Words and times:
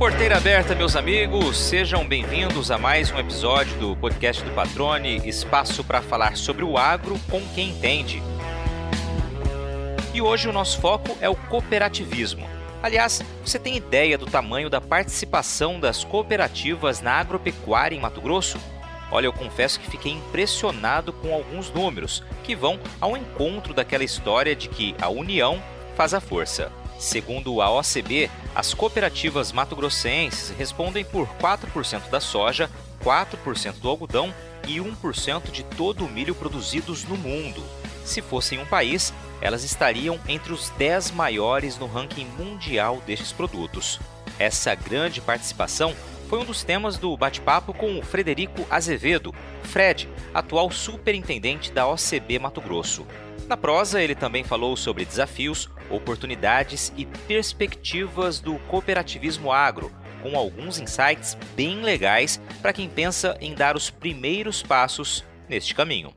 Porteira 0.00 0.38
aberta, 0.38 0.74
meus 0.74 0.96
amigos, 0.96 1.58
sejam 1.58 2.08
bem-vindos 2.08 2.70
a 2.70 2.78
mais 2.78 3.12
um 3.12 3.18
episódio 3.18 3.76
do 3.78 3.94
podcast 3.94 4.42
do 4.42 4.50
Patrone, 4.52 5.20
espaço 5.28 5.84
para 5.84 6.00
falar 6.00 6.38
sobre 6.38 6.64
o 6.64 6.78
agro 6.78 7.20
com 7.30 7.42
quem 7.54 7.68
entende. 7.68 8.22
E 10.14 10.22
hoje 10.22 10.48
o 10.48 10.52
nosso 10.54 10.80
foco 10.80 11.18
é 11.20 11.28
o 11.28 11.36
cooperativismo. 11.36 12.48
Aliás, 12.82 13.20
você 13.44 13.58
tem 13.58 13.76
ideia 13.76 14.16
do 14.16 14.24
tamanho 14.24 14.70
da 14.70 14.80
participação 14.80 15.78
das 15.78 16.02
cooperativas 16.02 17.02
na 17.02 17.12
agropecuária 17.16 17.94
em 17.94 18.00
Mato 18.00 18.22
Grosso? 18.22 18.58
Olha, 19.12 19.26
eu 19.26 19.34
confesso 19.34 19.78
que 19.78 19.90
fiquei 19.90 20.12
impressionado 20.12 21.12
com 21.12 21.34
alguns 21.34 21.70
números 21.70 22.24
que 22.42 22.56
vão 22.56 22.80
ao 22.98 23.18
encontro 23.18 23.74
daquela 23.74 24.02
história 24.02 24.56
de 24.56 24.66
que 24.66 24.94
a 24.98 25.10
união 25.10 25.62
faz 25.94 26.14
a 26.14 26.22
força. 26.22 26.72
Segundo 27.00 27.62
a 27.62 27.70
OCB, 27.70 28.30
as 28.54 28.74
cooperativas 28.74 29.52
mato-grossenses 29.52 30.50
respondem 30.50 31.02
por 31.02 31.26
4% 31.38 32.10
da 32.10 32.20
soja, 32.20 32.68
4% 33.02 33.80
do 33.80 33.88
algodão 33.88 34.34
e 34.68 34.76
1% 34.76 35.50
de 35.50 35.64
todo 35.64 36.04
o 36.04 36.08
milho 36.10 36.34
produzidos 36.34 37.04
no 37.04 37.16
mundo. 37.16 37.64
Se 38.04 38.20
fossem 38.20 38.58
um 38.58 38.66
país, 38.66 39.14
elas 39.40 39.64
estariam 39.64 40.20
entre 40.28 40.52
os 40.52 40.68
10 40.76 41.12
maiores 41.12 41.78
no 41.78 41.86
ranking 41.86 42.26
mundial 42.38 43.02
destes 43.06 43.32
produtos. 43.32 43.98
Essa 44.38 44.74
grande 44.74 45.22
participação 45.22 45.96
foi 46.28 46.38
um 46.38 46.44
dos 46.44 46.62
temas 46.62 46.98
do 46.98 47.16
bate-papo 47.16 47.72
com 47.72 47.98
o 47.98 48.02
Frederico 48.02 48.66
Azevedo, 48.68 49.34
Fred, 49.62 50.06
atual 50.34 50.70
superintendente 50.70 51.72
da 51.72 51.88
OCB 51.88 52.38
Mato 52.38 52.60
Grosso. 52.60 53.06
Na 53.50 53.56
prosa, 53.56 54.00
ele 54.00 54.14
também 54.14 54.44
falou 54.44 54.76
sobre 54.76 55.04
desafios, 55.04 55.68
oportunidades 55.90 56.92
e 56.96 57.04
perspectivas 57.04 58.38
do 58.38 58.60
cooperativismo 58.68 59.50
agro, 59.50 59.90
com 60.22 60.36
alguns 60.36 60.78
insights 60.78 61.36
bem 61.56 61.82
legais 61.82 62.40
para 62.62 62.72
quem 62.72 62.88
pensa 62.88 63.36
em 63.40 63.52
dar 63.52 63.74
os 63.74 63.90
primeiros 63.90 64.62
passos 64.62 65.24
neste 65.48 65.74
caminho. 65.74 66.14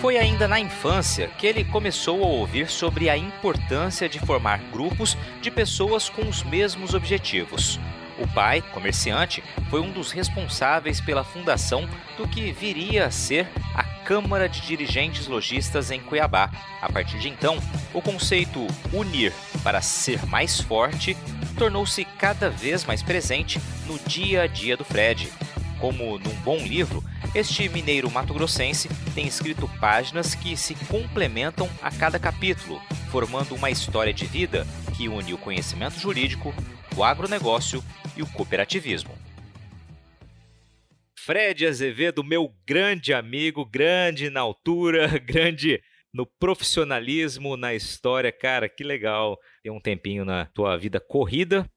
Foi 0.00 0.16
ainda 0.16 0.48
na 0.48 0.58
infância 0.58 1.28
que 1.36 1.46
ele 1.46 1.64
começou 1.64 2.24
a 2.24 2.28
ouvir 2.28 2.66
sobre 2.70 3.10
a 3.10 3.16
importância 3.18 4.08
de 4.08 4.18
formar 4.18 4.56
grupos 4.72 5.18
de 5.42 5.50
pessoas 5.50 6.08
com 6.08 6.22
os 6.22 6.42
mesmos 6.42 6.94
objetivos. 6.94 7.78
O 8.20 8.28
pai, 8.28 8.60
comerciante, 8.60 9.42
foi 9.70 9.80
um 9.80 9.90
dos 9.90 10.12
responsáveis 10.12 11.00
pela 11.00 11.24
fundação 11.24 11.88
do 12.18 12.28
que 12.28 12.52
viria 12.52 13.06
a 13.06 13.10
ser 13.10 13.48
a 13.74 13.82
Câmara 13.82 14.46
de 14.46 14.60
Dirigentes 14.60 15.26
Logistas 15.26 15.90
em 15.90 16.00
Cuiabá. 16.00 16.50
A 16.82 16.92
partir 16.92 17.18
de 17.18 17.30
então, 17.30 17.58
o 17.94 18.02
conceito 18.02 18.66
unir 18.92 19.32
para 19.62 19.80
ser 19.80 20.26
mais 20.26 20.60
forte 20.60 21.16
tornou-se 21.56 22.04
cada 22.04 22.50
vez 22.50 22.84
mais 22.84 23.02
presente 23.02 23.58
no 23.86 23.98
dia 24.00 24.42
a 24.42 24.46
dia 24.46 24.76
do 24.76 24.84
Fred. 24.84 25.32
Como 25.78 26.18
num 26.18 26.34
bom 26.44 26.58
livro, 26.58 27.02
este 27.34 27.70
mineiro 27.70 28.10
mato-grossense 28.10 28.88
tem 29.14 29.26
escrito 29.26 29.70
páginas 29.80 30.34
que 30.34 30.58
se 30.58 30.74
complementam 30.74 31.70
a 31.80 31.90
cada 31.90 32.18
capítulo, 32.18 32.82
formando 33.10 33.54
uma 33.54 33.70
história 33.70 34.12
de 34.12 34.26
vida 34.26 34.66
que 34.94 35.08
une 35.08 35.32
o 35.32 35.38
conhecimento 35.38 35.98
jurídico, 35.98 36.52
o 36.96 37.04
agronegócio 37.04 37.82
e 38.16 38.22
o 38.22 38.26
cooperativismo. 38.26 39.16
Fred 41.14 41.66
Azevedo, 41.66 42.24
meu 42.24 42.52
grande 42.66 43.12
amigo, 43.12 43.64
grande 43.64 44.30
na 44.30 44.40
altura, 44.40 45.06
grande 45.20 45.80
no 46.12 46.26
profissionalismo, 46.26 47.56
na 47.56 47.74
história, 47.74 48.32
cara, 48.32 48.68
que 48.68 48.82
legal 48.82 49.38
ter 49.62 49.70
um 49.70 49.80
tempinho 49.80 50.24
na 50.24 50.46
tua 50.46 50.76
vida 50.76 50.98
corrida 50.98 51.70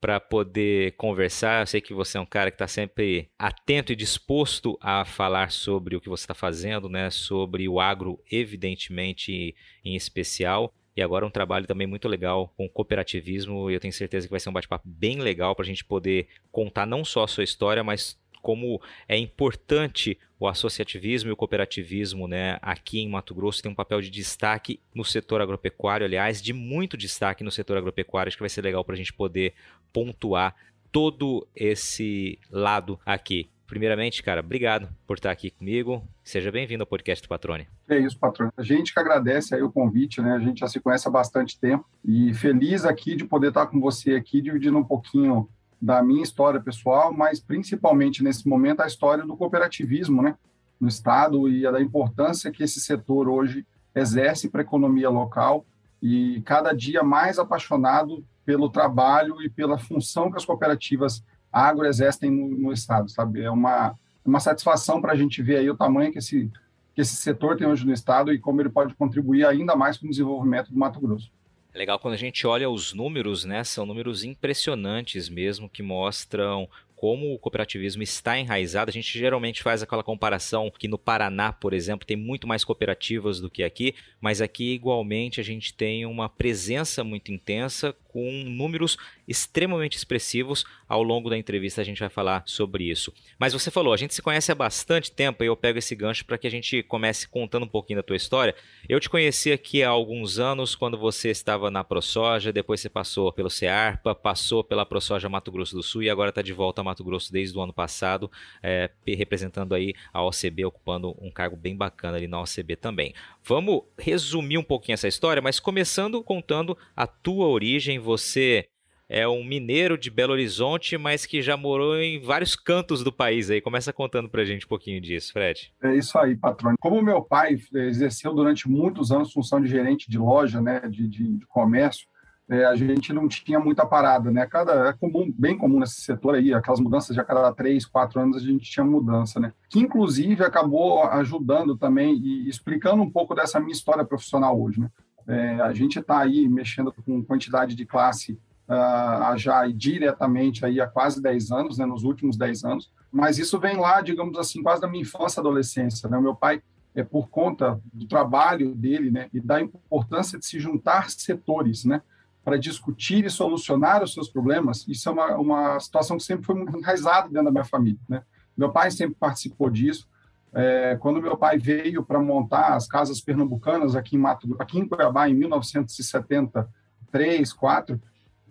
para 0.00 0.20
poder 0.20 0.92
conversar. 0.96 1.62
Eu 1.62 1.66
sei 1.66 1.80
que 1.80 1.94
você 1.94 2.18
é 2.18 2.20
um 2.20 2.26
cara 2.26 2.50
que 2.50 2.56
está 2.56 2.66
sempre 2.66 3.30
atento 3.38 3.92
e 3.92 3.96
disposto 3.96 4.78
a 4.80 5.04
falar 5.04 5.50
sobre 5.50 5.96
o 5.96 6.00
que 6.00 6.08
você 6.08 6.24
está 6.24 6.34
fazendo, 6.34 6.88
né? 6.88 7.10
Sobre 7.10 7.68
o 7.68 7.80
agro, 7.80 8.22
evidentemente, 8.30 9.54
em 9.84 9.96
especial. 9.96 10.72
E 10.96 11.02
agora 11.02 11.26
um 11.26 11.30
trabalho 11.30 11.66
também 11.66 11.86
muito 11.86 12.08
legal 12.08 12.52
com 12.56 12.68
cooperativismo. 12.68 13.70
E 13.70 13.74
eu 13.74 13.80
tenho 13.80 13.92
certeza 13.92 14.26
que 14.26 14.30
vai 14.30 14.40
ser 14.40 14.48
um 14.48 14.52
bate-papo 14.52 14.88
bem 14.88 15.20
legal 15.20 15.54
para 15.54 15.64
a 15.64 15.66
gente 15.66 15.84
poder 15.84 16.28
contar 16.52 16.86
não 16.86 17.04
só 17.04 17.24
a 17.24 17.28
sua 17.28 17.44
história, 17.44 17.82
mas 17.82 18.18
como 18.40 18.80
é 19.08 19.16
importante 19.16 20.18
o 20.38 20.46
associativismo 20.46 21.30
e 21.30 21.32
o 21.32 21.36
cooperativismo 21.36 22.28
né, 22.28 22.58
aqui 22.60 23.00
em 23.00 23.08
Mato 23.08 23.34
Grosso 23.34 23.62
tem 23.62 23.72
um 23.72 23.74
papel 23.74 24.02
de 24.02 24.10
destaque 24.10 24.78
no 24.94 25.02
setor 25.02 25.40
agropecuário, 25.40 26.04
aliás, 26.04 26.42
de 26.42 26.52
muito 26.52 26.96
destaque 26.96 27.42
no 27.42 27.50
setor 27.50 27.78
agropecuário. 27.78 28.28
Acho 28.28 28.36
que 28.36 28.42
vai 28.42 28.50
ser 28.50 28.62
legal 28.62 28.84
para 28.84 28.94
a 28.94 28.98
gente 28.98 29.14
poder 29.14 29.54
pontuar 29.92 30.54
todo 30.92 31.48
esse 31.56 32.38
lado 32.50 33.00
aqui. 33.04 33.48
Primeiramente, 33.66 34.22
cara, 34.22 34.40
obrigado 34.40 34.88
por 35.06 35.16
estar 35.16 35.30
aqui 35.30 35.50
comigo. 35.50 36.02
Seja 36.22 36.52
bem-vindo 36.52 36.82
ao 36.82 36.86
podcast 36.86 37.22
do 37.22 37.28
Patrone. 37.28 37.66
É 37.88 37.98
isso, 37.98 38.18
patrão. 38.18 38.52
A 38.56 38.62
gente 38.62 38.92
que 38.92 39.00
agradece 39.00 39.54
aí 39.54 39.62
o 39.62 39.72
convite, 39.72 40.20
né? 40.20 40.32
A 40.32 40.38
gente 40.38 40.60
já 40.60 40.68
se 40.68 40.78
conhece 40.80 41.08
há 41.08 41.10
bastante 41.10 41.58
tempo 41.58 41.84
e 42.04 42.34
feliz 42.34 42.84
aqui 42.84 43.16
de 43.16 43.24
poder 43.24 43.48
estar 43.48 43.66
com 43.66 43.80
você 43.80 44.14
aqui, 44.14 44.42
dividindo 44.42 44.76
um 44.76 44.84
pouquinho 44.84 45.48
da 45.80 46.02
minha 46.02 46.22
história 46.22 46.60
pessoal, 46.60 47.12
mas 47.12 47.40
principalmente 47.40 48.22
nesse 48.22 48.46
momento 48.48 48.80
a 48.80 48.86
história 48.86 49.24
do 49.24 49.36
cooperativismo, 49.36 50.22
né? 50.22 50.36
No 50.78 50.88
estado 50.88 51.48
e 51.48 51.66
a 51.66 51.70
da 51.70 51.80
importância 51.80 52.50
que 52.50 52.62
esse 52.62 52.80
setor 52.80 53.28
hoje 53.28 53.66
exerce 53.94 54.48
para 54.50 54.60
a 54.60 54.64
economia 54.64 55.08
local 55.08 55.64
e 56.02 56.42
cada 56.44 56.72
dia 56.72 57.02
mais 57.02 57.38
apaixonado 57.38 58.24
pelo 58.44 58.68
trabalho 58.68 59.40
e 59.42 59.48
pela 59.48 59.78
função 59.78 60.30
que 60.30 60.36
as 60.36 60.44
cooperativas 60.44 61.24
agro 61.54 61.86
exercem 61.86 62.30
no, 62.30 62.48
no 62.48 62.72
estado, 62.72 63.08
sabe? 63.08 63.42
É 63.42 63.50
uma, 63.50 63.94
uma 64.24 64.40
satisfação 64.40 65.00
para 65.00 65.12
a 65.12 65.16
gente 65.16 65.42
ver 65.42 65.56
aí 65.56 65.70
o 65.70 65.76
tamanho 65.76 66.10
que 66.10 66.18
esse, 66.18 66.50
que 66.94 67.00
esse 67.00 67.14
setor 67.16 67.56
tem 67.56 67.66
hoje 67.66 67.86
no 67.86 67.92
estado 67.92 68.32
e 68.32 68.38
como 68.38 68.60
ele 68.60 68.70
pode 68.70 68.94
contribuir 68.94 69.46
ainda 69.46 69.76
mais 69.76 69.96
para 69.96 70.06
o 70.06 70.10
desenvolvimento 70.10 70.72
do 70.72 70.78
Mato 70.78 71.00
Grosso. 71.00 71.30
É 71.72 71.78
legal 71.78 71.98
quando 71.98 72.14
a 72.14 72.18
gente 72.18 72.46
olha 72.46 72.70
os 72.70 72.92
números, 72.92 73.44
né? 73.44 73.64
São 73.64 73.84
números 73.84 74.22
impressionantes 74.22 75.28
mesmo 75.28 75.68
que 75.68 75.82
mostram 75.82 76.68
como 77.04 77.34
o 77.34 77.38
cooperativismo 77.38 78.02
está 78.02 78.38
enraizado. 78.38 78.88
A 78.88 78.92
gente 78.92 79.18
geralmente 79.18 79.62
faz 79.62 79.82
aquela 79.82 80.02
comparação 80.02 80.72
que 80.78 80.88
no 80.88 80.96
Paraná, 80.96 81.52
por 81.52 81.74
exemplo, 81.74 82.06
tem 82.06 82.16
muito 82.16 82.46
mais 82.46 82.64
cooperativas 82.64 83.40
do 83.40 83.50
que 83.50 83.62
aqui, 83.62 83.94
mas 84.20 84.40
aqui 84.40 84.72
igualmente 84.72 85.40
a 85.40 85.44
gente 85.44 85.74
tem 85.74 86.06
uma 86.06 86.30
presença 86.30 87.04
muito 87.04 87.30
intensa 87.30 87.94
com 88.08 88.30
números 88.46 88.96
extremamente 89.26 89.96
expressivos. 89.96 90.64
Ao 90.88 91.02
longo 91.02 91.30
da 91.30 91.36
entrevista 91.36 91.80
a 91.80 91.84
gente 91.84 92.00
vai 92.00 92.08
falar 92.08 92.42
sobre 92.46 92.84
isso. 92.84 93.12
Mas 93.38 93.52
você 93.52 93.70
falou, 93.70 93.92
a 93.92 93.96
gente 93.96 94.14
se 94.14 94.22
conhece 94.22 94.50
há 94.52 94.54
bastante 94.54 95.10
tempo 95.10 95.42
e 95.42 95.46
eu 95.46 95.56
pego 95.56 95.78
esse 95.78 95.94
gancho 95.94 96.24
para 96.24 96.38
que 96.38 96.46
a 96.46 96.50
gente 96.50 96.82
comece 96.82 97.28
contando 97.28 97.64
um 97.64 97.68
pouquinho 97.68 97.98
da 97.98 98.02
tua 98.02 98.16
história. 98.16 98.54
Eu 98.88 99.00
te 99.00 99.08
conheci 99.08 99.52
aqui 99.52 99.82
há 99.82 99.88
alguns 99.88 100.38
anos 100.38 100.74
quando 100.74 100.98
você 100.98 101.30
estava 101.30 101.70
na 101.70 101.82
ProSoja, 101.82 102.52
depois 102.52 102.80
você 102.80 102.88
passou 102.88 103.32
pelo 103.32 103.50
CEARPA, 103.50 104.14
passou 104.14 104.62
pela 104.64 104.84
ProSoja 104.84 105.28
Mato 105.28 105.50
Grosso 105.52 105.76
do 105.76 105.82
Sul 105.82 106.02
e 106.02 106.10
agora 106.10 106.30
está 106.30 106.42
de 106.42 106.52
volta 106.52 106.80
a 106.80 106.84
Mato 106.84 107.04
Grosso 107.04 107.32
desde 107.32 107.56
o 107.56 107.60
ano 107.60 107.72
passado, 107.72 108.30
é, 108.62 108.90
representando 109.06 109.74
aí 109.74 109.94
a 110.12 110.22
OCB, 110.22 110.64
ocupando 110.64 111.14
um 111.20 111.30
cargo 111.30 111.56
bem 111.56 111.76
bacana 111.76 112.16
ali 112.16 112.26
na 112.26 112.40
OCB 112.40 112.76
também. 112.76 113.14
Vamos 113.42 113.82
resumir 113.98 114.58
um 114.58 114.62
pouquinho 114.62 114.94
essa 114.94 115.08
história, 115.08 115.42
mas 115.42 115.60
começando 115.60 116.22
contando 116.22 116.76
a 116.96 117.06
tua 117.06 117.46
origem, 117.46 117.98
você 117.98 118.66
é 119.08 119.28
um 119.28 119.44
mineiro 119.44 119.98
de 119.98 120.10
Belo 120.10 120.32
Horizonte, 120.32 120.96
mas 120.96 121.26
que 121.26 121.42
já 121.42 121.56
morou 121.56 121.96
em 121.96 122.20
vários 122.20 122.56
cantos 122.56 123.04
do 123.04 123.12
país 123.12 123.50
aí. 123.50 123.60
Começa 123.60 123.92
contando 123.92 124.28
pra 124.28 124.44
gente 124.44 124.66
um 124.66 124.68
pouquinho 124.68 125.00
disso, 125.00 125.32
Fred. 125.32 125.72
É 125.82 125.94
isso 125.94 126.18
aí, 126.18 126.36
patrônio. 126.36 126.78
Como 126.80 127.02
meu 127.02 127.22
pai 127.22 127.58
exerceu 127.74 128.32
durante 128.32 128.68
muitos 128.68 129.12
anos 129.12 129.32
função 129.32 129.60
de 129.60 129.68
gerente 129.68 130.10
de 130.10 130.18
loja, 130.18 130.60
né, 130.60 130.80
de, 130.88 131.06
de, 131.06 131.36
de 131.36 131.46
comércio, 131.46 132.06
é, 132.48 132.64
a 132.66 132.74
gente 132.74 133.12
não 133.12 133.26
tinha 133.26 133.58
muita 133.58 133.86
parada, 133.86 134.30
né? 134.30 134.46
Cada, 134.46 134.88
é 134.88 134.92
comum, 134.92 135.32
bem 135.36 135.56
comum 135.56 135.80
nesse 135.80 136.02
setor 136.02 136.34
aí, 136.34 136.52
aquelas 136.52 136.78
mudanças 136.78 137.14
de 137.14 137.20
a 137.20 137.24
cada 137.24 137.50
três, 137.54 137.86
quatro 137.86 138.20
anos 138.20 138.36
a 138.36 138.40
gente 138.40 138.70
tinha 138.70 138.84
mudança, 138.84 139.40
né? 139.40 139.52
Que 139.70 139.78
inclusive 139.78 140.44
acabou 140.44 141.04
ajudando 141.04 141.76
também 141.76 142.14
e 142.16 142.46
explicando 142.46 143.02
um 143.02 143.10
pouco 143.10 143.34
dessa 143.34 143.58
minha 143.58 143.72
história 143.72 144.04
profissional 144.04 144.60
hoje, 144.60 144.78
né? 144.78 144.90
É, 145.26 145.54
a 145.62 145.72
gente 145.72 145.98
está 145.98 146.18
aí 146.18 146.46
mexendo 146.46 146.92
com 146.92 147.24
quantidade 147.24 147.74
de 147.74 147.86
classe 147.86 148.38
uh, 148.68 149.36
já 149.36 149.66
diretamente 149.66 150.64
aí 150.64 150.80
há 150.80 150.86
quase 150.86 151.22
10 151.22 151.50
anos, 151.50 151.78
né, 151.78 151.86
nos 151.86 152.04
últimos 152.04 152.36
10 152.36 152.64
anos, 152.64 152.90
mas 153.10 153.38
isso 153.38 153.58
vem 153.58 153.76
lá, 153.76 154.00
digamos 154.00 154.38
assim, 154.38 154.62
quase 154.62 154.80
da 154.80 154.88
minha 154.88 155.02
infância 155.02 155.38
e 155.38 155.42
adolescência. 155.42 156.08
Né? 156.08 156.16
O 156.18 156.22
meu 156.22 156.34
pai, 156.34 156.62
é 156.94 157.02
por 157.02 157.28
conta 157.28 157.80
do 157.92 158.06
trabalho 158.06 158.74
dele 158.74 159.10
né, 159.10 159.28
e 159.32 159.40
da 159.40 159.60
importância 159.60 160.38
de 160.38 160.46
se 160.46 160.60
juntar 160.60 161.10
setores, 161.10 161.84
né, 161.84 162.02
para 162.44 162.58
discutir 162.58 163.24
e 163.24 163.30
solucionar 163.30 164.02
os 164.02 164.12
seus 164.12 164.28
problemas, 164.28 164.86
isso 164.86 165.08
é 165.08 165.12
uma, 165.12 165.36
uma 165.36 165.80
situação 165.80 166.18
que 166.18 166.22
sempre 166.22 166.44
foi 166.44 166.54
muito 166.54 166.76
enraizada 166.76 167.28
dentro 167.28 167.44
da 167.44 167.50
minha 167.50 167.64
família. 167.64 167.98
Né? 168.08 168.22
Meu 168.56 168.70
pai 168.70 168.90
sempre 168.90 169.16
participou 169.18 169.70
disso. 169.70 170.06
É, 170.52 170.96
quando 171.00 171.22
meu 171.22 171.36
pai 171.36 171.58
veio 171.58 172.04
para 172.04 172.20
montar 172.20 172.74
as 172.74 172.86
casas 172.86 173.20
pernambucanas 173.20 173.96
aqui 173.96 174.14
em, 174.14 174.18
Mato, 174.18 174.54
aqui 174.58 174.78
em 174.78 174.86
Cuiabá, 174.86 175.28
em 175.28 175.34
1970, 175.34 176.68
três, 177.10 177.52
quatro, 177.52 178.00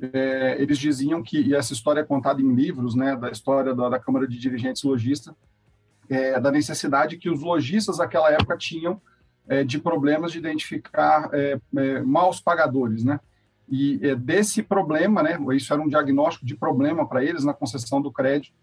é, 0.01 0.61
eles 0.61 0.77
diziam 0.77 1.21
que, 1.21 1.39
e 1.39 1.55
essa 1.55 1.73
história 1.73 2.01
é 2.01 2.03
contada 2.03 2.41
em 2.41 2.53
livros, 2.53 2.95
né, 2.95 3.15
da 3.15 3.29
história 3.29 3.73
da, 3.73 3.89
da 3.89 3.99
Câmara 3.99 4.27
de 4.27 4.37
Dirigentes 4.37 4.83
Logista, 4.83 5.35
é, 6.09 6.39
da 6.39 6.51
necessidade 6.51 7.17
que 7.17 7.29
os 7.29 7.41
lojistas 7.41 7.97
daquela 7.97 8.31
época 8.31 8.57
tinham 8.57 9.01
é, 9.47 9.63
de 9.63 9.79
problemas 9.79 10.31
de 10.31 10.37
identificar 10.37 11.29
é, 11.33 11.59
é, 11.75 12.01
maus 12.01 12.39
pagadores, 12.39 13.03
né? 13.03 13.19
E 13.69 13.99
é, 14.03 14.15
desse 14.15 14.61
problema, 14.61 15.23
né, 15.23 15.37
isso 15.55 15.73
era 15.73 15.81
um 15.81 15.87
diagnóstico 15.87 16.45
de 16.45 16.55
problema 16.55 17.07
para 17.07 17.23
eles 17.23 17.43
na 17.43 17.53
concessão 17.53 18.01
do 18.01 18.11
crédito, 18.11 18.53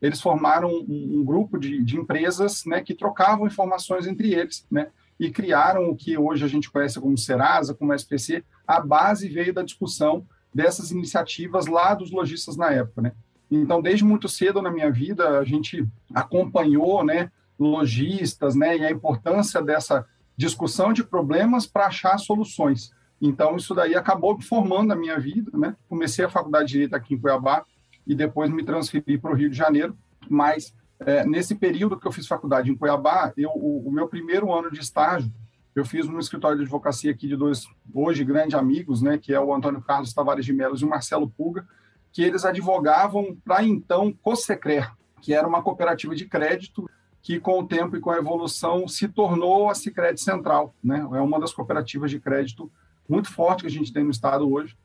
eles 0.00 0.20
formaram 0.20 0.70
um, 0.70 1.18
um 1.18 1.24
grupo 1.24 1.58
de, 1.58 1.82
de, 1.82 1.96
empresas 1.98 2.64
né, 2.64 2.80
que 2.80 2.94
trocavam 2.94 3.46
informações 3.46 4.06
entre 4.06 4.32
eles, 4.32 4.66
né, 4.70 4.88
e 5.18 5.30
criaram 5.30 5.90
o 5.90 5.94
que 5.94 6.16
hoje 6.16 6.42
a 6.42 6.48
gente 6.48 6.70
conhece 6.70 6.98
como 6.98 7.18
Serasa, 7.18 7.74
como 7.74 7.92
SPC. 7.92 8.42
A 8.66 8.80
base 8.80 9.28
veio 9.28 9.52
da 9.52 9.62
discussão 9.62 10.26
dessas 10.54 10.90
iniciativas 10.90 11.66
lá 11.66 11.94
dos 11.94 12.10
lojistas 12.10 12.56
na 12.56 12.70
época, 12.70 13.02
né? 13.02 13.12
Então, 13.50 13.82
desde 13.82 14.04
muito 14.04 14.28
cedo 14.28 14.62
na 14.62 14.70
minha 14.70 14.90
vida, 14.90 15.38
a 15.38 15.44
gente 15.44 15.86
acompanhou, 16.14 17.04
né, 17.04 17.32
lojistas, 17.58 18.54
né, 18.54 18.78
e 18.78 18.84
a 18.84 18.90
importância 18.90 19.60
dessa 19.60 20.06
discussão 20.36 20.92
de 20.92 21.02
problemas 21.02 21.66
para 21.66 21.86
achar 21.86 22.16
soluções. 22.18 22.92
Então, 23.20 23.56
isso 23.56 23.74
daí 23.74 23.94
acabou 23.94 24.40
formando 24.40 24.92
a 24.92 24.96
minha 24.96 25.18
vida, 25.18 25.50
né? 25.56 25.76
Comecei 25.88 26.24
a 26.24 26.30
faculdade 26.30 26.68
de 26.68 26.72
Direito 26.72 26.94
aqui 26.94 27.14
em 27.14 27.18
Cuiabá 27.18 27.64
e 28.06 28.14
depois 28.14 28.50
me 28.50 28.64
transferi 28.64 29.18
para 29.18 29.30
o 29.30 29.34
Rio 29.34 29.50
de 29.50 29.56
Janeiro, 29.56 29.94
mas 30.28 30.72
é, 31.00 31.26
nesse 31.26 31.54
período 31.54 31.98
que 31.98 32.06
eu 32.06 32.12
fiz 32.12 32.26
faculdade 32.26 32.70
em 32.70 32.76
Cuiabá, 32.76 33.32
eu, 33.36 33.50
o, 33.50 33.88
o, 33.88 33.92
meu 33.92 34.08
primeiro 34.08 34.52
ano 34.52 34.70
de 34.70 34.80
estágio, 34.80 35.30
eu 35.74 35.84
fiz 35.84 36.06
no 36.06 36.18
escritório 36.18 36.56
de 36.58 36.64
advocacia 36.64 37.10
aqui 37.10 37.28
de 37.28 37.36
dois, 37.36 37.66
hoje, 37.94 38.24
grandes 38.24 38.54
amigos, 38.54 39.02
né, 39.02 39.18
que 39.18 39.32
é 39.32 39.40
o 39.40 39.54
Antônio 39.54 39.80
Carlos 39.80 40.12
Tavares 40.12 40.44
de 40.44 40.52
Melos 40.52 40.82
e 40.82 40.84
o 40.84 40.88
Marcelo 40.88 41.30
Puga, 41.30 41.66
que 42.12 42.22
eles 42.22 42.44
advogavam 42.44 43.36
para 43.44 43.62
então 43.62 44.12
Cossecrer, 44.12 44.90
que 45.20 45.32
era 45.32 45.46
uma 45.46 45.62
cooperativa 45.62 46.14
de 46.14 46.26
crédito 46.26 46.88
que 47.22 47.38
com 47.38 47.60
o 47.60 47.66
tempo 47.66 47.96
e 47.96 48.00
com 48.00 48.10
a 48.10 48.16
evolução 48.16 48.88
se 48.88 49.06
tornou 49.06 49.68
a 49.68 49.74
Sicredi 49.74 50.20
Central, 50.20 50.74
né? 50.82 50.98
É 51.12 51.20
uma 51.20 51.38
das 51.38 51.52
cooperativas 51.52 52.10
de 52.10 52.18
crédito 52.18 52.72
muito 53.08 53.30
forte 53.30 53.62
que 53.62 53.66
a 53.66 53.70
gente 53.70 53.92
tem 53.92 54.04
no 54.04 54.10
estado 54.10 54.50
hoje. 54.50 54.76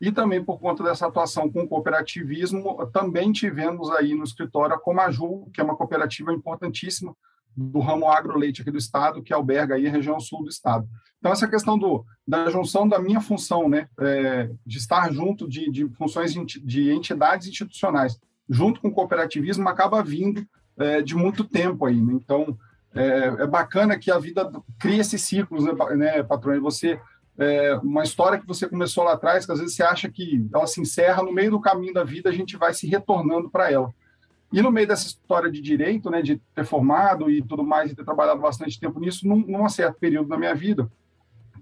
E 0.00 0.10
também 0.10 0.42
por 0.42 0.58
conta 0.58 0.82
dessa 0.82 1.06
atuação 1.06 1.50
com 1.50 1.68
cooperativismo, 1.68 2.84
também 2.92 3.30
tivemos 3.30 3.90
aí 3.90 4.14
no 4.14 4.24
escritório 4.24 4.74
a 4.74 4.78
Comaju, 4.78 5.46
que 5.52 5.60
é 5.60 5.64
uma 5.64 5.76
cooperativa 5.76 6.32
importantíssima 6.32 7.14
do 7.56 7.80
ramo 7.80 8.08
agroleite 8.08 8.62
aqui 8.62 8.70
do 8.70 8.78
estado, 8.78 9.22
que 9.22 9.32
alberga 9.32 9.74
aí 9.74 9.86
a 9.86 9.90
região 9.90 10.18
sul 10.18 10.42
do 10.42 10.48
estado. 10.48 10.88
Então, 11.18 11.30
essa 11.30 11.46
questão 11.46 11.78
do, 11.78 12.04
da 12.26 12.50
junção 12.50 12.88
da 12.88 12.98
minha 12.98 13.20
função, 13.20 13.68
né, 13.68 13.86
é, 14.00 14.50
de 14.66 14.78
estar 14.78 15.12
junto 15.12 15.48
de, 15.48 15.70
de 15.70 15.88
funções 15.90 16.34
de 16.34 16.90
entidades 16.90 17.46
institucionais, 17.46 18.18
junto 18.48 18.80
com 18.80 18.88
o 18.88 18.92
cooperativismo, 18.92 19.68
acaba 19.68 20.02
vindo 20.02 20.44
é, 20.76 21.00
de 21.00 21.14
muito 21.14 21.44
tempo 21.44 21.86
aí. 21.86 22.00
Né? 22.00 22.14
Então, 22.14 22.58
é, 22.94 23.26
é, 23.42 23.46
bacana 23.46 23.98
que 23.98 24.10
a 24.10 24.18
vida 24.18 24.50
cria 24.78 25.00
esses 25.00 25.22
ciclos, 25.22 25.64
né, 25.64 25.72
né 25.96 26.22
patrão? 26.22 26.60
Você, 26.62 27.00
é, 27.38 27.74
uma 27.76 28.02
história 28.02 28.38
que 28.38 28.46
você 28.46 28.68
começou 28.68 29.04
lá 29.04 29.12
atrás, 29.12 29.46
que 29.46 29.52
às 29.52 29.58
vezes 29.58 29.74
você 29.74 29.82
acha 29.82 30.10
que 30.10 30.46
ela 30.52 30.66
se 30.66 30.80
encerra, 30.80 31.22
no 31.22 31.32
meio 31.32 31.52
do 31.52 31.60
caminho 31.60 31.94
da 31.94 32.04
vida 32.04 32.30
a 32.30 32.32
gente 32.32 32.56
vai 32.56 32.74
se 32.74 32.86
retornando 32.86 33.50
para 33.50 33.70
ela. 33.70 33.92
E 34.52 34.60
no 34.60 34.70
meio 34.70 34.86
dessa 34.86 35.06
história 35.06 35.50
de 35.50 35.60
direito, 35.60 36.10
né, 36.10 36.20
de 36.20 36.36
ter 36.54 36.64
formado 36.64 37.30
e 37.30 37.42
tudo 37.42 37.64
mais, 37.64 37.90
e 37.90 37.96
ter 37.96 38.04
trabalhado 38.04 38.40
bastante 38.40 38.78
tempo 38.78 39.00
nisso, 39.00 39.26
num, 39.26 39.38
num 39.46 39.68
certo 39.68 39.98
período 39.98 40.28
da 40.28 40.36
minha 40.36 40.54
vida, 40.54 40.90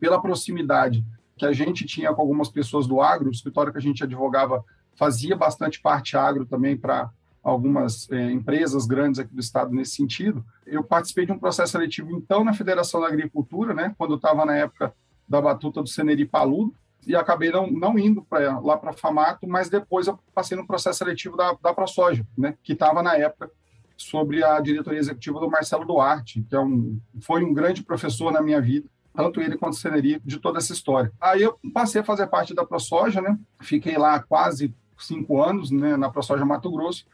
pela 0.01 0.21
proximidade 0.21 1.05
que 1.37 1.47
a 1.47 1.53
gente 1.53 1.87
tinha 1.87 2.13
com 2.13 2.21
algumas 2.21 2.49
pessoas 2.49 2.87
do 2.87 3.01
agro, 3.01 3.29
o 3.29 3.33
escritório 3.33 3.73
que 3.73 3.79
a 3.79 3.83
gente 3.83 4.03
advogava 4.03 4.65
fazia 4.97 5.37
bastante 5.37 5.81
parte 5.81 6.17
agro 6.17 6.45
também 6.45 6.77
para 6.77 7.11
algumas 7.43 8.11
é, 8.11 8.31
empresas 8.31 8.87
grandes 8.87 9.19
aqui 9.19 9.33
do 9.33 9.41
estado 9.41 9.73
nesse 9.73 9.93
sentido. 9.93 10.45
Eu 10.67 10.85
participei 10.85 11.25
de 11.25 11.33
um 11.33 11.39
processo 11.39 11.73
seletivo, 11.73 12.11
então, 12.13 12.45
na 12.45 12.53
Federação 12.53 13.01
da 13.01 13.07
Agricultura, 13.07 13.73
né, 13.73 13.95
quando 13.97 14.17
estava 14.17 14.45
na 14.45 14.57
época 14.57 14.93
da 15.29 15.41
batuta 15.41 15.83
do 15.83 15.89
Seneri 15.89 16.27
Paludo, 16.27 16.75
e 17.07 17.15
acabei 17.17 17.51
não, 17.51 17.71
não 17.71 17.99
indo 17.99 18.23
pra, 18.23 18.59
lá 18.59 18.77
para 18.77 18.91
a 18.91 18.95
Famato, 18.95 19.47
mas 19.47 19.69
depois 19.69 20.07
eu 20.07 20.19
passei 20.35 20.57
no 20.57 20.67
processo 20.67 20.99
seletivo 20.99 21.37
da, 21.37 21.57
da 21.63 21.75
ProSoja, 21.75 22.27
né, 22.37 22.57
que 22.63 22.73
estava 22.73 23.03
na 23.03 23.17
época 23.17 23.51
sobre 23.97 24.43
a 24.43 24.59
diretoria 24.61 24.99
executiva 24.99 25.41
do 25.41 25.51
Marcelo 25.51 25.85
Duarte, 25.85 26.43
que 26.49 26.55
é 26.55 26.61
um, 26.61 26.99
foi 27.21 27.45
um 27.45 27.53
grande 27.53 27.83
professor 27.83 28.33
na 28.33 28.41
minha 28.41 28.61
vida, 28.61 28.89
tanto 29.15 29.41
ele 29.41 29.57
quanto 29.57 29.75
o 29.75 29.77
Seneri, 29.77 30.21
de 30.25 30.39
toda 30.39 30.59
essa 30.59 30.73
história. 30.73 31.13
Aí 31.21 31.43
eu 31.43 31.59
passei 31.75 32.01
a 32.01 32.05
fazer 32.05 32.27
parte 32.29 32.55
da 32.55 32.65
ProSoja, 32.65 33.21
né, 33.21 33.39
fiquei 33.61 33.97
lá 33.99 34.21
quase 34.21 34.75
cinco 34.99 35.43
anos 35.43 35.71
né, 35.71 35.97
na 35.97 36.11
ProSoja 36.11 36.45
Mato 36.45 36.71
Grosso, 36.71 37.05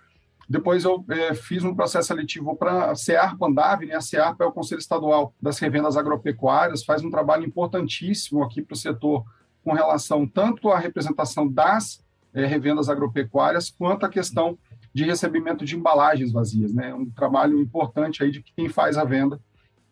depois 0.48 0.84
eu 0.84 1.04
é, 1.10 1.34
fiz 1.34 1.64
um 1.64 1.74
processo 1.74 2.08
seletivo 2.08 2.54
para 2.54 2.92
a 2.92 2.94
CEARP 2.94 3.42
Andave, 3.42 3.86
né? 3.86 3.96
a 3.96 4.00
CEARP 4.00 4.40
é 4.40 4.44
o 4.44 4.52
Conselho 4.52 4.78
Estadual 4.78 5.34
das 5.42 5.58
Revendas 5.58 5.96
Agropecuárias, 5.96 6.84
faz 6.84 7.02
um 7.02 7.10
trabalho 7.10 7.44
importantíssimo 7.44 8.44
aqui 8.44 8.62
para 8.62 8.74
o 8.74 8.78
setor 8.78 9.24
com 9.66 9.72
relação 9.72 10.28
tanto 10.28 10.70
à 10.70 10.78
representação 10.78 11.48
das 11.48 12.00
é, 12.32 12.46
revendas 12.46 12.88
agropecuárias 12.88 13.68
quanto 13.68 14.06
à 14.06 14.08
questão 14.08 14.56
de 14.94 15.02
recebimento 15.02 15.64
de 15.64 15.74
embalagens 15.74 16.30
vazias, 16.30 16.72
né? 16.72 16.94
Um 16.94 17.10
trabalho 17.10 17.60
importante 17.60 18.22
aí 18.22 18.30
de 18.30 18.44
quem 18.44 18.68
faz 18.68 18.96
a 18.96 19.02
venda 19.02 19.40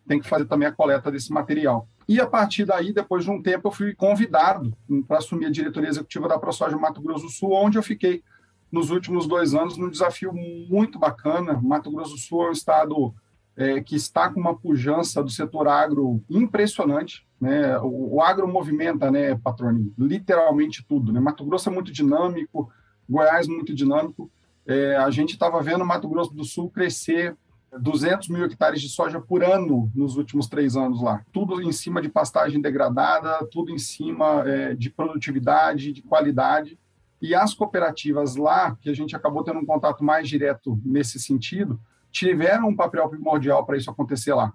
tem 0.07 0.21
que 0.21 0.29
fazer 0.29 0.45
também 0.45 0.65
a 0.65 0.71
coleta 0.71 1.11
desse 1.11 1.29
material. 1.33 1.89
E 2.07 2.21
a 2.21 2.25
partir 2.25 2.63
daí, 2.63 2.93
depois 2.93 3.25
de 3.25 3.31
um 3.31 3.41
tempo, 3.41 3.67
eu 3.67 3.71
fui 3.71 3.93
convidado 3.93 4.71
para 5.09 5.17
assumir 5.17 5.47
a 5.47 5.51
diretoria 5.51 5.89
executiva 5.89 6.29
da 6.29 6.39
ProSoja 6.39 6.77
Mato 6.77 7.01
Grosso 7.01 7.25
do 7.25 7.31
Sul, 7.31 7.51
onde 7.51 7.77
eu 7.77 7.83
fiquei 7.83 8.23
nos 8.71 8.91
últimos 8.91 9.27
dois 9.27 9.53
anos 9.53 9.75
num 9.75 9.89
desafio 9.89 10.31
muito 10.31 10.97
bacana. 10.97 11.59
Mato 11.61 11.91
Grosso 11.91 12.13
do 12.13 12.19
Sul 12.19 12.45
é 12.45 12.49
um 12.49 12.53
estado 12.53 13.13
é, 13.57 13.81
que 13.81 13.95
está 13.95 14.29
com 14.29 14.39
uma 14.39 14.55
pujança 14.55 15.23
do 15.23 15.29
setor 15.29 15.67
agro 15.67 16.21
impressionante. 16.29 17.25
Né? 17.39 17.77
O, 17.79 18.15
o 18.15 18.21
agro 18.21 18.47
movimenta, 18.47 19.09
né, 19.09 19.35
Patrone, 19.35 19.93
literalmente 19.97 20.83
tudo. 20.87 21.11
Né? 21.11 21.19
Mato 21.19 21.45
Grosso 21.45 21.69
é 21.69 21.71
muito 21.71 21.91
dinâmico, 21.91 22.69
Goiás 23.09 23.47
muito 23.47 23.73
dinâmico. 23.73 24.29
É, 24.67 24.95
a 24.95 25.09
gente 25.09 25.33
estava 25.33 25.61
vendo 25.61 25.85
Mato 25.85 26.09
Grosso 26.09 26.33
do 26.33 26.43
Sul 26.43 26.69
crescer 26.69 27.35
200 27.79 28.29
mil 28.29 28.43
hectares 28.45 28.81
de 28.81 28.89
soja 28.89 29.19
por 29.19 29.43
ano 29.43 29.91
nos 29.93 30.17
últimos 30.17 30.47
três 30.47 30.75
anos 30.75 31.01
lá. 31.01 31.23
Tudo 31.31 31.61
em 31.61 31.71
cima 31.71 32.01
de 32.01 32.09
pastagem 32.09 32.61
degradada, 32.61 33.45
tudo 33.51 33.71
em 33.71 33.77
cima 33.77 34.43
é, 34.47 34.73
de 34.73 34.89
produtividade, 34.89 35.91
de 35.91 36.01
qualidade. 36.01 36.79
E 37.21 37.33
as 37.33 37.53
cooperativas 37.53 38.35
lá, 38.35 38.75
que 38.81 38.89
a 38.89 38.93
gente 38.93 39.15
acabou 39.15 39.43
tendo 39.43 39.59
um 39.59 39.65
contato 39.65 40.03
mais 40.03 40.27
direto 40.27 40.79
nesse 40.83 41.19
sentido, 41.19 41.79
tiveram 42.15 42.69
um 42.69 42.75
papel 42.75 43.09
primordial 43.09 43.65
para 43.65 43.75
isso 43.75 43.91
acontecer 43.91 44.33
lá. 44.33 44.53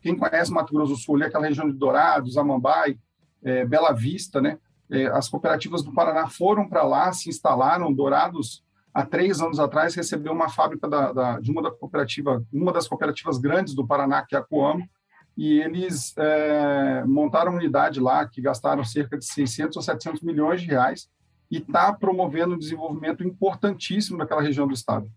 Quem 0.00 0.16
conhece 0.16 0.50
Mato 0.50 0.72
Grosso 0.72 0.94
do 0.94 0.98
Sul, 0.98 1.16
ali, 1.16 1.24
aquela 1.24 1.46
região 1.46 1.70
de 1.70 1.76
Dourados, 1.76 2.38
Amambai, 2.38 2.98
é, 3.44 3.66
Bela 3.66 3.92
Vista, 3.92 4.40
né? 4.40 4.58
É, 4.90 5.06
as 5.08 5.28
cooperativas 5.28 5.82
do 5.82 5.92
Paraná 5.92 6.26
foram 6.26 6.66
para 6.66 6.82
lá, 6.82 7.12
se 7.12 7.28
instalaram. 7.28 7.92
Dourados, 7.92 8.64
há 8.94 9.04
três 9.04 9.42
anos 9.42 9.60
atrás, 9.60 9.94
recebeu 9.94 10.32
uma 10.32 10.48
fábrica 10.48 10.88
da, 10.88 11.12
da, 11.12 11.40
de 11.40 11.50
uma, 11.50 11.62
da 11.62 11.70
cooperativa, 11.70 12.42
uma 12.50 12.72
das 12.72 12.88
cooperativas 12.88 13.38
grandes 13.38 13.74
do 13.74 13.86
Paraná, 13.86 14.24
que 14.26 14.34
é 14.34 14.38
a 14.38 14.42
Coamo, 14.42 14.88
e 15.36 15.60
eles 15.60 16.14
é, 16.16 17.04
montaram 17.04 17.52
uma 17.52 17.58
unidade 17.58 18.00
lá 18.00 18.26
que 18.26 18.40
gastaram 18.40 18.84
cerca 18.84 19.18
de 19.18 19.26
600 19.26 19.76
ou 19.76 19.82
700 19.82 20.22
milhões 20.22 20.62
de 20.62 20.66
reais 20.66 21.08
e 21.50 21.58
está 21.58 21.92
promovendo 21.92 22.54
um 22.54 22.58
desenvolvimento 22.58 23.22
importantíssimo 23.22 24.16
naquela 24.16 24.42
região 24.42 24.66
do 24.66 24.74
estado. 24.74 25.10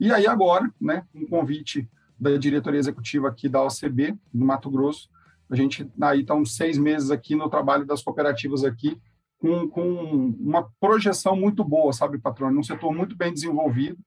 E 0.00 0.10
aí 0.10 0.26
agora, 0.26 0.72
né, 0.80 1.04
um 1.14 1.26
convite 1.26 1.86
da 2.18 2.34
diretoria 2.38 2.80
executiva 2.80 3.28
aqui 3.28 3.50
da 3.50 3.62
OCB, 3.62 4.16
no 4.32 4.46
Mato 4.46 4.70
Grosso. 4.70 5.10
A 5.50 5.54
gente 5.54 5.86
aí 6.00 6.22
está 6.22 6.34
uns 6.34 6.56
seis 6.56 6.78
meses 6.78 7.10
aqui 7.10 7.34
no 7.36 7.50
trabalho 7.50 7.84
das 7.84 8.02
cooperativas 8.02 8.64
aqui, 8.64 8.98
com, 9.38 9.68
com 9.68 10.34
uma 10.40 10.70
projeção 10.80 11.36
muito 11.36 11.62
boa, 11.62 11.92
sabe, 11.92 12.18
patrônio? 12.18 12.58
Um 12.58 12.62
setor 12.62 12.94
muito 12.94 13.14
bem 13.14 13.32
desenvolvido, 13.32 13.98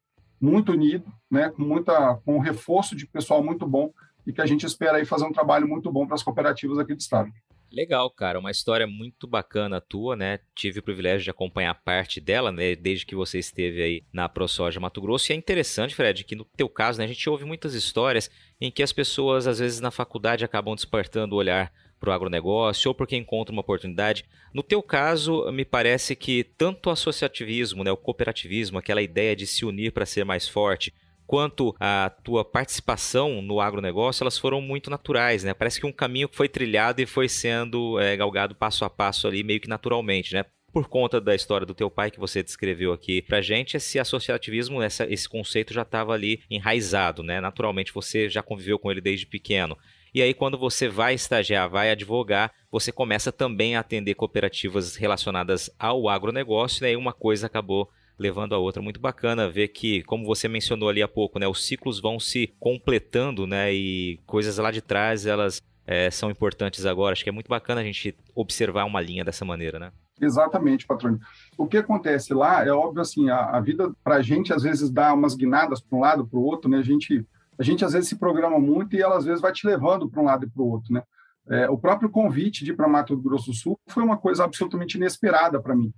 muito 0.41 0.71
unido, 0.71 1.05
né, 1.29 1.50
com, 1.50 1.62
muita, 1.62 2.15
com 2.25 2.38
um 2.38 2.39
reforço 2.39 2.95
de 2.95 3.05
pessoal 3.05 3.43
muito 3.43 3.67
bom 3.67 3.91
e 4.25 4.33
que 4.33 4.41
a 4.41 4.45
gente 4.47 4.65
espera 4.65 4.97
aí 4.97 5.05
fazer 5.05 5.25
um 5.25 5.31
trabalho 5.31 5.67
muito 5.67 5.91
bom 5.91 6.07
para 6.07 6.15
as 6.15 6.23
cooperativas 6.23 6.79
aqui 6.79 6.95
do 6.95 7.01
estado. 7.01 7.31
Legal, 7.75 8.08
cara, 8.12 8.38
uma 8.38 8.51
história 8.51 8.86
muito 8.86 9.25
bacana 9.25 9.82
tua, 9.82 10.15
né? 10.15 10.39
Tive 10.53 10.77
o 10.77 10.84
privilégio 10.84 11.24
de 11.24 11.32
acompanhar 11.32 11.74
parte 11.74 12.22
dela, 12.22 12.51
né, 12.51 12.75
desde 12.75 13.03
que 13.03 13.15
você 13.15 13.39
esteve 13.39 13.82
aí 13.82 14.03
na 14.13 14.30
ProSoja 14.30 14.80
Mato 14.80 15.01
Grosso. 15.01 15.32
E 15.32 15.34
é 15.34 15.36
interessante, 15.36 15.96
Fred, 15.96 16.24
que 16.24 16.36
no 16.36 16.46
teu 16.56 16.70
caso, 16.70 17.00
né, 17.00 17.06
a 17.06 17.08
gente 17.08 17.27
ouve 17.27 17.46
muitas 17.46 17.74
histórias 17.74 18.30
em 18.62 18.70
que 18.70 18.84
as 18.84 18.94
pessoas, 18.94 19.48
às 19.48 19.58
vezes, 19.58 19.80
na 19.80 19.89
faculdade 19.89 20.46
acabam 20.46 20.75
despertando 20.75 21.34
o 21.34 21.39
olhar 21.39 21.74
para 22.00 22.12
o 22.12 22.13
agronegócio 22.13 22.89
ou 22.89 22.94
porque 22.94 23.15
encontram 23.15 23.56
uma 23.56 23.62
oportunidade. 23.62 24.24
No 24.53 24.62
teu 24.62 24.84
caso, 24.84 25.51
me 25.51 25.65
parece 25.65 26.15
que 26.15 26.44
tanto 26.44 26.89
o 26.89 26.92
associativismo, 26.92 27.84
né, 27.84 27.92
o 27.92 27.98
cooperativismo, 27.98 28.77
aquela 28.77 29.01
ideia 29.01 29.36
de 29.36 29.48
se 29.48 29.65
unir 29.65 29.92
para 29.92 30.06
ser 30.06 30.24
mais 30.24 30.48
forte, 30.48 30.94
quanto 31.33 31.75
a 31.79 32.11
tua 32.23 32.45
participação 32.45 33.41
no 33.41 33.59
agronegócio, 33.59 34.23
elas 34.23 34.37
foram 34.37 34.61
muito 34.61 34.91
naturais, 34.91 35.43
né? 35.43 35.51
Parece 35.51 35.79
que 35.79 35.87
um 35.87 35.91
caminho 35.91 36.29
foi 36.31 36.47
trilhado 36.47 37.01
e 37.01 37.07
foi 37.07 37.27
sendo 37.27 37.99
é, 37.99 38.15
galgado 38.15 38.53
passo 38.53 38.85
a 38.85 38.89
passo 38.89 39.27
ali, 39.27 39.43
meio 39.43 39.59
que 39.59 39.67
naturalmente, 39.67 40.35
né? 40.35 40.45
por 40.71 40.87
conta 40.87 41.19
da 41.19 41.33
história 41.33 41.65
do 41.65 41.73
teu 41.73 41.89
pai 41.89 42.11
que 42.11 42.19
você 42.19 42.41
descreveu 42.43 42.93
aqui 42.93 43.21
pra 43.21 43.41
gente, 43.41 43.77
esse 43.77 43.99
associativismo, 43.99 44.81
essa, 44.81 45.11
esse 45.11 45.27
conceito 45.29 45.73
já 45.73 45.83
estava 45.83 46.13
ali 46.13 46.41
enraizado, 46.49 47.23
né? 47.23 47.41
Naturalmente 47.41 47.93
você 47.93 48.29
já 48.29 48.43
conviveu 48.43 48.77
com 48.77 48.91
ele 48.91 49.01
desde 49.01 49.25
pequeno. 49.25 49.75
E 50.13 50.21
aí, 50.21 50.35
quando 50.35 50.57
você 50.57 50.87
vai 50.87 51.15
estagiar, 51.15 51.67
vai 51.67 51.89
advogar, 51.89 52.51
você 52.71 52.91
começa 52.91 53.31
também 53.31 53.75
a 53.75 53.79
atender 53.79 54.13
cooperativas 54.13 54.95
relacionadas 54.95 55.69
ao 55.79 56.07
agronegócio, 56.07 56.83
né? 56.83 56.91
E 56.91 56.95
uma 56.95 57.13
coisa 57.13 57.47
acabou 57.47 57.89
levando 58.17 58.53
a 58.53 58.58
outra. 58.58 58.82
Muito 58.82 59.00
bacana 59.00 59.50
ver 59.50 59.70
que, 59.70 60.03
como 60.03 60.25
você 60.25 60.48
mencionou 60.48 60.89
ali 60.89 61.01
há 61.01 61.08
pouco, 61.08 61.39
né? 61.39 61.48
Os 61.48 61.65
ciclos 61.65 62.00
vão 62.00 62.20
se 62.20 62.53
completando, 62.60 63.48
né? 63.48 63.74
E 63.74 64.20
coisas 64.25 64.58
lá 64.58 64.72
de 64.72 64.82
trás, 64.82 65.25
elas 65.25 65.62
é, 65.86 66.10
são 66.10 66.29
importantes 66.29 66.86
agora. 66.86 67.13
Acho 67.13 67.24
que 67.24 67.29
é 67.29 67.34
muito 67.34 67.50
bacana 67.50 67.82
a 67.82 67.84
gente 67.84 68.15
observar 68.36 68.86
uma 68.86 69.01
linha 69.01 69.24
dessa 69.24 69.46
maneira, 69.46 69.79
né? 69.79 69.91
Exatamente, 70.22 70.86
patrônio. 70.86 71.20
O 71.58 71.67
que 71.67 71.77
acontece 71.77 72.34
lá 72.34 72.65
é 72.65 72.72
óbvio 72.72 73.01
assim, 73.01 73.29
a, 73.29 73.58
a 73.58 73.60
vida 73.60 73.91
para 74.03 74.15
a 74.15 74.22
gente 74.22 74.53
às 74.53 74.63
vezes 74.63 74.89
dá 74.89 75.13
umas 75.13 75.36
guinadas 75.36 75.82
para 75.82 75.98
um 75.98 76.01
lado, 76.01 76.25
para 76.25 76.39
o 76.39 76.43
outro, 76.43 76.70
né? 76.70 76.77
A 76.77 76.84
gente 76.84 77.25
a 77.58 77.63
gente 77.63 77.86
às 77.86 77.93
vezes 77.93 78.10
se 78.10 78.17
programa 78.17 78.60
muito 78.60 78.96
e 78.96 79.01
ela 79.01 79.17
às 79.17 79.25
vezes 79.25 79.41
vai 79.41 79.51
te 79.51 79.65
levando 79.67 80.10
para 80.10 80.22
um 80.22 80.25
lado 80.25 80.46
e 80.46 80.50
para 80.50 80.62
o 80.62 80.70
outro, 80.70 80.93
né? 80.93 81.03
É, 81.50 81.70
o 81.70 81.77
próprio 81.77 82.10
convite 82.10 82.63
de 82.63 82.72
ir 82.72 82.75
para 82.75 82.88
Mato 82.88 83.17
Grosso 83.17 83.51
do 83.51 83.53
Sul 83.53 83.79
foi 83.88 84.01
uma 84.01 84.17
coisa 84.17 84.46
absolutamente 84.46 84.98
inesperada 84.98 85.62
para 85.62 85.75
mim. 85.75 85.93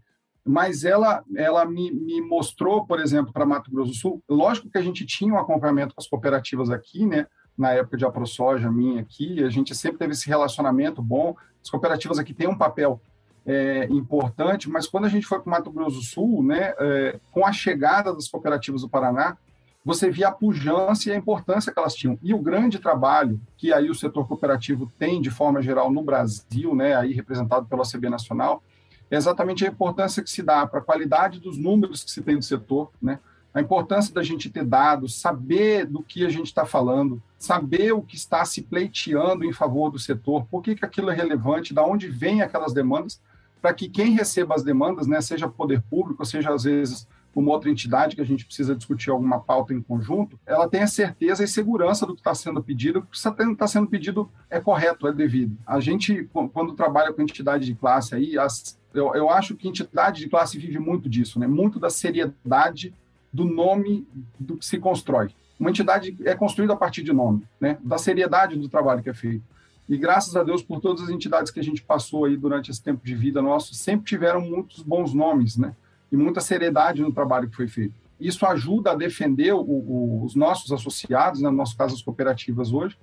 Mas 0.45 0.83
ela, 0.83 1.23
ela 1.35 1.65
me, 1.65 1.91
me 1.91 2.21
mostrou, 2.21 2.85
por 2.85 2.99
exemplo, 2.99 3.33
para 3.33 3.45
Mato 3.45 3.71
Grosso 3.71 3.91
do 3.91 3.97
Sul, 3.97 4.23
lógico 4.29 4.69
que 4.69 4.77
a 4.77 4.81
gente 4.81 5.03
tinha 5.05 5.33
um 5.33 5.39
acompanhamento 5.39 5.95
com 5.95 6.01
as 6.01 6.07
cooperativas 6.07 6.69
aqui, 6.69 7.05
né? 7.05 7.25
Na 7.57 7.71
época 7.71 7.97
de 7.97 8.05
AproSoja 8.05 8.69
minha 8.69 9.01
aqui, 9.01 9.43
a 9.43 9.49
gente 9.49 9.73
sempre 9.73 9.97
teve 9.97 10.11
esse 10.11 10.27
relacionamento 10.27 11.01
bom. 11.01 11.35
As 11.63 11.69
cooperativas 11.69 12.19
aqui 12.19 12.33
têm 12.33 12.47
um 12.47 12.57
papel 12.57 13.01
é, 13.45 13.85
importante, 13.89 14.69
mas 14.69 14.87
quando 14.87 15.05
a 15.05 15.09
gente 15.09 15.25
foi 15.25 15.39
para 15.39 15.47
o 15.47 15.51
Mato 15.51 15.71
Grosso 15.71 15.97
do 15.97 16.03
Sul, 16.03 16.43
né, 16.43 16.73
é, 16.77 17.19
com 17.31 17.45
a 17.45 17.51
chegada 17.51 18.13
das 18.13 18.27
cooperativas 18.27 18.81
do 18.81 18.89
Paraná, 18.89 19.37
você 19.83 20.09
via 20.09 20.29
a 20.29 20.31
pujança 20.31 21.09
e 21.09 21.11
a 21.11 21.15
importância 21.15 21.71
que 21.71 21.79
elas 21.79 21.93
tinham. 21.93 22.17
E 22.23 22.33
o 22.33 22.39
grande 22.39 22.79
trabalho 22.79 23.39
que 23.55 23.71
aí 23.71 23.89
o 23.89 23.95
setor 23.95 24.27
cooperativo 24.27 24.91
tem, 24.97 25.21
de 25.21 25.29
forma 25.29 25.61
geral, 25.61 25.91
no 25.91 26.03
Brasil, 26.03 26.75
né, 26.75 26.95
aí 26.95 27.13
representado 27.13 27.67
pela 27.67 27.83
OCB 27.83 28.09
Nacional, 28.09 28.63
é 29.09 29.15
exatamente 29.15 29.65
a 29.65 29.69
importância 29.69 30.23
que 30.23 30.29
se 30.29 30.41
dá 30.41 30.65
para 30.65 30.79
a 30.79 30.83
qualidade 30.83 31.39
dos 31.39 31.57
números 31.57 32.03
que 32.03 32.11
se 32.11 32.21
tem 32.21 32.37
do 32.37 32.43
setor, 32.43 32.91
né, 33.01 33.19
a 33.53 33.61
importância 33.61 34.13
da 34.13 34.21
gente 34.21 34.49
ter 34.49 34.65
dados, 34.65 35.15
saber 35.15 35.85
do 35.85 36.03
que 36.03 36.25
a 36.25 36.29
gente 36.29 36.47
está 36.47 36.65
falando, 36.65 37.23
saber 37.39 37.93
o 37.93 38.01
que 38.01 38.17
está 38.17 38.43
se 38.43 38.61
pleiteando 38.61 39.45
em 39.45 39.53
favor 39.53 39.89
do 39.89 39.97
setor, 39.97 40.45
por 40.45 40.61
que, 40.61 40.75
que 40.75 40.83
aquilo 40.83 41.09
é 41.09 41.15
relevante, 41.15 41.73
da 41.73 41.85
onde 41.85 42.09
vêm 42.09 42.41
aquelas 42.41 42.73
demandas, 42.73 43.21
para 43.61 43.73
que 43.73 43.87
quem 43.87 44.11
receba 44.11 44.53
as 44.55 44.63
demandas, 44.63 45.07
né, 45.07 45.21
seja 45.21 45.47
poder 45.47 45.81
público, 45.89 46.25
seja 46.25 46.53
às 46.53 46.63
vezes 46.63 47.07
uma 47.35 47.51
outra 47.51 47.69
entidade 47.69 48.15
que 48.15 48.21
a 48.21 48.25
gente 48.25 48.45
precisa 48.45 48.73
discutir 48.73 49.09
alguma 49.09 49.41
pauta 49.41 49.73
em 49.73 49.81
conjunto, 49.81 50.39
ela 50.45 50.69
tenha 50.69 50.87
certeza 50.87 51.43
e 51.43 51.47
segurança 51.47 52.05
do 52.05 52.13
que 52.13 52.21
está 52.21 52.33
sendo 52.33 52.63
pedido, 52.63 53.01
que 53.01 53.17
está 53.17 53.35
tá 53.57 53.67
sendo 53.67 53.87
pedido 53.87 54.31
é 54.49 54.61
correto, 54.61 55.05
é 55.05 55.11
devido. 55.11 55.57
A 55.67 55.81
gente, 55.81 56.29
quando 56.53 56.73
trabalha 56.73 57.11
com 57.11 57.21
entidade 57.21 57.65
de 57.65 57.75
classe 57.75 58.15
aí, 58.15 58.37
as, 58.37 58.79
eu, 58.93 59.13
eu 59.13 59.29
acho 59.29 59.53
que 59.55 59.67
entidade 59.67 60.21
de 60.21 60.29
classe 60.29 60.57
vive 60.57 60.79
muito 60.79 61.09
disso, 61.09 61.37
né? 61.37 61.45
muito 61.45 61.77
da 61.77 61.89
seriedade 61.89 62.93
do 63.33 63.43
nome 63.43 64.07
do 64.39 64.55
que 64.55 64.65
se 64.65 64.79
constrói. 64.79 65.29
Uma 65.59 65.69
entidade 65.69 66.17
é 66.23 66.35
construída 66.35 66.73
a 66.73 66.77
partir 66.77 67.03
de 67.03 67.11
nome, 67.11 67.45
né? 67.59 67.77
da 67.83 67.97
seriedade 67.97 68.57
do 68.57 68.69
trabalho 68.69 69.03
que 69.03 69.09
é 69.09 69.13
feito. 69.13 69.43
E 69.89 69.97
graças 69.97 70.35
a 70.35 70.43
Deus 70.43 70.63
por 70.63 70.79
todas 70.79 71.03
as 71.03 71.09
entidades 71.09 71.51
que 71.51 71.59
a 71.59 71.63
gente 71.63 71.83
passou 71.83 72.25
aí 72.25 72.37
durante 72.37 72.71
esse 72.71 72.81
tempo 72.81 73.05
de 73.05 73.13
vida 73.13 73.41
nosso, 73.41 73.75
sempre 73.75 74.05
tiveram 74.05 74.41
muitos 74.41 74.81
bons 74.81 75.13
nomes, 75.13 75.57
né? 75.57 75.75
E 76.11 76.17
muita 76.17 76.41
seriedade 76.41 77.01
no 77.01 77.11
trabalho 77.11 77.49
que 77.49 77.55
foi 77.55 77.67
feito. 77.67 77.93
Isso 78.19 78.45
ajuda 78.45 78.91
a 78.91 78.95
defender 78.95 79.53
o, 79.53 79.59
o, 79.59 80.23
os 80.23 80.35
nossos 80.35 80.71
associados, 80.71 81.41
né, 81.41 81.49
no 81.49 81.57
nosso 81.57 81.77
caso 81.77 81.95
as 81.95 82.01
cooperativas 82.01 82.71
hoje, 82.71 82.97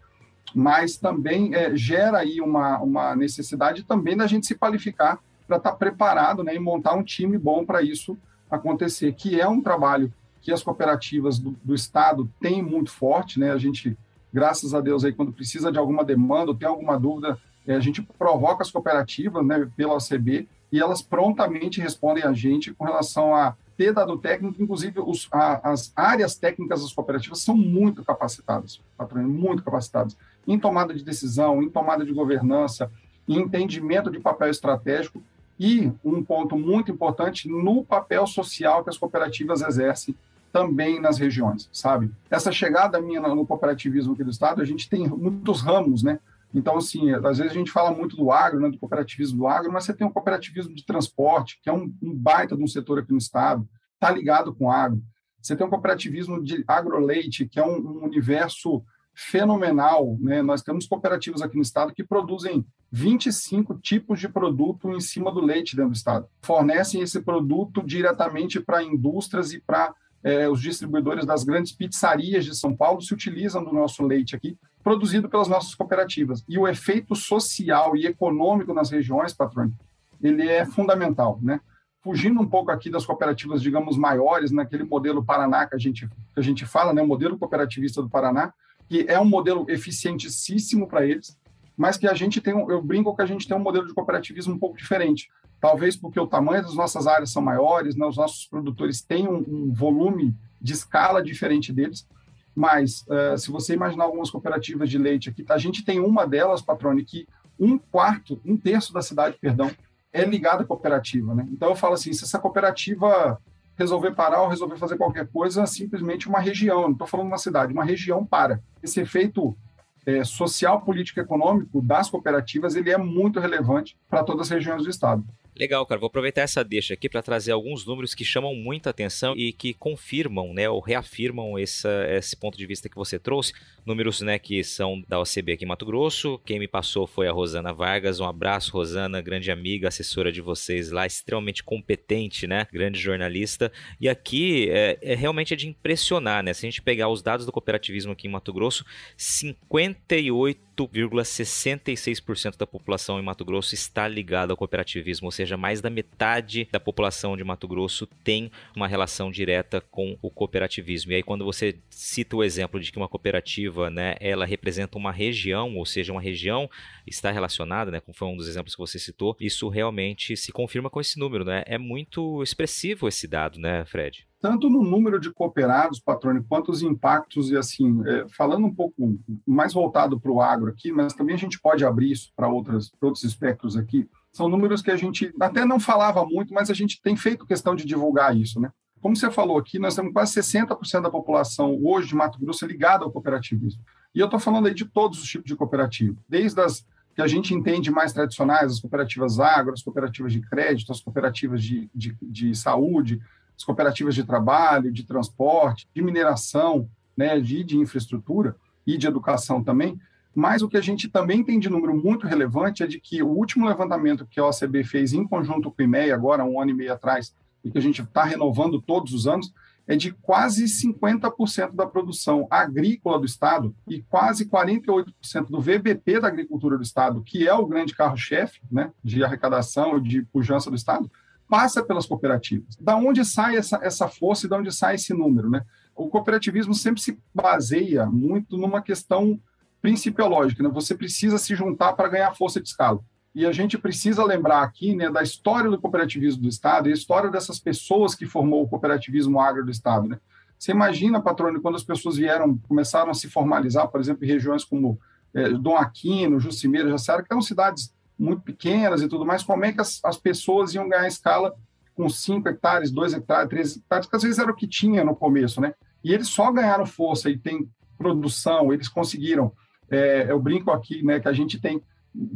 mas 0.55 0.97
também 0.97 1.55
é, 1.55 1.77
gera 1.77 2.19
aí 2.19 2.41
uma, 2.41 2.79
uma 2.79 3.17
necessidade 3.17 3.85
também 3.85 4.17
da 4.17 4.27
gente 4.27 4.47
se 4.47 4.55
qualificar 4.55 5.19
para 5.47 5.57
estar 5.57 5.73
tá 5.73 5.77
preparado 5.77 6.43
né, 6.43 6.55
e 6.55 6.59
montar 6.59 6.95
um 6.95 7.03
time 7.03 7.37
bom 7.37 7.65
para 7.65 7.83
isso 7.83 8.17
acontecer, 8.51 9.13
que 9.13 9.41
é 9.41 9.49
um 9.49 9.61
trabalho 9.61 10.13
que 10.41 10.53
as 10.53 10.63
cooperativas 10.63 11.39
do, 11.39 11.57
do, 11.63 11.75
Estado 11.75 12.29
têm 12.41 12.63
muito 12.63 12.91
forte, 12.91 13.39
né? 13.39 13.53
A 13.53 13.59
gente, 13.59 13.97
graças 14.33 14.75
a 14.75 14.81
Deus, 14.81 15.05
aí, 15.05 15.13
quando 15.13 15.33
precisa 15.33 15.71
de 15.71 15.79
alguma 15.79 16.05
demanda 16.05 16.51
ou 16.51 16.57
tem 16.57 16.69
alguma 16.69 16.99
dúvida, 16.99 17.39
é, 17.67 17.77
a 17.77 17.81
gente 17.81 18.03
provoca 18.03 18.63
as 18.63 18.71
cooperativas 18.71 19.47
né, 19.47 19.71
pela 19.77 19.95
OCB 19.95 20.49
e 20.73 20.81
elas 20.81 21.03
prontamente 21.03 21.81
respondem 21.81 22.25
a 22.25 22.33
gente 22.33 22.73
com 22.73 22.85
relação 22.85 23.35
a 23.35 23.55
ter 23.77 23.93
dado 23.93 24.17
técnico, 24.17 24.63
inclusive 24.63 25.01
os, 25.01 25.29
a, 25.31 25.71
as 25.71 25.93
áreas 25.95 26.35
técnicas 26.35 26.83
das 26.83 26.93
cooperativas 26.93 27.41
são 27.41 27.57
muito 27.57 28.03
capacitadas, 28.03 28.81
muito 29.15 29.63
capacitadas, 29.63 30.17
em 30.47 30.59
tomada 30.59 30.95
de 30.95 31.05
decisão, 31.05 31.63
em 31.63 31.69
tomada 31.69 32.05
de 32.05 32.13
governança, 32.13 32.91
em 33.29 33.39
entendimento 33.39 34.11
de 34.11 34.19
papel 34.19 34.49
estratégico 34.49 35.23
e 35.61 35.93
um 36.05 36.23
ponto 36.25 36.57
muito 36.57 36.91
importante 36.91 37.49
no 37.49 37.85
papel 37.85 38.27
social 38.27 38.83
que 38.83 38.91
as 38.91 38.99
cooperativas 38.99 39.61
exercem 39.63 40.15
também 40.53 41.01
nas 41.01 41.19
regiões, 41.19 41.69
sabe? 41.73 42.11
Essa 42.31 42.53
chegada 42.53 43.01
minha 43.01 43.21
no 43.21 43.47
cooperativismo 43.47 44.13
aqui 44.13 44.25
do 44.25 44.31
estado, 44.31 44.61
a 44.61 44.65
gente 44.65 44.89
tem 44.89 45.09
muitos 45.09 45.63
ramos, 45.63 46.03
né? 46.03 46.19
Então, 46.55 46.77
assim, 46.77 47.11
às 47.13 47.39
vezes 47.39 47.53
a 47.53 47.55
gente 47.55 47.71
fala 47.71 47.91
muito 47.91 48.17
do 48.17 48.31
agro, 48.31 48.61
né, 48.61 48.71
do 48.71 48.79
cooperativismo 48.79 49.39
do 49.39 49.47
agro, 49.47 49.73
mas 49.73 49.85
você 49.85 49.95
tem 49.95 50.07
o 50.07 50.11
cooperativismo 50.11 50.75
de 50.75 50.85
transporte, 50.85 51.59
que 51.63 51.71
é 51.71 51.73
um, 51.73 51.93
um 52.03 52.15
baita 52.15 52.57
de 52.57 52.63
um 52.63 52.67
setor 52.67 52.99
aqui 52.99 53.13
no 53.13 53.19
estado, 53.19 53.67
está 53.95 54.11
ligado 54.11 54.55
com 54.55 54.71
agro. 54.71 55.03
Você 55.41 55.57
tem 55.57 55.67
o 55.67 55.71
cooperativismo 55.71 56.43
de 56.43 56.63
agroleite, 56.69 57.49
que 57.49 57.59
é 57.59 57.65
um, 57.65 57.77
um 57.77 58.05
universo 58.05 58.85
fenomenal. 59.15 60.17
Né? 60.21 60.43
Nós 60.43 60.63
temos 60.63 60.87
cooperativas 60.87 61.43
aqui 61.43 61.57
no 61.57 61.63
estado 61.63 61.93
que 61.93 62.05
produzem 62.05 62.65
25 62.91 63.79
tipos 63.79 64.21
de 64.21 64.29
produto 64.29 64.91
em 64.91 65.01
cima 65.01 65.33
do 65.33 65.41
leite 65.41 65.75
dentro 65.75 65.91
do 65.91 65.97
estado. 65.97 66.29
Fornecem 66.43 67.01
esse 67.01 67.21
produto 67.21 67.83
diretamente 67.83 68.61
para 68.61 68.83
indústrias 68.83 69.53
e 69.53 69.61
para 69.61 69.95
é, 70.23 70.49
os 70.49 70.61
distribuidores 70.61 71.27
das 71.27 71.43
grandes 71.43 71.73
pizzarias 71.73 72.45
de 72.45 72.55
São 72.55 72.77
Paulo 72.77 73.03
se 73.03 73.13
utilizam 73.13 73.65
do 73.65 73.73
nosso 73.73 74.07
leite 74.07 74.37
aqui 74.37 74.57
produzido 74.83 75.29
pelas 75.29 75.49
nossas 75.49 75.75
cooperativas. 75.75 76.45
E 76.49 76.59
o 76.59 76.67
efeito 76.67 77.15
social 77.15 77.97
e 77.97 78.07
econômico 78.07 78.75
nas 78.75 78.91
regiões, 78.91 79.33
patrônio, 79.33 79.75
ele 80.21 80.49
é 80.49 80.65
fundamental, 80.65 81.39
né? 81.43 81.61
Fugindo 82.03 82.41
um 82.41 82.47
pouco 82.47 82.71
aqui 82.71 82.91
das 82.91 83.07
cooperativas, 83.07 83.63
digamos, 83.63 83.97
maiores, 83.97 84.51
naquele 84.51 84.83
modelo 84.83 85.25
Paraná 85.25 85.67
que 85.67 85.75
a 85.77 85.79
gente, 85.79 86.09
que 86.09 86.41
a 86.41 86.43
gente 86.43 86.67
fala, 86.67 86.93
né? 86.93 87.01
o 87.01 87.07
modelo 87.07 87.39
cooperativista 87.39 88.03
do 88.03 88.11
Paraná, 88.11 88.53
que 88.89 89.05
é 89.09 89.19
um 89.21 89.25
modelo 89.25 89.65
eficientíssimo 89.69 90.89
para 90.89 91.07
eles, 91.07 91.39
mas 91.77 91.97
que 91.97 92.09
a 92.09 92.15
gente 92.15 92.41
tem, 92.41 92.53
eu 92.53 92.83
brinco 92.83 93.15
que 93.15 93.23
a 93.23 93.27
gente 93.27 93.47
tem 93.47 93.57
um 93.57 93.61
modelo 93.61 93.87
de 93.87 93.95
cooperativismo 93.95 94.55
um 94.55 94.59
pouco 94.59 94.77
diferente. 94.77 95.31
Talvez 95.61 95.97
porque 95.97 96.19
o 96.19 96.27
tamanho 96.27 96.63
das 96.63 96.75
nossas 96.75 97.07
áreas 97.07 97.31
são 97.31 97.41
maiores, 97.41 97.95
né? 97.95 98.05
os 98.05 98.17
nossos 98.17 98.47
produtores 98.47 99.01
têm 99.01 99.29
um, 99.29 99.45
um 99.49 99.73
volume 99.73 100.35
de 100.61 100.73
escala 100.73 101.23
diferente 101.23 101.73
deles, 101.73 102.07
mas, 102.55 103.05
uh, 103.09 103.37
se 103.39 103.51
você 103.51 103.75
imaginar 103.75 104.05
algumas 104.05 104.31
cooperativas 104.31 104.91
de 104.91 104.99
leite 104.99 105.31
aqui, 105.31 105.45
a 105.49 105.59
gente 105.59 105.85
tem 105.85 106.01
uma 106.01 106.27
delas, 106.27 106.61
Patrone, 106.61 107.05
que 107.05 107.27
um 107.59 107.79
quarto, 107.79 108.41
um 108.45 108.57
terço 108.57 108.93
da 108.93 109.03
cidade, 109.03 109.37
perdão, 109.41 109.71
é 110.13 110.25
ligada 110.25 110.63
à 110.63 110.67
cooperativa. 110.67 111.35
Né? 111.35 111.49
Então, 111.51 111.71
eu 111.71 111.77
falo 111.77 111.95
assim, 111.95 112.13
se 112.13 112.25
essa 112.25 112.39
cooperativa 112.39 113.41
resolver 113.77 114.13
parar 114.13 114.43
ou 114.43 114.49
resolver 114.49 114.77
fazer 114.77 114.97
qualquer 114.97 115.27
coisa, 115.29 115.67
simplesmente 115.67 116.29
uma 116.29 116.41
região, 116.41 116.83
não 116.83 116.93
estou 116.93 117.07
falando 117.07 117.29
uma 117.29 117.39
cidade, 117.39 117.73
uma 117.73 117.85
região 117.85 118.25
para. 118.25 118.61
Esse 118.83 119.01
efeito 119.01 119.57
é, 120.05 120.23
social, 120.25 120.83
político 120.83 121.21
e 121.21 121.23
econômico 121.23 121.81
das 121.81 122.11
cooperativas, 122.11 122.75
ele 122.75 122.91
é 122.91 122.99
muito 122.99 123.41
relevante 123.41 123.97
para 124.11 124.23
todas 124.23 124.43
as 124.43 124.51
regiões 124.51 124.83
do 124.83 124.91
Estado. 124.91 125.25
Legal, 125.55 125.85
cara. 125.85 126.01
Vou 126.01 126.07
aproveitar 126.07 126.41
essa 126.41 126.65
deixa 126.65 126.95
aqui 126.95 127.11
para 127.11 127.23
trazer 127.23 127.53
alguns 127.53 127.85
números 127.85 128.15
que 128.15 128.25
chamam 128.25 128.55
muita 128.55 128.89
atenção 128.89 129.35
e 129.37 129.53
que 129.53 129.75
confirmam, 129.75 130.55
né, 130.55 130.69
ou 130.69 130.81
reafirmam 130.81 131.59
esse, 131.59 131.87
esse 132.09 132.35
ponto 132.35 132.57
de 132.57 132.65
vista 132.67 132.89
que 132.89 132.97
você 132.97 133.19
trouxe. 133.19 133.53
Números, 133.85 134.23
né, 134.23 134.39
que 134.39 134.65
são 134.65 135.03
da 135.07 135.21
OCB 135.21 135.53
aqui 135.53 135.65
em 135.65 135.69
Mato 135.69 135.85
Grosso. 135.85 136.41
Quem 136.47 136.59
me 136.59 136.67
passou 136.67 137.07
foi 137.07 137.29
a 137.29 137.33
Rosana 137.33 137.73
Vargas. 137.73 138.19
Um 138.19 138.25
abraço, 138.25 138.73
Rosana, 138.73 139.21
grande 139.21 139.51
amiga, 139.51 139.89
assessora 139.89 140.33
de 140.33 140.41
vocês 140.41 140.91
lá, 140.91 141.05
extremamente 141.05 141.63
competente, 141.63 142.47
né, 142.47 142.67
grande 142.73 142.99
jornalista. 142.99 143.71
E 144.01 144.09
aqui 144.09 144.71
é, 144.71 144.99
é 145.03 145.15
realmente 145.15 145.53
é 145.53 145.57
de 145.57 145.69
impressionar, 145.69 146.43
né? 146.43 146.55
Se 146.55 146.65
a 146.65 146.71
gente 146.71 146.81
pegar 146.81 147.11
os 147.11 147.23
dados 147.23 147.45
do 147.45 147.53
cooperativismo 147.53 148.13
aqui 148.13 148.27
em 148.27 148.31
Mato 148.31 148.53
Grosso, 148.55 148.87
58 149.19 150.73
8,66% 150.77 152.57
da 152.57 152.67
população 152.67 153.19
em 153.19 153.23
Mato 153.23 153.45
Grosso 153.45 153.75
está 153.75 154.09
ligada 154.09 154.53
ao 154.53 154.57
cooperativismo, 154.57 155.27
ou 155.27 155.33
seja, 155.33 155.42
seja, 155.43 155.57
mais 155.57 155.81
da 155.81 155.91
metade 155.91 156.69
da 156.71 156.81
população 156.81 157.37
de 157.37 157.45
Mato 157.45 157.67
Grosso 157.69 158.07
tem 158.25 158.51
uma 158.77 158.87
relação 158.87 159.31
direta 159.31 159.81
com 159.81 160.17
o 160.23 160.31
cooperativismo. 160.31 161.13
E 161.13 161.17
aí 161.17 161.23
quando 161.23 161.45
você 161.45 161.79
cita 161.91 162.37
o 162.37 162.45
exemplo 162.45 162.81
de 162.81 162.91
que 162.91 162.99
uma 162.99 163.09
cooperativa, 163.09 163.91
né, 163.91 164.15
ela 164.21 164.47
representa 164.47 164.97
uma 164.97 165.13
região, 165.13 165.77
ou 165.77 165.87
seja, 165.87 166.13
uma 166.13 166.21
região 166.21 166.69
está 167.07 167.31
relacionada, 167.31 167.91
né, 167.91 168.01
como 168.01 168.17
foi 168.17 168.29
um 168.29 168.37
dos 168.37 168.49
exemplos 168.49 168.75
que 168.75 168.81
você 168.81 168.99
citou, 168.99 169.37
isso 169.41 169.69
realmente 169.69 170.37
se 170.37 170.53
confirma 170.53 170.89
com 170.89 171.01
esse 171.01 171.19
número, 171.19 171.45
né? 171.45 171.63
É 171.67 171.79
muito 171.79 172.43
expressivo 172.43 173.09
esse 173.09 173.27
dado, 173.27 173.59
né, 173.59 173.85
Fred? 173.85 174.27
tanto 174.43 174.69
no 174.69 174.83
número 174.83 175.21
de 175.21 175.33
cooperados, 175.33 176.01
patrônio, 176.01 176.45
quanto 176.49 176.73
os 176.73 176.83
impactos, 176.83 177.53
e 177.53 177.57
assim, 177.57 178.03
é, 178.05 178.27
falando 178.29 178.67
um 178.67 178.75
pouco 178.75 179.17
mais 179.47 179.73
voltado 179.73 180.19
para 180.19 180.33
o 180.33 180.41
agro 180.41 180.69
aqui, 180.69 180.91
mas 180.91 181.15
também 181.15 181.37
a 181.37 181.39
gente 181.39 181.61
pode 181.61 181.85
abrir 181.85 182.11
isso 182.11 182.33
para 182.35 182.49
outros 182.49 183.23
espectros 183.23 183.77
aqui, 183.77 184.09
são 184.33 184.49
números 184.49 184.81
que 184.81 184.91
a 184.91 184.97
gente 184.97 185.33
até 185.41 185.65
não 185.65 185.79
falava 185.79 186.25
muito, 186.25 186.55
mas 186.55 186.71
a 186.71 186.75
gente 186.75 187.01
tem 187.03 187.17
feito 187.17 187.47
questão 187.47 187.77
de 187.77 187.85
divulgar 187.85 188.37
isso, 188.37 188.59
né? 188.59 188.71
Como 189.01 189.17
você 189.17 189.31
falou 189.31 189.59
aqui, 189.59 189.79
nós 189.79 189.97
temos 189.97 190.13
quase 190.13 190.41
60% 190.41 191.03
da 191.03 191.11
população 191.11 191.79
hoje 191.83 192.09
de 192.09 192.15
Mato 192.15 192.39
Grosso 192.39 192.65
ligada 192.65 193.05
ao 193.05 193.11
cooperativismo. 193.11 193.83
E 194.15 194.21
eu 194.21 194.27
estou 194.27 194.39
falando 194.39 194.67
aí 194.69 194.75
de 194.75 194.85
todos 194.85 195.21
os 195.21 195.29
tipos 195.29 195.47
de 195.47 195.57
cooperativa, 195.57 196.17
desde 196.29 196.61
as 196.61 196.87
que 197.15 197.21
a 197.21 197.27
gente 197.27 197.53
entende 197.53 197.91
mais 197.91 198.13
tradicionais, 198.13 198.73
as 198.73 198.81
cooperativas 198.81 199.39
agro, 199.39 199.75
as 199.75 199.83
cooperativas 199.83 200.33
de 200.33 200.41
crédito, 200.41 200.93
as 200.93 201.01
cooperativas 201.01 201.63
de, 201.63 201.91
de, 201.95 202.17
de 202.23 202.55
saúde, 202.55 203.21
as 203.57 203.65
cooperativas 203.65 204.15
de 204.15 204.25
trabalho, 204.25 204.91
de 204.91 205.05
transporte, 205.05 205.87
de 205.95 206.03
mineração, 206.03 206.89
né, 207.17 207.39
de, 207.39 207.63
de 207.65 207.77
infraestrutura 207.77 208.57
e 208.87 208.97
de 208.97 209.07
educação 209.07 209.63
também. 209.63 210.01
Mas 210.35 210.63
o 210.63 210.69
que 210.69 210.77
a 210.77 210.81
gente 210.81 211.09
também 211.09 211.45
tem 211.45 211.59
de 211.59 211.69
número 211.69 211.95
muito 211.95 212.27
relevante 212.27 212.83
é 212.83 212.87
de 212.87 212.99
que 212.99 213.23
o 213.23 213.29
último 213.29 213.67
levantamento 213.67 214.27
que 214.27 214.41
a 214.41 214.47
OCB 214.47 214.85
fez 214.85 215.13
em 215.13 215.27
conjunto 215.27 215.71
com 215.71 215.83
o 215.83 215.85
IMEI, 215.85 216.11
agora 216.11 216.45
um 216.45 216.61
ano 216.61 216.71
e 216.71 216.75
meio 216.75 216.93
atrás, 216.93 217.35
e 217.65 217.71
que 217.71 217.79
a 217.79 217.83
gente 217.83 218.03
está 218.03 218.25
renovando 218.25 218.81
todos 218.81 219.13
os 219.13 219.27
anos, 219.27 219.53
é 219.87 219.97
de 219.97 220.13
quase 220.13 220.65
50% 220.65 221.75
da 221.75 221.87
produção 221.87 222.47
agrícola 222.51 223.19
do 223.19 223.27
Estado 223.27 223.75
e 223.89 224.03
quase 224.03 224.47
48% 224.47 225.13
do 225.49 225.61
VBP 225.61 226.21
da 226.21 226.29
agricultura 226.29 226.77
do 226.77 226.83
Estado, 226.83 227.23
que 227.23 227.47
é 227.47 227.55
o 227.55 227.67
grande 227.67 227.95
carro-chefe 227.95 228.61
né, 228.71 228.93
de 229.03 229.25
arrecadação 229.25 229.99
e 229.99 230.03
de 230.03 230.23
pujança 230.23 230.71
do 230.71 230.77
Estado, 230.77 231.11
passa 231.49 231.83
pelas 231.83 232.07
cooperativas. 232.07 232.77
Da 232.81 232.97
onde 232.97 233.25
sai 233.25 233.57
essa, 233.57 233.79
essa 233.83 234.09
força 234.09 234.47
e 234.47 234.49
da 234.49 234.57
onde 234.57 234.73
sai 234.73 234.95
esse 234.95 235.13
número? 235.13 235.51
Né? 235.51 235.63
O 235.95 236.09
cooperativismo 236.09 236.75
sempre 236.75 237.03
se 237.03 237.19
baseia 237.35 238.07
muito 238.07 238.57
numa 238.57 238.81
questão 238.81 239.39
principiológica, 239.83 240.63
né? 240.63 240.71
você 240.73 240.95
precisa 240.95 241.37
se 241.37 241.55
juntar 241.55 241.93
para 241.95 242.09
ganhar 242.09 242.33
força 242.35 242.61
de 242.61 242.69
escala. 242.69 243.01
E 243.35 243.45
a 243.45 243.53
gente 243.53 243.77
precisa 243.77 244.25
lembrar 244.25 244.63
aqui 244.63 244.95
né, 244.95 245.11
da 245.11 245.23
história 245.23 245.69
do 245.69 245.81
cooperativismo 245.81 246.43
do 246.43 246.49
Estado 246.49 246.89
e 246.89 246.93
a 246.93 246.95
história 246.95 247.31
dessas 247.31 247.59
pessoas 247.59 248.15
que 248.15 248.27
formou 248.27 248.63
o 248.63 248.69
cooperativismo 248.69 249.41
agro 249.41 249.65
do 249.65 249.71
Estado. 249.71 250.07
Né? 250.07 250.19
Você 250.59 250.71
imagina, 250.71 251.21
patrônio, 251.21 251.61
quando 251.61 251.75
as 251.75 251.83
pessoas 251.83 252.17
vieram, 252.17 252.57
começaram 252.69 253.11
a 253.11 253.15
se 253.15 253.29
formalizar, 253.29 253.89
por 253.89 254.01
exemplo, 254.01 254.25
em 254.25 254.29
regiões 254.29 254.65
como 254.65 255.01
é, 255.35 255.49
Dom 255.51 255.77
Aquino, 255.77 256.39
Jucimeira, 256.39 256.91
Jaciara, 256.91 257.23
que 257.23 257.33
eram 257.33 257.43
cidades 257.43 257.93
muito 258.19 258.43
pequenas 258.43 259.03
e 259.03 259.09
tudo 259.09 259.27
mais, 259.27 259.43
como 259.43 259.65
é 259.65 259.73
que 259.73 259.81
as, 259.81 259.99
as 260.05 260.17
pessoas 260.17 260.75
iam 260.75 260.89
ganhar 260.89 261.09
escala 261.09 261.55
com 261.95 262.09
5 262.09 262.49
hectares, 262.49 262.91
2 262.91 263.15
hectares, 263.15 263.49
3 263.49 263.77
hectares, 263.79 264.07
que 264.07 264.17
às 264.17 264.23
vezes 264.23 264.39
era 264.39 264.51
o 264.51 264.55
que 264.55 264.69
tinha 264.69 265.03
no 265.05 265.17
começo, 265.17 265.61
né? 265.61 265.75
E 266.05 266.13
eles 266.13 266.29
só 266.29 266.51
ganharam 266.53 266.87
força 266.87 267.29
e 267.31 267.39
tem 267.39 267.69
produção, 267.99 268.73
eles 268.73 268.89
conseguiram, 268.89 269.53
é, 269.93 270.31
eu 270.31 270.41
brinco 270.41 270.71
aqui, 270.71 271.03
né, 271.05 271.21
que 271.21 271.29
a 271.29 271.33
gente 271.33 271.61
tem, 271.61 271.83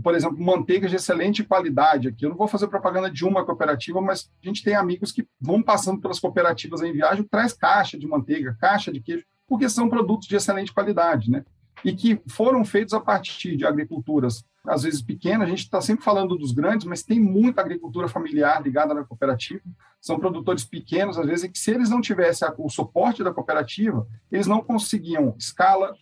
por 0.02 0.14
exemplo, 0.14 0.38
manteiga 0.38 0.86
de 0.86 0.96
excelente 0.96 1.42
qualidade 1.42 2.08
aqui. 2.08 2.24
Eu 2.24 2.30
não 2.30 2.36
vou 2.36 2.46
fazer 2.46 2.68
propaganda 2.68 3.10
de 3.10 3.24
uma 3.24 3.44
cooperativa, 3.44 4.00
mas 4.00 4.30
a 4.42 4.46
gente 4.46 4.62
tem 4.62 4.74
amigos 4.74 5.10
que 5.10 5.26
vão 5.40 5.62
passando 5.62 6.00
pelas 6.00 6.20
cooperativas 6.20 6.82
em 6.82 6.92
viagem, 6.92 7.24
traz 7.24 7.54
caixa 7.54 7.98
de 7.98 8.06
manteiga, 8.06 8.56
caixa 8.60 8.92
de 8.92 9.00
queijo, 9.00 9.24
porque 9.48 9.68
são 9.68 9.88
produtos 9.88 10.28
de 10.28 10.36
excelente 10.36 10.72
qualidade, 10.72 11.30
né? 11.30 11.44
E 11.84 11.94
que 11.94 12.20
foram 12.28 12.64
feitos 12.64 12.94
a 12.94 13.00
partir 13.00 13.56
de 13.56 13.66
agriculturas 13.66 14.44
às 14.66 14.82
vezes 14.82 15.00
pequena, 15.00 15.44
a 15.44 15.46
gente 15.46 15.60
está 15.60 15.80
sempre 15.80 16.04
falando 16.04 16.36
dos 16.36 16.52
grandes, 16.52 16.86
mas 16.86 17.02
tem 17.02 17.20
muita 17.20 17.60
agricultura 17.60 18.08
familiar 18.08 18.60
ligada 18.60 18.92
na 18.92 19.04
cooperativa, 19.04 19.62
são 20.00 20.18
produtores 20.18 20.64
pequenos, 20.64 21.18
às 21.18 21.26
vezes, 21.26 21.50
que 21.50 21.58
se 21.58 21.70
eles 21.70 21.88
não 21.88 22.00
tivessem 22.00 22.48
o 22.58 22.68
suporte 22.68 23.22
da 23.22 23.32
cooperativa, 23.32 24.06
eles 24.30 24.46
não 24.46 24.62
conseguiam 24.62 25.34
escala 25.38 25.94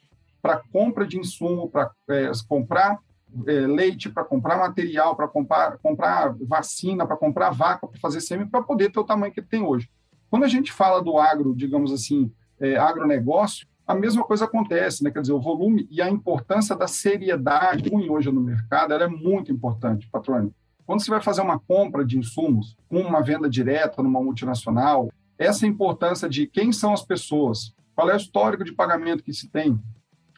para 0.45 0.63
compra 0.71 1.07
de 1.07 1.19
insumo, 1.19 1.71
para 1.71 1.91
é, 2.11 2.31
comprar 2.47 2.99
é, 3.47 3.67
leite, 3.67 4.11
para 4.11 4.23
comprar 4.23 4.59
material, 4.59 5.17
para 5.17 5.27
comprar, 5.27 5.79
comprar 5.79 6.37
vacina, 6.43 7.07
para 7.07 7.17
comprar 7.17 7.49
vaca, 7.49 7.87
para 7.87 7.99
fazer 7.99 8.21
sêmen, 8.21 8.47
para 8.47 8.63
poder 8.63 8.93
ter 8.93 9.01
o 9.01 9.05
tamanho 9.05 9.33
que 9.33 9.41
ele 9.41 9.47
tem 9.47 9.63
hoje. 9.63 9.89
Quando 10.29 10.45
a 10.45 10.49
gente 10.49 10.71
fala 10.71 11.03
do 11.03 11.17
agro, 11.17 11.55
digamos 11.57 11.91
assim, 11.91 12.31
é, 12.61 12.77
agronegócio, 12.77 13.67
a 13.87 13.95
mesma 13.95 14.23
coisa 14.23 14.45
acontece, 14.45 15.03
né? 15.03 15.11
Quer 15.11 15.23
dizer, 15.23 15.33
o 15.33 15.41
volume 15.41 15.89
e 15.91 16.03
a 16.03 16.11
importância 16.11 16.77
da 16.77 16.87
seriedade 16.87 17.89
ruim 17.89 18.11
hoje 18.11 18.31
no 18.31 18.43
mercado, 18.43 18.93
ela 18.93 19.05
é 19.05 19.09
muito 19.09 19.51
importante, 19.51 20.11
patrônio. 20.11 20.55
Quando 20.85 21.03
você 21.03 21.11
vai 21.11 21.23
fazer 21.23 21.41
uma 21.41 21.59
compra 21.59 22.05
de 22.05 22.19
insumos, 22.19 22.77
uma 22.91 23.23
venda 23.23 23.49
direta 23.49 24.03
numa 24.03 24.23
multinacional, 24.23 25.11
essa 25.39 25.67
importância 25.67 26.29
de 26.29 26.47
quem 26.47 26.71
são 26.71 26.93
as 26.93 27.03
pessoas, 27.03 27.75
qual 27.95 28.11
é 28.11 28.13
o 28.13 28.19
histórico 28.19 28.63
de 28.63 28.75
pagamento 28.75 29.23
que 29.23 29.33
se 29.33 29.49
tem, 29.49 29.81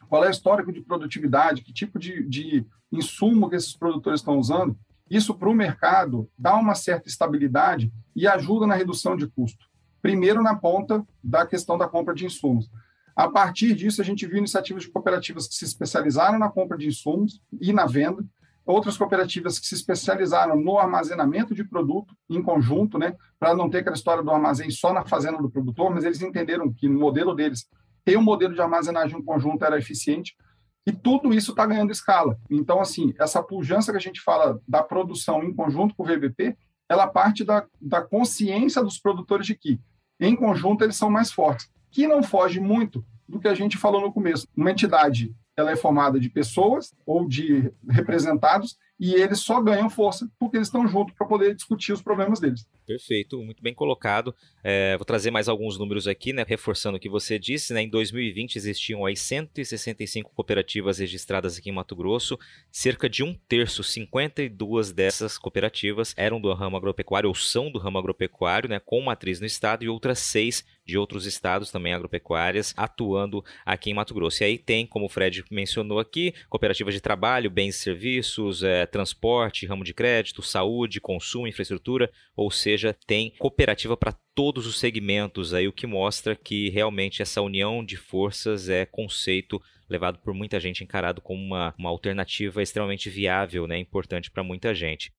qual 0.07 0.23
é 0.23 0.27
o 0.27 0.31
histórico 0.31 0.71
de 0.71 0.81
produtividade, 0.81 1.61
que 1.61 1.73
tipo 1.73 1.99
de, 1.99 2.23
de 2.23 2.65
insumo 2.91 3.49
que 3.49 3.55
esses 3.55 3.75
produtores 3.75 4.21
estão 4.21 4.37
usando, 4.37 4.77
isso 5.09 5.33
para 5.33 5.49
o 5.49 5.53
mercado 5.53 6.29
dá 6.37 6.55
uma 6.55 6.75
certa 6.75 7.07
estabilidade 7.07 7.91
e 8.15 8.27
ajuda 8.27 8.67
na 8.67 8.75
redução 8.75 9.15
de 9.15 9.27
custo. 9.27 9.65
Primeiro, 10.01 10.41
na 10.41 10.55
ponta 10.55 11.05
da 11.23 11.45
questão 11.45 11.77
da 11.77 11.87
compra 11.87 12.13
de 12.13 12.25
insumos. 12.25 12.69
A 13.15 13.27
partir 13.27 13.73
disso, 13.73 14.01
a 14.01 14.05
gente 14.05 14.27
viu 14.27 14.37
iniciativas 14.37 14.83
de 14.83 14.91
cooperativas 14.91 15.47
que 15.47 15.55
se 15.55 15.65
especializaram 15.65 16.37
na 16.37 16.49
compra 16.49 16.77
de 16.77 16.87
insumos 16.87 17.41
e 17.59 17.73
na 17.73 17.85
venda, 17.85 18.23
outras 18.63 18.97
cooperativas 18.97 19.57
que 19.57 19.65
se 19.65 19.75
especializaram 19.75 20.55
no 20.55 20.77
armazenamento 20.77 21.55
de 21.55 21.63
produto 21.63 22.13
em 22.29 22.43
conjunto, 22.43 22.99
né, 22.99 23.15
para 23.39 23.55
não 23.55 23.69
ter 23.69 23.79
aquela 23.79 23.95
história 23.95 24.21
do 24.21 24.29
armazém 24.29 24.69
só 24.69 24.93
na 24.93 25.05
fazenda 25.05 25.37
do 25.37 25.49
produtor, 25.49 25.89
mas 25.89 26.03
eles 26.03 26.21
entenderam 26.21 26.71
que 26.71 26.87
no 26.87 26.99
modelo 26.99 27.33
deles 27.33 27.65
ter 28.07 28.17
um 28.17 28.21
modelo 28.21 28.53
de 28.53 28.61
armazenagem 28.61 29.19
em 29.19 29.21
conjunto 29.21 29.65
era 29.65 29.77
eficiente, 29.77 30.33
e 30.85 30.93
tudo 30.93 31.33
isso 31.33 31.51
está 31.51 31.65
ganhando 31.65 31.91
escala. 31.91 32.39
Então, 32.49 32.79
assim, 32.79 33.13
essa 33.19 33.43
pujança 33.43 33.91
que 33.91 33.97
a 33.97 34.01
gente 34.01 34.21
fala 34.21 34.61
da 34.65 34.81
produção 34.81 35.43
em 35.43 35.53
conjunto 35.53 35.93
com 35.93 36.03
o 36.03 36.05
VBP, 36.05 36.55
ela 36.87 37.05
parte 37.05 37.43
da, 37.43 37.67
da 37.81 38.01
consciência 38.01 38.81
dos 38.81 38.97
produtores 38.97 39.45
de 39.45 39.55
que, 39.55 39.77
em 40.21 40.37
conjunto, 40.37 40.85
eles 40.85 40.95
são 40.95 41.09
mais 41.09 41.33
fortes 41.33 41.69
que 41.91 42.07
não 42.07 42.23
foge 42.23 42.61
muito 42.61 43.03
do 43.27 43.41
que 43.41 43.47
a 43.49 43.53
gente 43.53 43.77
falou 43.77 43.99
no 43.99 44.13
começo. 44.13 44.47
Uma 44.55 44.71
entidade 44.71 45.35
ela 45.57 45.71
é 45.71 45.75
formada 45.75 46.17
de 46.17 46.29
pessoas 46.29 46.93
ou 47.05 47.27
de 47.27 47.73
representados 47.89 48.77
e 48.99 49.13
eles 49.13 49.39
só 49.39 49.61
ganham 49.61 49.89
força 49.89 50.29
porque 50.39 50.57
eles 50.57 50.67
estão 50.67 50.87
juntos 50.87 51.13
para 51.15 51.27
poder 51.27 51.53
discutir 51.53 51.93
os 51.93 52.01
problemas 52.01 52.39
deles. 52.39 52.67
Perfeito, 52.85 53.41
muito 53.43 53.61
bem 53.61 53.73
colocado. 53.73 54.33
É, 54.63 54.97
vou 54.97 55.05
trazer 55.05 55.29
mais 55.29 55.47
alguns 55.47 55.77
números 55.77 56.07
aqui, 56.07 56.33
né, 56.33 56.43
reforçando 56.47 56.97
o 56.97 56.99
que 56.99 57.09
você 57.09 57.37
disse. 57.37 57.73
Né, 57.73 57.81
em 57.81 57.89
2020 57.89 58.55
existiam 58.55 59.05
aí 59.05 59.15
165 59.15 60.31
cooperativas 60.33 60.97
registradas 60.99 61.57
aqui 61.57 61.69
em 61.69 61.73
Mato 61.73 61.95
Grosso. 61.95 62.39
Cerca 62.71 63.09
de 63.09 63.23
um 63.23 63.33
terço, 63.47 63.83
52 63.83 64.91
dessas 64.91 65.37
cooperativas 65.37 66.13
eram 66.17 66.41
do 66.41 66.51
ramo 66.53 66.77
agropecuário 66.77 67.29
ou 67.29 67.35
são 67.35 67.71
do 67.71 67.77
ramo 67.77 67.99
agropecuário, 67.99 68.69
né, 68.69 68.79
com 68.79 69.01
matriz 69.01 69.39
no 69.39 69.45
estado, 69.45 69.83
e 69.83 69.89
outras 69.89 70.19
seis 70.19 70.65
de 70.87 70.97
outros 70.97 71.25
estados 71.25 71.69
também 71.69 71.93
agropecuárias 71.93 72.73
atuando 72.77 73.43
aqui 73.65 73.91
em 73.91 73.93
Mato 73.93 74.13
Grosso. 74.13 74.41
E 74.41 74.45
aí 74.45 74.57
tem, 74.57 74.87
como 74.87 75.05
o 75.05 75.09
Fred 75.09 75.43
mencionou 75.51 75.99
aqui, 75.99 76.33
cooperativas 76.49 76.93
de 76.93 77.01
trabalho, 77.01 77.51
bens 77.51 77.75
e 77.75 77.79
serviços, 77.79 78.63
é, 78.63 78.85
transporte, 78.85 79.67
ramo 79.67 79.83
de 79.83 79.93
crédito, 79.93 80.41
saúde, 80.41 81.01
consumo, 81.01 81.47
infraestrutura, 81.47 82.09
ou 82.35 82.49
seja, 82.49 82.95
tem 83.05 83.33
cooperativa 83.37 83.97
para 83.97 84.15
todos 84.33 84.65
os 84.65 84.79
segmentos 84.79 85.53
aí, 85.53 85.67
o 85.67 85.73
que 85.73 85.85
mostra 85.85 86.35
que 86.35 86.69
realmente 86.69 87.21
essa 87.21 87.41
união 87.41 87.83
de 87.83 87.97
forças 87.97 88.69
é 88.69 88.85
conceito 88.85 89.61
levado 89.89 90.19
por 90.19 90.33
muita 90.33 90.59
gente 90.59 90.83
encarado 90.83 91.21
como 91.21 91.43
uma, 91.43 91.73
uma 91.77 91.89
alternativa 91.89 92.61
extremamente 92.61 93.09
viável, 93.09 93.67
né, 93.67 93.77
importante 93.79 94.29
para 94.29 94.43
muita 94.43 94.73
gente. 94.73 95.11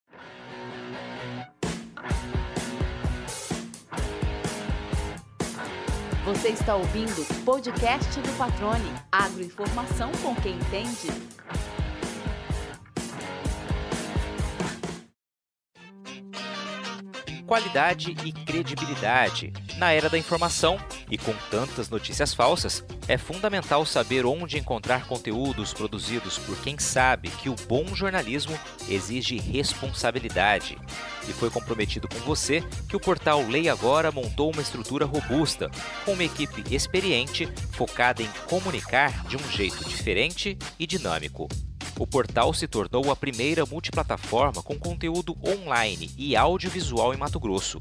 Você 6.28 6.48
está 6.48 6.76
ouvindo 6.76 7.22
o 7.22 7.42
podcast 7.42 8.20
do 8.20 8.36
Patrone. 8.36 8.92
Agroinformação 9.10 10.12
com 10.22 10.34
quem 10.34 10.56
entende. 10.56 11.08
qualidade 17.46 18.14
e 18.26 18.30
credibilidade. 18.44 19.54
Na 19.78 19.92
era 19.92 20.10
da 20.10 20.18
informação 20.18 20.76
e 21.08 21.16
com 21.16 21.32
tantas 21.52 21.88
notícias 21.88 22.34
falsas, 22.34 22.84
é 23.06 23.16
fundamental 23.16 23.86
saber 23.86 24.26
onde 24.26 24.58
encontrar 24.58 25.06
conteúdos 25.06 25.72
produzidos 25.72 26.36
por 26.36 26.60
quem 26.60 26.76
sabe 26.80 27.30
que 27.30 27.48
o 27.48 27.54
bom 27.68 27.86
jornalismo 27.94 28.58
exige 28.88 29.38
responsabilidade. 29.38 30.76
E 31.28 31.32
foi 31.32 31.48
comprometido 31.48 32.08
com 32.08 32.18
você 32.18 32.60
que 32.88 32.96
o 32.96 33.00
portal 33.00 33.46
Lei 33.46 33.68
Agora 33.68 34.10
montou 34.10 34.50
uma 34.52 34.62
estrutura 34.62 35.04
robusta, 35.04 35.70
com 36.04 36.14
uma 36.14 36.24
equipe 36.24 36.64
experiente 36.74 37.46
focada 37.70 38.20
em 38.20 38.28
comunicar 38.48 39.24
de 39.28 39.36
um 39.36 39.48
jeito 39.48 39.88
diferente 39.88 40.58
e 40.76 40.88
dinâmico. 40.88 41.46
O 41.96 42.04
portal 42.04 42.52
se 42.52 42.66
tornou 42.66 43.12
a 43.12 43.16
primeira 43.16 43.64
multiplataforma 43.64 44.60
com 44.60 44.76
conteúdo 44.76 45.36
online 45.46 46.10
e 46.18 46.34
audiovisual 46.34 47.14
em 47.14 47.16
Mato 47.16 47.38
Grosso. 47.38 47.80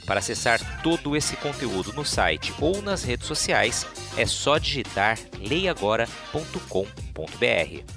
Para 0.11 0.19
acessar 0.19 0.83
todo 0.83 1.15
esse 1.15 1.37
conteúdo 1.37 1.93
no 1.93 2.03
site 2.03 2.53
ou 2.59 2.81
nas 2.81 3.01
redes 3.01 3.25
sociais, 3.25 3.87
é 4.17 4.25
só 4.25 4.57
digitar 4.57 5.17
leiagora.com.br. 5.39 7.93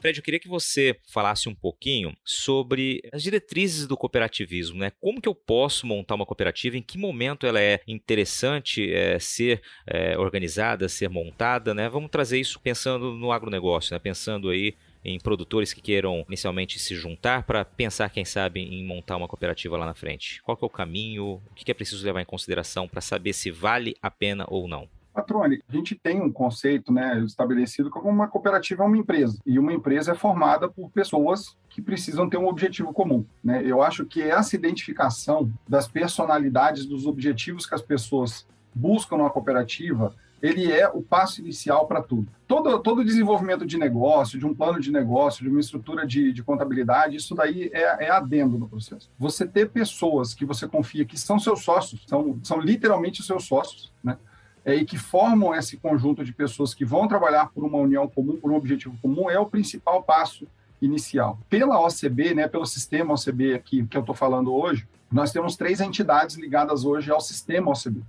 Fred, 0.00 0.18
eu 0.18 0.24
queria 0.24 0.40
que 0.40 0.48
você 0.48 0.98
falasse 1.12 1.46
um 1.46 1.54
pouquinho 1.54 2.16
sobre 2.24 3.02
as 3.12 3.22
diretrizes 3.22 3.86
do 3.86 3.98
cooperativismo, 3.98 4.78
né? 4.78 4.92
Como 4.98 5.20
que 5.20 5.28
eu 5.28 5.34
posso 5.34 5.86
montar 5.86 6.14
uma 6.14 6.24
cooperativa? 6.24 6.78
Em 6.78 6.82
que 6.82 6.96
momento 6.96 7.46
ela 7.46 7.60
é 7.60 7.82
interessante 7.86 8.90
é, 8.94 9.18
ser 9.18 9.60
é, 9.86 10.16
organizada, 10.16 10.88
ser 10.88 11.10
montada, 11.10 11.74
né? 11.74 11.86
Vamos 11.86 12.10
trazer 12.10 12.40
isso 12.40 12.58
pensando 12.60 13.12
no 13.12 13.30
agronegócio, 13.30 13.92
né? 13.92 13.98
Pensando 13.98 14.48
aí 14.48 14.74
em 15.04 15.18
produtores 15.18 15.72
que 15.72 15.82
queiram 15.82 16.24
inicialmente 16.26 16.78
se 16.78 16.94
juntar 16.94 17.42
para 17.42 17.64
pensar, 17.64 18.08
quem 18.10 18.24
sabe, 18.24 18.60
em 18.60 18.84
montar 18.84 19.16
uma 19.16 19.28
cooperativa 19.28 19.76
lá 19.76 19.86
na 19.86 19.94
frente? 19.94 20.42
Qual 20.42 20.58
é 20.60 20.64
o 20.64 20.70
caminho? 20.70 21.42
O 21.50 21.54
que 21.54 21.70
é 21.70 21.74
preciso 21.74 22.04
levar 22.04 22.22
em 22.22 22.26
consideração 22.26 22.88
para 22.88 23.00
saber 23.00 23.32
se 23.32 23.50
vale 23.50 23.94
a 24.00 24.10
pena 24.10 24.44
ou 24.48 24.66
não? 24.66 24.88
Patrone, 25.14 25.62
a 25.68 25.72
gente 25.72 25.94
tem 25.94 26.20
um 26.20 26.32
conceito 26.32 26.92
né, 26.92 27.20
estabelecido 27.20 27.88
como 27.88 28.08
uma 28.08 28.26
cooperativa 28.26 28.82
é 28.82 28.86
uma 28.86 28.98
empresa. 28.98 29.38
E 29.46 29.60
uma 29.60 29.72
empresa 29.72 30.10
é 30.10 30.14
formada 30.14 30.68
por 30.68 30.90
pessoas 30.90 31.56
que 31.68 31.80
precisam 31.80 32.28
ter 32.28 32.36
um 32.36 32.48
objetivo 32.48 32.92
comum. 32.92 33.24
Né? 33.42 33.62
Eu 33.64 33.80
acho 33.80 34.04
que 34.04 34.20
essa 34.20 34.56
identificação 34.56 35.52
das 35.68 35.86
personalidades, 35.86 36.84
dos 36.84 37.06
objetivos 37.06 37.64
que 37.64 37.74
as 37.76 37.82
pessoas 37.82 38.44
buscam 38.74 39.18
numa 39.18 39.30
cooperativa, 39.30 40.12
ele 40.44 40.70
é 40.70 40.86
o 40.86 41.00
passo 41.00 41.40
inicial 41.40 41.86
para 41.86 42.02
tudo. 42.02 42.28
Todo, 42.46 42.78
todo 42.80 43.02
desenvolvimento 43.02 43.64
de 43.64 43.78
negócio, 43.78 44.38
de 44.38 44.44
um 44.44 44.54
plano 44.54 44.78
de 44.78 44.92
negócio, 44.92 45.42
de 45.42 45.48
uma 45.48 45.58
estrutura 45.58 46.06
de, 46.06 46.34
de 46.34 46.42
contabilidade, 46.42 47.16
isso 47.16 47.34
daí 47.34 47.70
é, 47.72 48.04
é 48.04 48.10
adendo 48.10 48.58
no 48.58 48.68
processo. 48.68 49.10
Você 49.18 49.46
ter 49.46 49.70
pessoas 49.70 50.34
que 50.34 50.44
você 50.44 50.68
confia 50.68 51.06
que 51.06 51.18
são 51.18 51.38
seus 51.38 51.64
sócios, 51.64 52.02
são, 52.06 52.38
são 52.42 52.60
literalmente 52.60 53.22
seus 53.22 53.46
sócios, 53.46 53.90
né? 54.02 54.18
É, 54.66 54.74
e 54.74 54.84
que 54.84 54.98
formam 54.98 55.54
esse 55.54 55.78
conjunto 55.78 56.22
de 56.22 56.32
pessoas 56.32 56.74
que 56.74 56.84
vão 56.84 57.08
trabalhar 57.08 57.50
por 57.50 57.64
uma 57.64 57.78
união 57.78 58.06
comum, 58.06 58.36
por 58.36 58.50
um 58.50 58.54
objetivo 58.54 58.96
comum, 59.00 59.30
é 59.30 59.38
o 59.38 59.46
principal 59.46 60.02
passo 60.02 60.46
inicial. 60.80 61.38
Pela 61.48 61.80
OCB, 61.80 62.34
né, 62.34 62.48
pelo 62.48 62.66
sistema 62.66 63.14
OCB 63.14 63.54
aqui 63.54 63.86
que 63.86 63.96
eu 63.96 64.00
estou 64.00 64.14
falando 64.14 64.54
hoje, 64.54 64.86
nós 65.10 65.32
temos 65.32 65.56
três 65.56 65.80
entidades 65.80 66.36
ligadas 66.36 66.84
hoje 66.84 67.10
ao 67.10 67.20
sistema 67.20 67.70
OCB. 67.70 68.02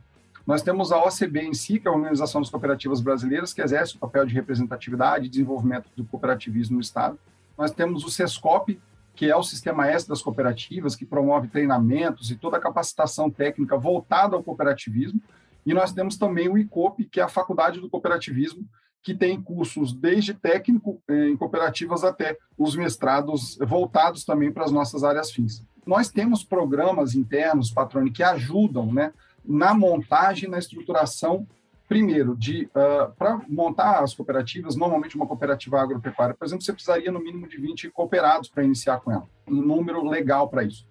Nós 0.45 0.61
temos 0.61 0.91
a 0.91 1.03
OCB 1.03 1.41
em 1.41 1.53
si, 1.55 1.79
que 1.79 1.87
é 1.87 1.91
a 1.91 1.93
Organização 1.93 2.39
das 2.39 2.51
Cooperativas 2.51 3.01
Brasileiras, 3.01 3.51
que 3.51 3.61
exerce 3.61 3.95
o 3.95 3.99
papel 3.99 4.25
de 4.27 4.33
representatividade 4.33 5.25
e 5.25 5.29
desenvolvimento 5.29 5.89
do 5.95 6.05
cooperativismo 6.05 6.75
no 6.75 6.81
Estado. 6.81 7.17
Nós 7.57 7.71
temos 7.71 8.03
o 8.03 8.11
SESCOP, 8.11 8.79
que 9.15 9.29
é 9.29 9.35
o 9.35 9.41
Sistema 9.41 9.87
S 9.87 10.07
das 10.07 10.21
cooperativas, 10.21 10.95
que 10.95 11.05
promove 11.05 11.47
treinamentos 11.47 12.29
e 12.29 12.35
toda 12.35 12.57
a 12.57 12.59
capacitação 12.59 13.29
técnica 13.31 13.75
voltada 13.75 14.35
ao 14.35 14.43
cooperativismo. 14.43 15.19
E 15.65 15.73
nós 15.73 15.91
temos 15.91 16.15
também 16.15 16.47
o 16.47 16.57
ICOP, 16.57 17.05
que 17.05 17.19
é 17.19 17.23
a 17.23 17.29
Faculdade 17.29 17.79
do 17.79 17.89
Cooperativismo, 17.89 18.67
que 19.01 19.15
tem 19.15 19.41
cursos 19.41 19.93
desde 19.93 20.33
técnico 20.33 21.01
eh, 21.07 21.29
em 21.29 21.37
cooperativas 21.37 22.03
até 22.03 22.37
os 22.57 22.75
mestrados 22.75 23.57
voltados 23.61 24.25
também 24.25 24.51
para 24.51 24.65
as 24.65 24.71
nossas 24.71 25.03
áreas 25.03 25.31
fins. 25.31 25.65
Nós 25.85 26.09
temos 26.09 26.43
programas 26.43 27.15
internos, 27.15 27.71
Patrone, 27.71 28.11
que 28.11 28.23
ajudam 28.23 28.91
né, 28.91 29.13
na 29.47 29.73
montagem, 29.73 30.49
na 30.49 30.59
estruturação, 30.59 31.47
primeiro, 31.87 32.35
de 32.35 32.65
uh, 32.65 32.79
ah, 32.79 33.11
para 33.17 33.41
montar 33.47 34.03
as 34.03 34.13
cooperativas, 34.13 34.75
normalmente 34.75 35.15
uma 35.15 35.27
cooperativa 35.27 35.79
agropecuária, 35.79 36.33
por 36.33 36.45
exemplo, 36.45 36.63
você 36.63 36.73
precisaria 36.73 37.11
no 37.11 37.19
mínimo 37.19 37.47
de 37.47 37.57
20 37.57 37.89
cooperados 37.91 38.49
para 38.49 38.63
iniciar 38.63 38.99
com 38.99 39.11
ela, 39.11 39.27
um 39.47 39.61
número 39.61 40.03
legal 40.03 40.49
para 40.49 40.63
isso. 40.63 40.87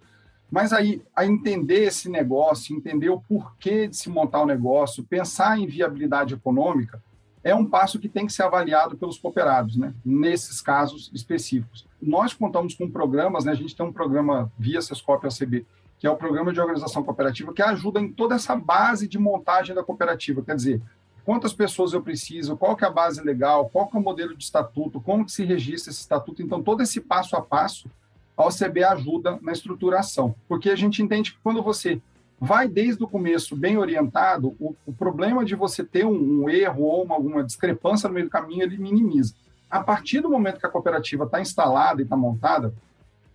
Mas 0.51 0.73
aí, 0.73 1.03
a 1.17 1.27
entender 1.27 1.85
esse 1.85 2.09
negócio, 2.09 2.77
entender 2.77 3.09
o 3.09 3.21
porquê 3.21 3.89
de 3.89 3.97
se 3.97 4.09
montar 4.09 4.43
o 4.43 4.47
negócio, 4.47 5.03
pensar 5.03 5.59
em 5.59 5.67
viabilidade 5.67 6.35
econômica, 6.35 7.03
é 7.43 7.55
um 7.55 7.67
passo 7.67 7.99
que 7.99 8.09
tem 8.09 8.27
que 8.27 8.33
ser 8.33 8.45
avaliado 8.45 8.97
pelos 8.97 9.19
cooperados, 9.19 9.77
né? 9.77 9.93
nesses 10.05 10.61
casos 10.63 11.11
específicos. 11.13 11.87
Nós 12.01 12.33
contamos 12.33 12.75
com 12.75 12.91
programas, 12.91 13.45
né? 13.45 13.53
a 13.53 13.57
gente 13.57 13.77
tem 13.77 13.85
um 13.85 13.93
programa 13.93 14.51
via 14.59 14.81
Sescop 14.81 15.27
ACB, 15.27 15.67
que 16.05 16.09
é 16.09 16.11
o 16.11 16.17
programa 16.17 16.53
de 16.53 16.61
organização 16.61 17.03
cooperativa, 17.03 17.55
que 17.55 17.63
ajuda 17.63 17.99
em 17.99 18.13
toda 18.13 18.35
essa 18.35 18.55
base 18.55 19.09
de 19.09 19.19
montagem 19.19 19.75
da 19.75 19.83
cooperativa. 19.83 20.43
Quer 20.43 20.55
dizer, 20.55 20.83
quantas 21.25 21.55
pessoas 21.55 21.95
eu 21.95 22.03
preciso, 22.03 22.59
qual 22.59 22.77
que 22.77 22.85
é 22.85 22.89
a 22.89 22.91
base 22.91 23.23
legal, 23.23 23.71
qual 23.71 23.87
que 23.87 23.97
é 23.97 24.01
o 24.01 24.03
modelo 24.03 24.37
de 24.37 24.45
estatuto, 24.45 25.01
como 25.01 25.25
que 25.25 25.33
se 25.33 25.47
registra 25.47 25.91
esse 25.91 26.03
estatuto. 26.03 26.43
Então, 26.43 26.63
todo 26.63 26.83
esse 26.83 27.01
passo 27.01 27.37
a 27.37 27.41
passo, 27.41 27.89
a 28.37 28.47
OCB 28.47 28.85
ajuda 28.85 29.39
na 29.41 29.51
estruturação. 29.51 30.35
Porque 30.47 30.69
a 30.69 30.77
gente 30.77 31.03
entende 31.03 31.33
que 31.33 31.39
quando 31.43 31.63
você 31.63 32.03
vai 32.39 32.69
desde 32.69 33.03
o 33.03 33.09
começo 33.09 33.57
bem 33.57 33.79
orientado, 33.79 34.55
o, 34.61 34.77
o 34.85 34.93
problema 34.93 35.43
de 35.43 35.55
você 35.55 35.83
ter 35.83 36.05
um, 36.05 36.43
um 36.43 36.51
erro 36.51 36.83
ou 36.83 37.05
uma, 37.05 37.15
alguma 37.15 37.43
discrepância 37.43 38.11
no 38.11 38.15
meio 38.15 38.27
do 38.27 38.31
caminho, 38.31 38.63
ele 38.63 38.77
minimiza. 38.77 39.35
A 39.71 39.83
partir 39.83 40.21
do 40.21 40.29
momento 40.29 40.61
que 40.61 40.67
a 40.67 40.71
cooperativa 40.71 41.25
está 41.25 41.41
instalada 41.41 42.03
e 42.03 42.05
está 42.05 42.15
montada, 42.15 42.75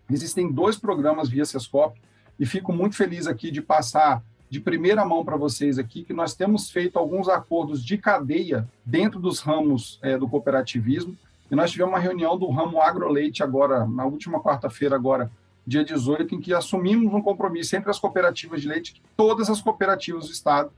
existem 0.08 0.52
dois 0.52 0.78
programas 0.78 1.28
via 1.30 1.46
Sescop 1.46 2.00
e 2.40 2.46
fico 2.46 2.72
muito 2.72 2.96
feliz 2.96 3.28
aqui 3.28 3.52
de 3.52 3.62
passar 3.62 4.24
de 4.50 4.60
primeira 4.60 5.06
mão 5.06 5.24
para 5.24 5.38
vocês 5.38 5.78
aqui 5.78 6.04
que 6.04 6.14
nós 6.14 6.34
temos 6.34 6.72
feito 6.72 6.98
alguns 6.98 7.28
acordos 7.28 7.84
de 7.84 7.98
cadeia 7.98 8.68
dentro 8.84 9.20
dos 9.20 9.42
ramos 9.42 10.00
é, 10.02 10.18
do 10.18 10.28
cooperativismo. 10.28 11.16
E 11.52 11.56
nós 11.56 11.72
tivemos 11.72 11.94
uma 11.94 12.00
reunião 12.00 12.38
do 12.38 12.50
ramo 12.50 12.82
agroleite 12.82 13.44
agora, 13.44 13.86
na 13.86 14.06
última 14.06 14.42
quarta-feira 14.42 14.96
agora, 14.96 15.30
dia 15.68 15.84
18, 15.84 16.34
em 16.34 16.40
que 16.40 16.54
assumimos 16.54 17.14
um 17.14 17.22
compromisso 17.22 17.76
entre 17.76 17.92
as 17.92 18.00
cooperativas 18.00 18.62
de 18.62 18.68
leite 18.68 18.94
que 18.94 19.02
todas 19.16 19.50
as 19.50 19.62
cooperativas 19.62 20.26
do 20.26 20.32
Estado 20.32 20.72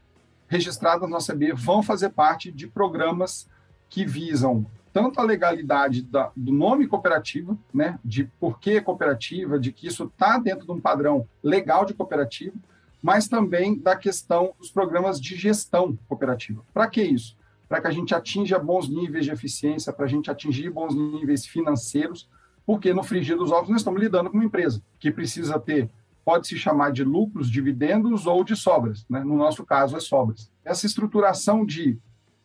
registradas 0.47 1.09
na 1.09 1.19
CB 1.19 1.53
vão 1.53 1.81
fazer 1.81 2.09
parte 2.09 2.51
de 2.51 2.67
programas 2.67 3.47
que 3.89 4.05
visam 4.05 4.65
tanto 4.93 5.19
a 5.19 5.23
legalidade 5.23 6.01
da, 6.01 6.31
do 6.35 6.51
nome 6.51 6.87
cooperativa, 6.87 7.57
né, 7.73 7.99
de 8.03 8.25
por 8.39 8.59
que 8.59 8.81
cooperativa, 8.81 9.59
de 9.59 9.71
que 9.71 9.87
isso 9.87 10.05
está 10.05 10.37
dentro 10.37 10.65
de 10.65 10.71
um 10.71 10.79
padrão 10.79 11.27
legal 11.41 11.85
de 11.85 11.93
cooperativa, 11.93 12.55
mas 13.01 13.27
também 13.27 13.77
da 13.77 13.95
questão 13.95 14.53
dos 14.59 14.69
programas 14.69 15.19
de 15.19 15.35
gestão 15.35 15.97
cooperativa. 16.07 16.63
Para 16.73 16.87
que 16.87 17.01
isso? 17.01 17.37
Para 17.67 17.81
que 17.81 17.87
a 17.87 17.91
gente 17.91 18.13
atinja 18.13 18.59
bons 18.59 18.89
níveis 18.89 19.25
de 19.25 19.31
eficiência, 19.31 19.93
para 19.93 20.05
a 20.05 20.09
gente 20.09 20.29
atingir 20.29 20.69
bons 20.69 20.93
níveis 20.93 21.45
financeiros, 21.45 22.29
porque 22.65 22.93
no 22.93 23.01
frigir 23.01 23.37
dos 23.37 23.51
ovos 23.51 23.69
nós 23.69 23.81
estamos 23.81 23.99
lidando 23.99 24.29
com 24.29 24.37
uma 24.37 24.45
empresa 24.45 24.81
que 24.99 25.09
precisa 25.09 25.59
ter, 25.59 25.89
pode 26.23 26.47
se 26.47 26.57
chamar 26.57 26.91
de 26.91 27.03
lucros, 27.03 27.49
dividendos 27.49 28.27
ou 28.27 28.43
de 28.43 28.55
sobras, 28.55 29.05
né? 29.09 29.21
no 29.23 29.35
nosso 29.35 29.65
caso 29.65 29.97
é 29.97 29.99
sobras. 29.99 30.51
Essa 30.63 30.85
estruturação 30.85 31.65
de 31.65 31.97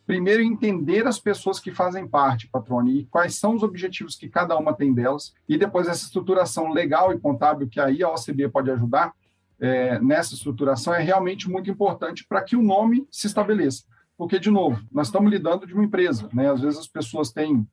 primeiro 0.06 0.42
entender 0.42 1.06
as 1.06 1.18
pessoas 1.18 1.58
que 1.58 1.72
fazem 1.72 2.06
parte, 2.06 2.48
Patrone, 2.48 3.00
e 3.00 3.04
quais 3.06 3.34
são 3.34 3.56
os 3.56 3.62
objetivos 3.62 4.14
que 4.14 4.28
cada 4.28 4.56
uma 4.56 4.72
tem 4.72 4.94
delas, 4.94 5.34
e 5.48 5.58
depois 5.58 5.88
essa 5.88 6.04
estruturação 6.04 6.70
legal 6.70 7.12
e 7.12 7.18
contábil 7.18 7.68
que 7.68 7.80
aí 7.80 8.02
a 8.02 8.10
OCB 8.10 8.48
pode 8.48 8.70
ajudar 8.70 9.12
é, 9.58 9.98
nessa 10.00 10.34
estruturação 10.34 10.94
é 10.94 11.02
realmente 11.02 11.48
muito 11.48 11.70
importante 11.70 12.24
para 12.28 12.42
que 12.42 12.56
o 12.56 12.62
nome 12.62 13.06
se 13.10 13.26
estabeleça. 13.26 13.84
Porque, 14.16 14.38
de 14.38 14.50
novo, 14.50 14.82
nós 14.90 15.08
estamos 15.08 15.30
lidando 15.30 15.66
de 15.66 15.74
uma 15.74 15.84
empresa, 15.84 16.28
né? 16.32 16.50
Às 16.50 16.60
vezes 16.60 16.78
as 16.78 16.88
pessoas 16.88 17.30
têm 17.30 17.66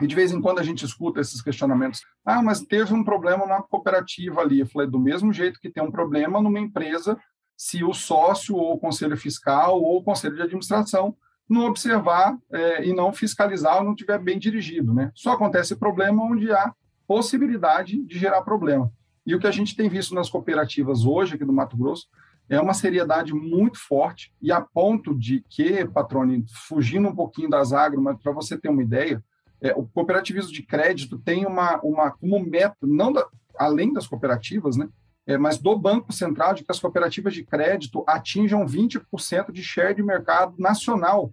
e 0.00 0.06
de 0.06 0.14
vez 0.14 0.32
em 0.32 0.40
quando 0.40 0.58
a 0.58 0.62
gente 0.62 0.84
escuta 0.84 1.20
esses 1.20 1.42
questionamentos. 1.42 2.02
Ah, 2.24 2.42
mas 2.42 2.62
teve 2.62 2.94
um 2.94 3.04
problema 3.04 3.44
na 3.44 3.60
cooperativa 3.60 4.40
ali. 4.40 4.60
Eu 4.60 4.66
falei, 4.66 4.88
do 4.88 4.98
mesmo 4.98 5.30
jeito 5.30 5.60
que 5.60 5.68
tem 5.68 5.82
um 5.82 5.90
problema 5.90 6.40
numa 6.40 6.58
empresa, 6.58 7.18
se 7.54 7.84
o 7.84 7.92
sócio 7.92 8.56
ou 8.56 8.74
o 8.74 8.78
conselho 8.78 9.16
fiscal 9.16 9.78
ou 9.78 9.98
o 9.98 10.02
conselho 10.02 10.36
de 10.36 10.42
administração 10.42 11.14
não 11.50 11.66
observar 11.66 12.36
é, 12.52 12.86
e 12.86 12.92
não 12.92 13.12
fiscalizar 13.12 13.78
ou 13.78 13.84
não 13.84 13.94
tiver 13.94 14.18
bem 14.18 14.38
dirigido. 14.38 14.94
Né? 14.94 15.10
Só 15.14 15.32
acontece 15.32 15.76
problema 15.76 16.22
onde 16.22 16.50
há 16.52 16.72
possibilidade 17.06 18.00
de 18.02 18.18
gerar 18.18 18.42
problema. 18.42 18.90
E 19.26 19.34
o 19.34 19.40
que 19.40 19.46
a 19.46 19.50
gente 19.50 19.76
tem 19.76 19.88
visto 19.88 20.14
nas 20.14 20.30
cooperativas 20.30 21.04
hoje 21.04 21.34
aqui 21.34 21.44
do 21.44 21.52
Mato 21.52 21.76
Grosso 21.76 22.06
é 22.48 22.60
uma 22.60 22.74
seriedade 22.74 23.32
muito 23.32 23.78
forte 23.78 24.32
e 24.40 24.50
a 24.50 24.60
ponto 24.60 25.14
de 25.14 25.44
que, 25.48 25.84
Patrone, 25.86 26.44
fugindo 26.68 27.08
um 27.08 27.14
pouquinho 27.14 27.48
das 27.48 27.72
agro, 27.72 28.00
mas 28.02 28.20
para 28.20 28.32
você 28.32 28.58
ter 28.58 28.68
uma 28.68 28.82
ideia, 28.82 29.22
é, 29.60 29.72
o 29.72 29.86
cooperativismo 29.86 30.52
de 30.52 30.62
crédito 30.62 31.18
tem 31.18 31.46
uma, 31.46 31.80
uma 31.82 32.10
como 32.10 32.40
meta, 32.40 32.76
não 32.82 33.12
da, 33.12 33.26
além 33.56 33.92
das 33.92 34.06
cooperativas, 34.06 34.76
né, 34.76 34.88
é, 35.26 35.38
mas 35.38 35.58
do 35.58 35.78
Banco 35.78 36.12
Central, 36.12 36.54
de 36.54 36.64
que 36.64 36.72
as 36.72 36.80
cooperativas 36.80 37.34
de 37.34 37.44
crédito 37.44 38.02
atinjam 38.06 38.66
20% 38.66 39.52
de 39.52 39.62
share 39.62 39.94
de 39.94 40.02
mercado 40.02 40.54
nacional. 40.58 41.32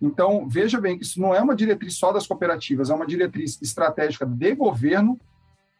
Então, 0.00 0.48
veja 0.48 0.80
bem 0.80 0.96
que 0.96 1.04
isso 1.04 1.20
não 1.20 1.34
é 1.34 1.40
uma 1.40 1.54
diretriz 1.54 1.96
só 1.96 2.12
das 2.12 2.26
cooperativas, 2.26 2.90
é 2.90 2.94
uma 2.94 3.06
diretriz 3.06 3.60
estratégica 3.60 4.24
de 4.24 4.54
governo 4.54 5.18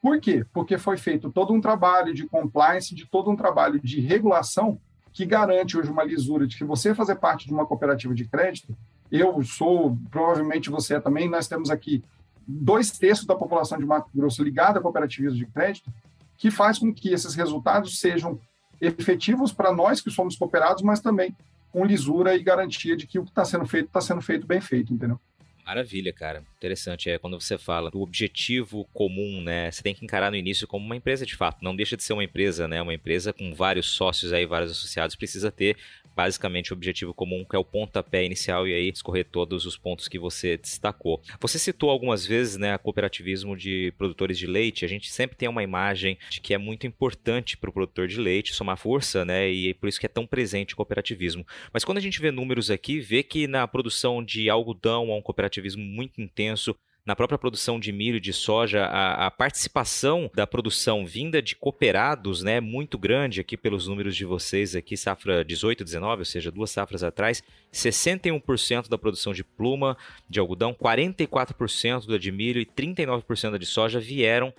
por 0.00 0.18
quê? 0.18 0.44
Porque 0.52 0.78
foi 0.78 0.96
feito 0.96 1.30
todo 1.30 1.52
um 1.52 1.60
trabalho 1.60 2.14
de 2.14 2.26
compliance, 2.26 2.94
de 2.94 3.06
todo 3.06 3.30
um 3.30 3.36
trabalho 3.36 3.78
de 3.78 4.00
regulação 4.00 4.80
que 5.12 5.26
garante 5.26 5.76
hoje 5.76 5.90
uma 5.90 6.04
lisura 6.04 6.46
de 6.46 6.56
que 6.56 6.64
você 6.64 6.94
fazer 6.94 7.16
parte 7.16 7.46
de 7.46 7.52
uma 7.52 7.66
cooperativa 7.66 8.14
de 8.14 8.24
crédito, 8.24 8.74
eu 9.10 9.42
sou, 9.42 9.98
provavelmente 10.10 10.70
você 10.70 10.94
é 10.94 11.00
também, 11.00 11.28
nós 11.28 11.48
temos 11.48 11.68
aqui 11.68 12.02
dois 12.46 12.92
terços 12.92 13.26
da 13.26 13.34
população 13.34 13.76
de 13.76 13.84
Mato 13.84 14.08
Grosso 14.14 14.42
ligada 14.42 14.78
a 14.78 14.82
cooperativismo 14.82 15.38
de 15.38 15.46
crédito, 15.46 15.90
que 16.38 16.50
faz 16.50 16.78
com 16.78 16.94
que 16.94 17.12
esses 17.12 17.34
resultados 17.34 17.98
sejam 17.98 18.38
efetivos 18.80 19.52
para 19.52 19.72
nós 19.72 20.00
que 20.00 20.10
somos 20.10 20.36
cooperados, 20.36 20.82
mas 20.82 21.00
também 21.00 21.36
com 21.70 21.84
lisura 21.84 22.34
e 22.34 22.42
garantia 22.42 22.96
de 22.96 23.06
que 23.06 23.18
o 23.18 23.24
que 23.24 23.30
está 23.30 23.44
sendo 23.44 23.66
feito 23.66 23.86
está 23.86 24.00
sendo 24.00 24.20
feito 24.20 24.46
bem 24.46 24.60
feito, 24.60 24.92
entendeu? 24.92 25.20
Maravilha, 25.64 26.12
cara. 26.12 26.44
Interessante. 26.60 27.08
É 27.08 27.18
quando 27.18 27.40
você 27.40 27.56
fala 27.56 27.90
do 27.90 28.02
objetivo 28.02 28.84
comum, 28.92 29.40
né? 29.40 29.70
Você 29.70 29.82
tem 29.82 29.94
que 29.94 30.04
encarar 30.04 30.30
no 30.30 30.36
início 30.36 30.68
como 30.68 30.84
uma 30.84 30.94
empresa 30.94 31.24
de 31.24 31.34
fato. 31.34 31.64
Não 31.64 31.74
deixa 31.74 31.96
de 31.96 32.04
ser 32.04 32.12
uma 32.12 32.22
empresa, 32.22 32.68
né? 32.68 32.82
Uma 32.82 32.92
empresa 32.92 33.32
com 33.32 33.54
vários 33.54 33.88
sócios 33.88 34.30
aí, 34.30 34.44
vários 34.44 34.72
associados, 34.72 35.16
precisa 35.16 35.50
ter 35.50 35.78
basicamente 36.14 36.70
o 36.72 36.76
objetivo 36.76 37.14
comum, 37.14 37.46
que 37.48 37.56
é 37.56 37.58
o 37.58 37.64
pontapé 37.64 38.24
inicial, 38.24 38.68
e 38.68 38.74
aí 38.74 38.88
escorrer 38.88 39.24
todos 39.24 39.64
os 39.64 39.78
pontos 39.78 40.06
que 40.06 40.18
você 40.18 40.58
destacou. 40.58 41.22
Você 41.40 41.58
citou 41.58 41.88
algumas 41.88 42.26
vezes 42.26 42.58
né, 42.58 42.74
o 42.74 42.78
cooperativismo 42.78 43.56
de 43.56 43.92
produtores 43.96 44.38
de 44.38 44.46
leite. 44.46 44.84
A 44.84 44.88
gente 44.88 45.10
sempre 45.10 45.36
tem 45.36 45.48
uma 45.48 45.62
imagem 45.62 46.18
de 46.28 46.40
que 46.42 46.52
é 46.52 46.58
muito 46.58 46.86
importante 46.86 47.56
para 47.56 47.70
o 47.70 47.72
produtor 47.72 48.06
de 48.06 48.20
leite 48.20 48.52
somar 48.52 48.76
força, 48.76 49.24
né? 49.24 49.50
E 49.50 49.70
é 49.70 49.74
por 49.74 49.88
isso 49.88 49.98
que 49.98 50.04
é 50.04 50.10
tão 50.10 50.26
presente 50.26 50.74
o 50.74 50.76
cooperativismo. 50.76 51.46
Mas 51.72 51.84
quando 51.84 51.96
a 51.96 52.02
gente 52.02 52.20
vê 52.20 52.30
números 52.30 52.70
aqui, 52.70 53.00
vê 53.00 53.22
que 53.22 53.46
na 53.46 53.66
produção 53.66 54.22
de 54.22 54.50
algodão 54.50 55.10
há 55.10 55.16
um 55.16 55.22
cooperativismo 55.22 55.82
muito 55.82 56.20
intenso 56.50 56.76
na 57.04 57.16
própria 57.16 57.38
produção 57.38 57.80
de 57.80 57.90
milho 57.92 58.18
e 58.18 58.20
de 58.20 58.32
soja, 58.32 58.84
a, 58.84 59.26
a, 59.26 59.30
participação 59.30 60.30
da 60.34 60.46
produção 60.46 61.06
vinda 61.06 61.40
de 61.40 61.56
cooperados 61.56 62.42
né, 62.42 62.56
é 62.56 62.60
muito 62.60 62.98
grande 62.98 63.40
aqui 63.40 63.56
pelos 63.56 63.88
números 63.88 64.14
de 64.14 64.24
vocês, 64.24 64.76
aqui 64.76 64.96
safra 64.96 65.42
18, 65.42 65.82
19, 65.82 66.20
ou 66.20 66.24
seja, 66.24 66.50
duas 66.50 66.70
safras 66.70 67.02
atrás, 67.02 67.42
61% 67.72 68.88
da 68.88 68.98
produção 68.98 69.32
de 69.32 69.42
pluma 69.42 69.96
de 70.28 70.38
algodão, 70.38 70.74
44% 70.74 72.06
da 72.06 72.18
de 72.18 72.30
milho 72.30 72.60
e 72.60 72.66
39% 72.66 73.52
da 73.52 73.58
de 73.58 73.66
soja 73.66 73.98
vieram 73.98 74.52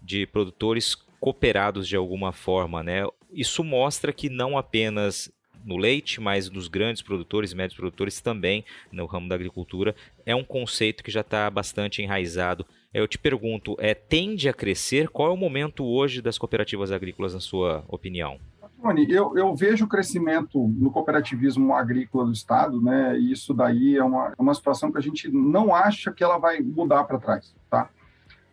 de 0.00 0.26
produtores 0.26 0.94
cooperados 1.18 1.88
de 1.88 1.96
alguma 1.96 2.32
forma, 2.32 2.82
né? 2.82 3.04
Isso 3.32 3.64
mostra 3.64 4.12
que 4.12 4.28
não 4.28 4.56
apenas 4.56 5.32
no 5.64 5.76
leite, 5.76 6.20
mas 6.20 6.50
nos 6.50 6.68
grandes 6.68 7.02
produtores 7.02 7.52
e 7.52 7.56
médios 7.56 7.76
produtores 7.76 8.20
também 8.20 8.64
no 8.90 9.06
ramo 9.06 9.28
da 9.28 9.34
agricultura. 9.34 9.94
É 10.24 10.34
um 10.34 10.44
conceito 10.44 11.02
que 11.02 11.10
já 11.10 11.20
está 11.20 11.48
bastante 11.50 12.02
enraizado. 12.02 12.66
Eu 12.92 13.06
te 13.06 13.18
pergunto, 13.18 13.76
é, 13.78 13.94
tende 13.94 14.48
a 14.48 14.52
crescer? 14.52 15.08
Qual 15.08 15.28
é 15.28 15.32
o 15.32 15.36
momento 15.36 15.84
hoje 15.84 16.22
das 16.22 16.38
cooperativas 16.38 16.90
agrícolas, 16.90 17.34
na 17.34 17.40
sua 17.40 17.84
opinião? 17.88 18.38
Tony, 18.80 19.10
eu, 19.10 19.36
eu 19.36 19.54
vejo 19.54 19.84
o 19.84 19.88
crescimento 19.88 20.68
no 20.68 20.90
cooperativismo 20.90 21.74
agrícola 21.74 22.24
do 22.24 22.32
Estado, 22.32 22.80
né? 22.80 23.18
E 23.18 23.32
isso 23.32 23.52
daí 23.52 23.96
é 23.96 24.04
uma, 24.04 24.28
é 24.28 24.40
uma 24.40 24.54
situação 24.54 24.92
que 24.92 24.98
a 24.98 25.02
gente 25.02 25.28
não 25.28 25.74
acha 25.74 26.12
que 26.12 26.22
ela 26.22 26.38
vai 26.38 26.60
mudar 26.60 27.04
para 27.04 27.18
trás, 27.18 27.54
tá? 27.68 27.90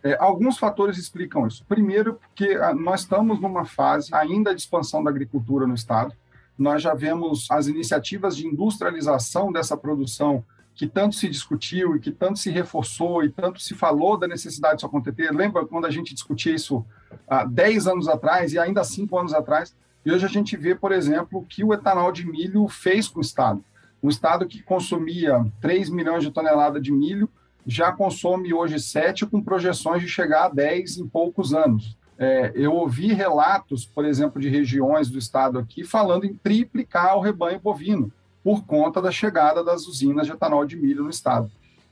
É, 0.03 0.15
alguns 0.19 0.57
fatores 0.57 0.97
explicam 0.97 1.47
isso. 1.47 1.65
Primeiro, 1.65 2.15
porque 2.15 2.53
ah, 2.61 2.73
nós 2.73 3.01
estamos 3.01 3.39
numa 3.39 3.65
fase 3.65 4.13
ainda 4.13 4.53
de 4.53 4.61
expansão 4.61 5.03
da 5.03 5.09
agricultura 5.09 5.65
no 5.65 5.73
Estado 5.73 6.13
nós 6.57 6.81
já 6.81 6.93
vemos 6.93 7.47
as 7.51 7.67
iniciativas 7.67 8.35
de 8.35 8.47
industrialização 8.47 9.51
dessa 9.51 9.75
produção 9.75 10.43
que 10.73 10.87
tanto 10.87 11.15
se 11.15 11.29
discutiu 11.29 11.95
e 11.95 11.99
que 11.99 12.11
tanto 12.11 12.37
se 12.37 12.49
reforçou 12.49 13.23
e 13.23 13.29
tanto 13.29 13.61
se 13.61 13.73
falou 13.73 14.17
da 14.17 14.27
necessidade 14.27 14.75
disso 14.75 14.85
acontecer. 14.85 15.31
Lembra 15.31 15.65
quando 15.65 15.85
a 15.85 15.91
gente 15.91 16.13
discutia 16.13 16.53
isso 16.53 16.85
há 17.27 17.45
10 17.45 17.87
anos 17.87 18.07
atrás 18.09 18.51
e 18.51 18.59
ainda 18.59 18.83
5 18.83 19.17
anos 19.17 19.33
atrás? 19.33 19.75
E 20.05 20.11
hoje 20.11 20.25
a 20.25 20.29
gente 20.29 20.57
vê, 20.57 20.75
por 20.75 20.91
exemplo, 20.91 21.39
o 21.39 21.45
que 21.45 21.63
o 21.63 21.73
etanol 21.73 22.11
de 22.11 22.27
milho 22.27 22.67
fez 22.67 23.07
com 23.07 23.19
o 23.19 23.21
Estado. 23.21 23.63
Um 24.03 24.09
Estado 24.09 24.45
que 24.45 24.61
consumia 24.61 25.45
3 25.61 25.89
milhões 25.89 26.23
de 26.23 26.29
toneladas 26.29 26.83
de 26.83 26.91
milho 26.91 27.29
já 27.65 27.91
consome 27.91 28.53
hoje 28.53 28.79
7, 28.79 29.25
com 29.25 29.41
projeções 29.41 30.01
de 30.01 30.07
chegar 30.07 30.45
a 30.45 30.49
10 30.49 30.97
em 30.97 31.07
poucos 31.07 31.53
anos. 31.53 31.97
É, 32.17 32.51
eu 32.55 32.73
ouvi 32.73 33.13
relatos, 33.13 33.85
por 33.85 34.05
exemplo, 34.05 34.41
de 34.41 34.47
regiões 34.47 35.09
do 35.09 35.17
estado 35.17 35.59
aqui 35.59 35.83
falando 35.83 36.25
em 36.25 36.33
triplicar 36.33 37.17
o 37.17 37.21
rebanho 37.21 37.59
bovino 37.59 38.11
por 38.43 38.63
conta 38.63 39.01
da 39.01 39.11
chegada 39.11 39.63
das 39.63 39.87
usinas 39.87 40.27
de 40.27 40.33
etanol 40.33 40.65
de 40.65 40.77
milho 40.77 41.03
no 41.03 41.09
estado. 41.09 41.51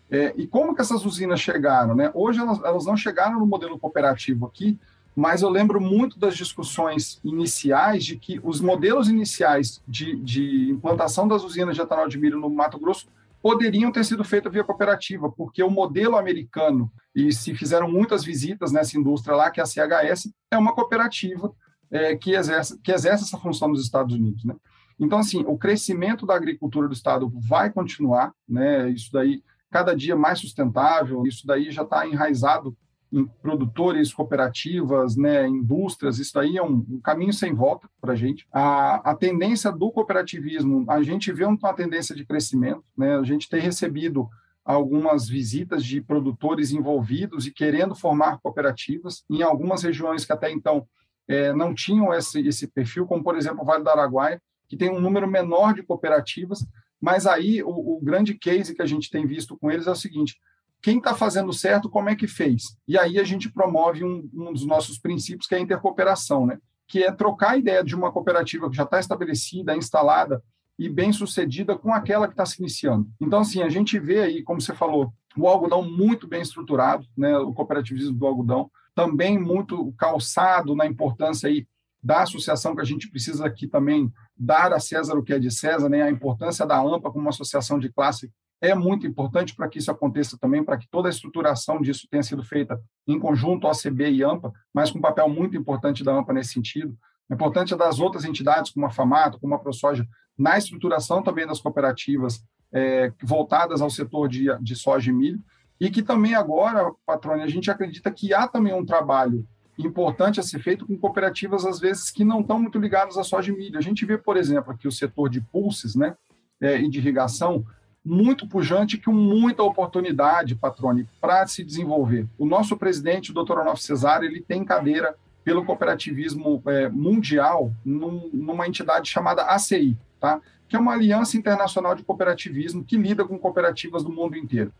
É, 0.10 0.34
e 0.38 0.46
como 0.46 0.76
que 0.76 0.82
essas 0.82 1.06
usinas 1.06 1.40
chegaram? 1.40 1.96
Né? 1.96 2.12
Hoje 2.14 2.40
elas, 2.40 2.62
elas 2.64 2.86
não 2.86 2.96
chegaram 2.96 3.40
no 3.40 3.46
modelo 3.46 3.80
cooperativo 3.80 4.46
aqui, 4.46 4.78
mas 5.16 5.42
eu 5.42 5.50
lembro 5.50 5.82
muito 5.82 6.18
das 6.18 6.36
discussões 6.36 7.20
iniciais 7.24 8.06
de 8.06 8.16
que 8.16 8.40
os 8.44 8.62
modelos 8.62 9.10
iniciais 9.10 9.82
de, 9.88 10.16
de 10.18 10.70
implantação 10.72 11.28
das 11.28 11.44
usinas 11.44 11.76
de 11.76 11.82
etanol 11.82 12.08
de 12.08 12.18
milho 12.18 12.40
no 12.40 12.50
Mato 12.50 12.80
Grosso 12.80 13.08
poderiam 13.44 13.92
ter 13.92 14.06
sido 14.06 14.24
feitas 14.24 14.54
via 14.54 14.64
cooperativa, 14.64 15.30
porque 15.30 15.62
o 15.62 15.70
modelo 15.70 16.16
americano, 16.16 16.90
e 17.14 17.30
se 17.34 17.54
fizeram 17.54 17.92
muitas 17.92 18.24
visitas 18.24 18.72
nessa 18.72 18.98
indústria 18.98 19.36
lá, 19.36 19.52
que 19.52 19.60
é 19.60 19.64
a 19.64 19.66
CHS, 19.66 20.34
é 20.50 20.58
uma 20.58 20.74
cooperativa 20.74 21.54
é, 21.92 22.16
que, 22.16 22.32
exerce, 22.32 22.80
que 22.82 22.90
exerce 22.90 23.26
essa 23.26 23.38
função 23.38 23.68
nos 23.68 23.84
Estados 23.84 24.16
Unidos. 24.16 24.46
Né? 24.46 24.56
Então, 24.98 25.20
assim, 25.20 25.44
o 25.46 25.58
crescimento 25.58 26.26
da 26.26 26.36
agricultura 26.36 26.88
do 26.88 26.94
Estado 26.94 27.30
vai 27.36 27.70
continuar, 27.70 28.32
né? 28.48 28.90
isso 28.90 29.12
daí 29.12 29.44
cada 29.70 29.94
dia 29.94 30.16
mais 30.16 30.40
sustentável, 30.40 31.28
isso 31.28 31.46
daí 31.46 31.70
já 31.70 31.82
está 31.82 32.08
enraizado 32.08 32.78
em 33.14 33.26
produtores, 33.26 34.12
cooperativas, 34.12 35.16
né, 35.16 35.48
indústrias, 35.48 36.18
isso 36.18 36.38
aí 36.40 36.58
é 36.58 36.64
um, 36.64 36.84
um 36.90 37.00
caminho 37.00 37.32
sem 37.32 37.54
volta 37.54 37.88
para 38.02 38.14
a 38.14 38.16
gente. 38.16 38.48
A 38.52 39.16
tendência 39.20 39.72
do 39.72 39.92
cooperativismo, 39.92 40.84
a 40.90 41.02
gente 41.04 41.32
vê 41.32 41.46
uma 41.46 41.74
tendência 41.74 42.16
de 42.16 42.26
crescimento, 42.26 42.84
né, 42.98 43.16
a 43.16 43.24
gente 43.24 43.48
tem 43.48 43.62
recebido 43.62 44.28
algumas 44.66 45.28
visitas 45.28 45.86
de 45.86 46.02
produtores 46.02 46.72
envolvidos 46.72 47.46
e 47.46 47.52
querendo 47.52 47.94
formar 47.94 48.40
cooperativas 48.40 49.24
em 49.30 49.44
algumas 49.44 49.84
regiões 49.84 50.26
que 50.26 50.34
até 50.34 50.52
então 50.52 50.88
é, 51.28 51.54
não 51.54 51.74
tinham 51.74 52.14
esse, 52.14 52.46
esse 52.48 52.68
perfil, 52.68 53.06
como 53.06 53.24
por 53.24 53.38
exemplo 53.38 53.62
o 53.62 53.66
Vale 53.66 53.84
do 53.84 53.90
Araguaia, 53.90 54.42
que 54.68 54.78
tem 54.78 54.90
um 54.90 55.00
número 55.00 55.28
menor 55.28 55.74
de 55.74 55.84
cooperativas, 55.84 56.66
mas 57.00 57.28
aí 57.28 57.62
o, 57.62 57.98
o 57.98 58.00
grande 58.02 58.34
case 58.34 58.74
que 58.74 58.82
a 58.82 58.86
gente 58.86 59.10
tem 59.10 59.28
visto 59.28 59.58
com 59.58 59.70
eles 59.70 59.86
é 59.88 59.92
o 59.92 59.96
seguinte: 59.96 60.40
quem 60.84 60.98
está 60.98 61.16
fazendo 61.16 61.54
certo, 61.54 61.90
como 61.90 62.10
é 62.10 62.16
que 62.16 62.28
fez? 62.28 62.76
E 62.86 62.98
aí 62.98 63.18
a 63.18 63.24
gente 63.24 63.50
promove 63.50 64.04
um, 64.04 64.30
um, 64.34 64.52
dos 64.52 64.66
nossos 64.66 65.00
princípios, 65.00 65.48
que 65.48 65.56
é 65.56 65.58
a 65.58 65.62
intercooperação, 65.62 66.46
né? 66.46 66.58
que 66.90 67.02
é 67.02 67.12
trocar 67.12 67.52
a 67.52 67.58
ideia 67.58 67.82
de 67.82 67.96
uma 67.96 68.12
cooperativa 68.12 68.70
que 68.70 68.76
já 68.76 68.84
está 68.84 69.00
estabelecida, 69.00 69.76
instalada 69.78 70.44
e 70.78 70.90
bem 70.90 71.14
sucedida 71.14 71.78
com 71.78 71.94
aquela 71.94 72.28
que 72.28 72.34
está 72.34 72.46
se 72.46 72.60
iniciando. 72.60 73.08
Então, 73.22 73.40
assim, 73.40 73.64
a 73.64 73.70
gente 73.70 73.98
vê 73.98 74.20
aí, 74.20 74.44
como 74.44 74.60
você 74.60 74.76
falou, 74.76 75.14
o 75.38 75.48
algodão 75.48 75.82
muito 75.82 76.28
bem 76.28 76.42
estruturado, 76.42 77.08
né? 77.18 77.38
o 77.38 77.54
cooperativismo 77.54 78.20
do 78.20 78.28
algodão, 78.28 78.70
também 78.94 79.40
muito 79.40 79.94
calçado 79.94 80.76
na 80.76 80.86
importância 80.86 81.48
aí 81.48 81.66
da 82.04 82.24
associação 82.24 82.76
que 82.76 82.82
a 82.82 82.86
gente 82.86 83.10
precisa 83.10 83.46
aqui 83.46 83.68
também 83.68 84.12
dar 84.36 84.74
a 84.74 84.80
César 84.82 85.14
o 85.14 85.24
que 85.24 85.34
é 85.34 85.40
de 85.40 85.50
César, 85.50 85.88
né? 85.88 86.02
a 86.02 86.12
importância 86.12 86.66
da 86.66 86.78
AMPA 86.78 87.10
como 87.10 87.22
uma 87.22 87.30
associação 87.30 87.80
de 87.80 87.90
classe 87.90 88.30
é 88.64 88.74
muito 88.74 89.06
importante 89.06 89.54
para 89.54 89.68
que 89.68 89.78
isso 89.78 89.92
aconteça 89.92 90.38
também, 90.40 90.64
para 90.64 90.78
que 90.78 90.88
toda 90.90 91.10
a 91.10 91.12
estruturação 91.12 91.82
disso 91.82 92.08
tenha 92.10 92.24
sido 92.24 92.42
feita 92.42 92.82
em 93.06 93.20
conjunto, 93.20 93.68
OCB 93.68 94.10
e 94.10 94.24
AMPA, 94.24 94.54
mas 94.74 94.90
com 94.90 95.00
um 95.00 95.02
papel 95.02 95.28
muito 95.28 95.58
importante 95.58 96.02
da 96.02 96.14
AMPA 96.14 96.32
nesse 96.32 96.54
sentido. 96.54 96.98
É 97.30 97.34
importante 97.34 97.76
das 97.76 98.00
outras 98.00 98.24
entidades, 98.24 98.72
como 98.72 98.86
a 98.86 98.90
FAMATO, 98.90 99.38
como 99.38 99.54
a 99.54 99.60
ProSoja, 99.60 100.08
na 100.38 100.58
estruturação 100.58 101.22
também 101.22 101.46
das 101.46 101.60
cooperativas 101.60 102.42
é, 102.72 103.12
voltadas 103.22 103.82
ao 103.82 103.90
setor 103.90 104.30
de, 104.30 104.46
de 104.62 104.78
soja 104.78 105.12
e 105.12 105.14
milho, 105.14 105.44
e 105.78 105.92
que 105.92 106.02
também 106.02 106.34
agora, 106.34 106.90
patrônio, 107.06 107.44
a 107.44 107.50
gente 107.50 107.70
acredita 107.70 108.10
que 108.12 108.34
há 108.34 108.48
também 108.48 108.74
um 108.74 108.86
trabalho 108.86 109.46
importante 109.78 110.40
a 110.40 110.44
ser 110.44 110.60
feito 110.60 110.88
com 110.88 110.98
cooperativas, 110.98 111.66
às 111.66 111.82
vezes, 111.82 112.10
que 112.10 112.24
não 112.24 112.40
estão 112.40 112.58
muito 112.60 112.80
ligadas 112.80 113.18
à 113.18 113.26
soja 113.26 113.52
de 113.52 113.58
milho. 113.58 113.78
A 113.78 113.82
gente 113.82 114.06
vê, 114.06 114.18
por 114.18 114.38
exemplo, 114.38 114.72
aqui 114.72 114.88
o 114.88 114.92
setor 114.92 115.28
de 115.28 115.42
pulses 115.42 115.96
né, 115.96 116.16
é, 116.62 116.80
e 116.80 116.90
de 116.90 117.00
irrigação, 117.00 117.66
muito 118.06 118.48
pujante, 118.48 118.98
com 118.98 119.14
muita 119.14 119.64
oportunidade, 119.64 120.56
Patrone, 120.56 121.08
para 121.22 121.48
se 121.48 121.64
desenvolver. 121.64 122.28
O 122.38 122.46
nosso 122.46 122.76
presidente, 122.76 123.32
o 123.32 123.34
doutor 123.34 123.60
Onofre 123.60 123.82
Cesário, 123.82 124.28
ele 124.28 124.42
tem 124.42 124.66
cadeira 124.66 125.16
pelo 125.44 125.66
cooperativismo 125.66 126.62
é, 126.66 126.90
mundial 126.90 127.72
num, 127.84 128.30
numa 128.34 128.68
entidade 128.68 129.10
chamada 129.10 129.44
ACI, 129.44 129.98
tá? 130.20 130.42
que 130.68 130.76
é 130.76 130.80
uma 130.80 130.94
aliança 130.94 131.38
internacional 131.38 131.96
de 131.96 132.04
cooperativismo 132.04 132.84
que 132.84 132.98
lida 132.98 133.26
com 133.26 133.38
cooperativas 133.38 134.04
do 134.04 134.12
mundo 134.12 134.38
inteiro. 134.38 134.72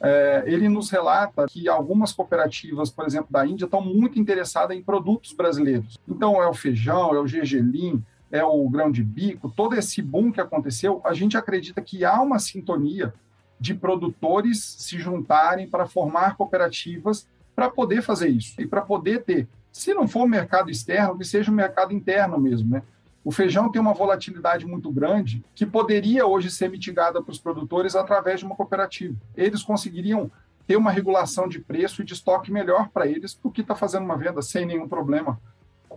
É, 0.00 0.44
ele 0.46 0.68
nos 0.68 0.90
relata 0.90 1.46
que 1.48 1.68
algumas 1.68 2.12
cooperativas, 2.12 2.90
por 2.90 3.04
exemplo, 3.04 3.28
da 3.30 3.44
Índia, 3.44 3.64
estão 3.64 3.80
muito 3.80 4.18
interessadas 4.18 4.76
em 4.76 4.82
produtos 4.82 5.32
brasileiros. 5.32 5.98
Então, 6.06 6.40
é 6.40 6.46
o 6.46 6.54
feijão, 6.54 7.14
é 7.14 7.18
o 7.18 7.26
gergelim, 7.26 8.04
é 8.30 8.44
o 8.44 8.68
grão 8.68 8.90
de 8.90 9.02
bico, 9.02 9.50
todo 9.50 9.74
esse 9.74 10.02
boom 10.02 10.30
que 10.30 10.40
aconteceu, 10.40 11.00
a 11.04 11.14
gente 11.14 11.36
acredita 11.36 11.80
que 11.80 12.04
há 12.04 12.20
uma 12.20 12.38
sintonia 12.38 13.12
de 13.58 13.74
produtores 13.74 14.62
se 14.78 14.98
juntarem 14.98 15.68
para 15.68 15.86
formar 15.86 16.36
cooperativas 16.36 17.26
para 17.54 17.68
poder 17.68 18.02
fazer 18.02 18.28
isso 18.28 18.60
e 18.60 18.66
para 18.66 18.82
poder 18.82 19.24
ter, 19.24 19.48
se 19.72 19.92
não 19.92 20.06
for 20.06 20.28
mercado 20.28 20.70
externo, 20.70 21.18
que 21.18 21.24
seja 21.24 21.50
o 21.50 21.54
mercado 21.54 21.92
interno 21.92 22.38
mesmo, 22.38 22.70
né? 22.70 22.82
O 23.24 23.32
feijão 23.32 23.70
tem 23.70 23.82
uma 23.82 23.92
volatilidade 23.92 24.64
muito 24.64 24.90
grande 24.90 25.44
que 25.54 25.66
poderia 25.66 26.24
hoje 26.24 26.50
ser 26.50 26.70
mitigada 26.70 27.20
para 27.20 27.32
os 27.32 27.38
produtores 27.38 27.96
através 27.96 28.40
de 28.40 28.46
uma 28.46 28.54
cooperativa. 28.54 29.14
Eles 29.36 29.62
conseguiriam 29.62 30.30
ter 30.66 30.76
uma 30.76 30.90
regulação 30.90 31.48
de 31.48 31.58
preço 31.58 32.00
e 32.00 32.04
de 32.04 32.12
estoque 32.12 32.52
melhor 32.52 32.90
para 32.90 33.06
eles, 33.06 33.34
porque 33.34 33.60
está 33.60 33.74
fazendo 33.74 34.04
uma 34.04 34.16
venda 34.16 34.40
sem 34.40 34.64
nenhum 34.64 34.88
problema 34.88 35.38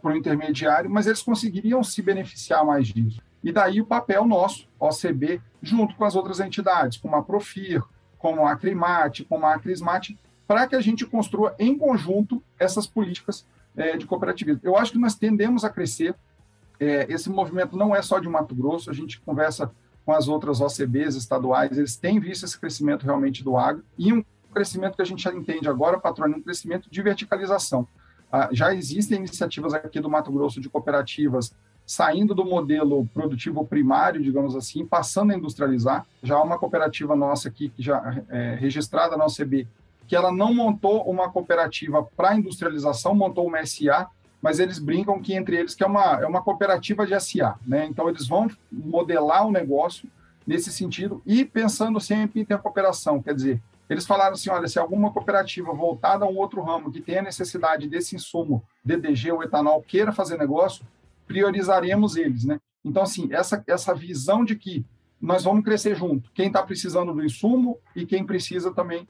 para 0.02 0.14
o 0.14 0.18
intermediário, 0.18 0.90
mas 0.90 1.08
eles 1.08 1.22
conseguiriam 1.22 1.84
se 1.84 2.02
beneficiar 2.02 2.66
mais 2.66 2.88
disso. 2.88 3.22
E 3.44 3.52
daí 3.52 3.82
o 3.82 3.86
papel 3.86 4.26
nosso, 4.26 4.68
OCB, 4.80 5.42
junto 5.62 5.96
com 5.96 6.06
as 6.06 6.16
outras 6.16 6.40
entidades, 6.40 6.98
como 6.98 7.16
a 7.16 7.24
Profir, 7.24 7.82
como 8.18 8.46
a 8.46 8.52
Acrimate, 8.52 9.24
como 9.24 9.46
a 9.46 9.56
Acrismate, 9.56 10.18
para 10.48 10.68
que 10.68 10.76
a 10.76 10.82
gente 10.82 11.06
construa 11.06 11.56
em 11.58 11.78
conjunto 11.78 12.44
essas 12.60 12.86
políticas 12.86 13.46
é, 13.76 13.98
de 13.98 14.06
cooperativismo. 14.06 14.62
Eu 14.64 14.76
acho 14.76 14.92
que 14.92 14.98
nós 14.98 15.16
tendemos 15.16 15.64
a 15.64 15.70
crescer. 15.70 16.14
É, 16.80 17.12
esse 17.12 17.30
movimento 17.30 17.78
não 17.78 17.96
é 17.96 18.02
só 18.02 18.20
de 18.20 18.28
Mato 18.28 18.54
Grosso, 18.54 18.90
a 18.90 18.94
gente 18.94 19.20
conversa 19.22 19.72
com 20.06 20.12
as 20.12 20.28
outras 20.28 20.60
OCBs 20.62 21.16
estaduais, 21.16 21.78
eles 21.78 21.96
têm 21.96 22.20
visto 22.20 22.44
esse 22.44 22.60
crescimento 22.60 23.04
realmente 23.04 23.44
do 23.44 23.56
agro 23.56 23.84
e 23.98 24.12
um 24.12 24.24
crescimento 24.52 24.96
que 24.96 25.02
a 25.02 25.06
gente 25.06 25.24
já 25.24 25.34
entende 25.34 25.70
agora, 25.70 26.00
patrônio, 26.00 26.38
um 26.38 26.42
crescimento 26.42 26.90
de 26.90 27.02
verticalização. 27.02 27.88
Ah, 28.32 28.50
já 28.52 28.74
existem 28.74 29.20
iniciativas 29.20 29.74
aqui 29.74 30.00
do 30.00 30.10
Mato 30.10 30.32
Grosso 30.32 30.62
de 30.62 30.70
cooperativas 30.70 31.54
saindo 31.86 32.34
do 32.34 32.46
modelo 32.46 33.06
produtivo 33.14 33.66
primário, 33.66 34.22
digamos 34.22 34.56
assim, 34.56 34.86
passando 34.86 35.32
a 35.32 35.36
industrializar. 35.36 36.06
Já 36.24 36.36
há 36.36 36.44
uma 36.44 36.58
cooperativa 36.58 37.16
nossa 37.16 37.50
aqui, 37.50 37.70
que 37.70 37.82
já 37.84 38.24
é 38.30 38.56
registrada 38.56 39.18
na 39.18 39.26
OCB, 39.26 39.68
que 40.08 40.16
ela 40.16 40.32
não 40.32 40.54
montou 40.54 41.04
uma 41.04 41.30
cooperativa 41.30 42.04
para 42.16 42.36
industrialização, 42.36 43.14
montou 43.14 43.46
uma 43.46 43.66
SA, 43.66 44.08
mas 44.42 44.60
eles 44.60 44.80
brincam 44.80 45.22
que 45.22 45.34
entre 45.34 45.58
eles 45.58 45.76
que 45.76 45.84
é 45.84 45.88
uma, 45.88 46.22
é 46.22 46.26
uma 46.26 46.42
cooperativa 46.42 47.06
de 47.06 47.20
SA, 47.20 47.56
né? 47.66 47.86
Então 47.86 48.08
eles 48.08 48.28
vão 48.28 48.50
modelar 48.72 49.46
o 49.46 49.52
negócio 49.52 50.08
nesse 50.48 50.72
sentido 50.72 51.22
e 51.26 51.44
pensando 51.44 52.00
sempre 52.00 52.42
em 52.42 52.46
ter 52.46 52.58
cooperação, 52.58 53.22
quer 53.22 53.36
dizer, 53.36 53.62
eles 53.92 54.08
falaram 54.08 54.36
assim: 54.36 54.50
olha, 54.50 54.70
se 54.70 54.80
alguma 54.80 55.12
cooperativa 55.12 55.74
voltada 55.74 56.24
a 56.24 56.28
um 56.28 56.38
outro 56.38 56.62
ramo 56.64 56.90
que 56.90 57.02
tenha 57.02 57.22
necessidade 57.22 57.90
desse 57.90 58.16
insumo, 58.16 58.64
DDG 58.86 59.34
ou 59.34 59.44
etanol, 59.44 59.84
queira 59.84 60.14
fazer 60.14 60.38
negócio, 60.38 60.86
priorizaremos 61.28 62.16
eles, 62.16 62.46
né? 62.46 62.58
Então, 62.86 63.04
assim, 63.04 63.28
essa, 63.34 63.62
essa 63.68 63.94
visão 63.94 64.46
de 64.46 64.56
que 64.56 64.86
nós 65.20 65.44
vamos 65.44 65.66
crescer 65.66 65.94
junto, 65.94 66.32
quem 66.32 66.48
está 66.48 66.64
precisando 66.64 67.14
do 67.14 67.24
insumo 67.24 67.78
e 67.94 68.06
quem 68.06 68.26
precisa 68.26 68.72
também 68.72 69.06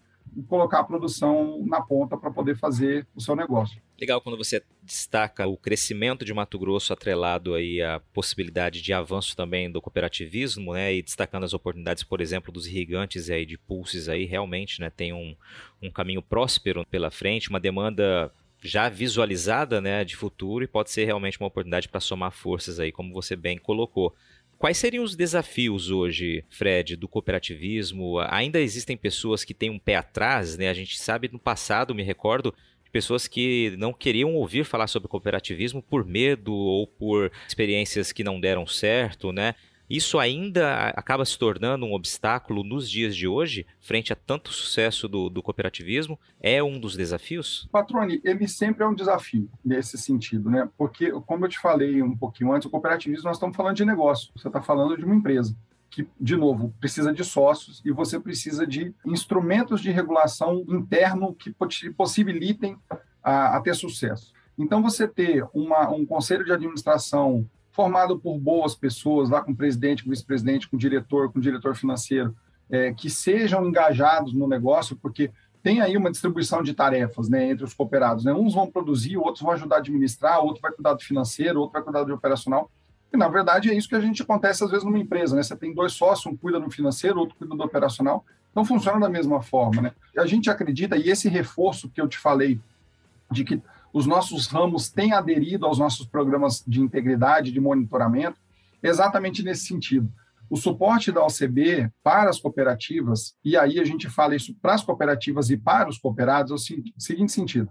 colocar 0.48 0.80
a 0.80 0.84
produção 0.84 1.64
na 1.66 1.82
ponta 1.82 2.18
para 2.18 2.32
poder 2.32 2.58
fazer 2.58 3.06
o 3.16 3.22
seu 3.22 3.36
negócio. 3.36 3.82
Legal 4.00 4.20
quando 4.22 4.38
você 4.38 4.64
destaca 4.82 5.48
o 5.48 5.58
crescimento 5.58 6.26
de 6.26 6.34
Mato 6.34 6.58
Grosso 6.58 6.94
atrelado 6.94 7.54
aí 7.54 7.82
à 7.82 8.00
possibilidade 8.14 8.82
de 8.82 8.94
avanço 8.94 9.36
também 9.36 9.72
do 9.72 9.82
cooperativismo, 9.82 10.74
né, 10.74 10.94
e 10.96 11.02
destacando 11.02 11.44
as 11.44 11.54
oportunidades, 11.54 12.04
por 12.04 12.22
exemplo, 12.22 12.52
dos 12.52 12.66
irrigantes 12.68 13.30
aí 13.30 13.46
de 13.46 13.58
pulses 13.58 14.10
aí, 14.10 14.26
realmente, 14.26 14.80
né, 14.82 14.90
tem 14.90 15.14
um, 15.14 15.36
um 15.82 15.92
caminho 15.92 16.22
próspero 16.22 16.86
pela 16.90 17.12
frente, 17.12 17.50
uma 17.50 17.60
demanda 17.60 18.32
já 18.64 18.90
visualizada, 18.90 19.82
né, 19.82 20.04
de 20.06 20.16
futuro 20.16 20.64
e 20.64 20.68
pode 20.68 20.92
ser 20.92 21.06
realmente 21.06 21.40
uma 21.40 21.48
oportunidade 21.48 21.90
para 21.90 22.00
somar 22.00 22.32
forças 22.32 22.80
aí, 22.80 22.92
como 22.92 23.14
você 23.14 23.36
bem 23.36 23.58
colocou. 23.58 24.16
Quais 24.62 24.78
seriam 24.78 25.04
os 25.04 25.16
desafios 25.16 25.90
hoje, 25.90 26.46
Fred, 26.48 26.96
do 26.96 27.08
cooperativismo? 27.08 28.20
Ainda 28.30 28.60
existem 28.60 28.96
pessoas 28.96 29.44
que 29.44 29.56
têm 29.56 29.72
um 29.72 29.80
pé 29.80 29.96
atrás, 29.96 30.56
né? 30.56 30.70
A 30.70 30.74
gente 30.76 31.00
sabe 31.00 31.28
no 31.34 31.40
passado, 31.40 31.96
me 31.96 32.04
recordo, 32.04 32.54
de 32.84 32.92
pessoas 32.92 33.26
que 33.28 33.74
não 33.80 33.92
queriam 33.92 34.36
ouvir 34.36 34.64
falar 34.64 34.86
sobre 34.86 35.08
cooperativismo 35.08 35.82
por 35.82 36.06
medo 36.06 36.54
ou 36.54 36.86
por 36.86 37.32
experiências 37.48 38.12
que 38.12 38.24
não 38.24 38.40
deram 38.40 38.68
certo, 38.68 39.32
né? 39.32 39.56
Isso 39.92 40.18
ainda 40.18 40.88
acaba 40.96 41.26
se 41.26 41.38
tornando 41.38 41.86
um 41.86 41.94
obstáculo 41.94 42.64
nos 42.64 42.90
dias 42.90 43.14
de 43.14 43.28
hoje, 43.28 43.68
frente 43.82 44.14
a 44.14 44.16
tanto 44.16 44.54
sucesso 44.54 45.06
do, 45.06 45.30
do 45.30 45.44
cooperativismo? 45.44 46.18
É 46.40 46.64
um 46.64 46.80
dos 46.80 46.96
desafios? 46.96 47.68
Patrone, 47.70 48.22
ele 48.24 48.48
sempre 48.48 48.86
é 48.86 48.88
um 48.88 48.96
desafio 48.96 49.50
nesse 49.66 49.98
sentido, 49.98 50.50
né? 50.50 50.70
Porque, 50.78 51.12
como 51.12 51.44
eu 51.44 51.50
te 51.50 51.60
falei 51.60 52.02
um 52.02 52.16
pouquinho 52.16 52.54
antes, 52.54 52.68
o 52.68 52.70
cooperativismo 52.70 53.26
nós 53.26 53.36
estamos 53.36 53.54
falando 53.54 53.76
de 53.76 53.84
negócio, 53.84 54.32
você 54.34 54.48
está 54.48 54.62
falando 54.62 54.96
de 54.96 55.04
uma 55.04 55.14
empresa 55.14 55.54
que, 55.90 56.08
de 56.18 56.38
novo, 56.38 56.74
precisa 56.80 57.12
de 57.12 57.26
sócios 57.26 57.82
e 57.84 57.92
você 57.92 58.18
precisa 58.18 58.66
de 58.66 58.96
instrumentos 59.06 59.82
de 59.82 59.92
regulação 59.92 60.64
interno 60.70 61.36
que 61.36 61.54
possibilitem 61.98 62.78
a, 63.22 63.58
a 63.58 63.62
ter 63.62 63.76
sucesso. 63.76 64.32
Então, 64.58 64.82
você 64.82 65.06
ter 65.06 65.46
uma, 65.54 65.90
um 65.90 66.06
conselho 66.06 66.46
de 66.46 66.54
administração 66.54 67.46
formado 67.72 68.20
por 68.20 68.38
boas 68.38 68.76
pessoas, 68.76 69.30
lá 69.30 69.42
com 69.42 69.56
presidente, 69.56 70.04
com 70.04 70.10
vice-presidente, 70.10 70.68
com 70.68 70.78
diretor, 70.78 71.32
com 71.32 71.40
diretor 71.40 71.76
financeiro, 71.76 72.36
é, 72.70 72.94
que 72.94 73.10
sejam 73.10 73.66
engajados 73.66 74.34
no 74.34 74.48
negócio, 74.48 74.96
porque 74.96 75.32
tem 75.64 75.82
aí 75.82 75.96
uma 75.96 76.12
distribuição 76.12 76.64
de 76.64 76.74
tarefas 76.74 77.30
né, 77.30 77.50
entre 77.50 77.64
os 77.64 77.74
cooperados. 77.74 78.26
Né? 78.26 78.34
Uns 78.34 78.54
vão 78.54 78.70
produzir, 78.70 79.18
outros 79.18 79.42
vão 79.42 79.52
ajudar 79.52 79.78
a 79.78 79.80
administrar, 79.80 80.40
outro 80.40 80.62
vai 80.62 80.72
cuidar 80.72 80.94
do 80.94 81.04
financeiro, 81.04 81.60
outro 81.60 81.74
vai 81.74 81.82
cuidar 81.82 82.04
do 82.04 82.14
operacional. 82.14 82.70
E, 83.14 83.18
na 83.18 83.28
verdade, 83.28 83.70
é 83.70 83.74
isso 83.74 83.90
que 83.90 83.96
a 83.96 84.00
gente 84.00 84.22
acontece 84.22 84.64
às 84.64 84.72
vezes 84.72 84.86
numa 84.86 84.98
empresa. 84.98 85.36
Né? 85.36 85.44
Você 85.44 85.56
tem 85.56 85.74
dois 85.74 85.94
sócios, 85.94 86.26
um 86.26 86.36
cuida 86.36 86.60
do 86.60 86.72
financeiro, 86.72 87.20
outro 87.20 87.36
cuida 87.36 87.56
do 87.56 87.64
operacional. 87.64 88.26
Então, 88.52 88.66
funciona 88.66 89.00
da 89.00 89.10
mesma 89.10 89.42
forma. 89.42 89.82
Né? 89.82 89.92
A 90.18 90.26
gente 90.26 90.50
acredita, 90.50 90.98
e 90.98 91.10
esse 91.10 91.30
reforço 91.30 91.90
que 91.90 92.02
eu 92.02 92.08
te 92.08 92.18
falei, 92.18 92.60
de 93.30 93.44
que 93.44 93.62
os 93.94 94.06
nossos 94.06 94.48
ramos 94.48 94.90
têm 94.90 95.14
aderido 95.14 95.66
aos 95.66 95.78
nossos 95.78 96.06
programas 96.06 96.64
de 96.66 96.82
integridade, 96.82 97.52
de 97.52 97.60
monitoramento, 97.60 98.40
exatamente 98.82 99.44
nesse 99.44 99.66
sentido. 99.66 100.12
O 100.50 100.58
suporte 100.58 101.12
da 101.12 101.26
OCB 101.26 101.90
para 102.04 102.30
as 102.30 102.40
cooperativas, 102.40 103.36
e 103.44 103.56
aí 103.56 103.80
a 103.80 103.86
gente 103.86 104.10
fala 104.10 104.36
isso 104.36 104.54
para 104.62 104.74
as 104.74 104.84
cooperativas 104.84 105.50
e 105.50 105.58
para 105.58 105.90
os 105.90 105.98
cooperados, 105.98 106.52
é 106.52 106.56
o 106.56 107.00
seguinte 107.00 107.32
sentido. 107.32 107.70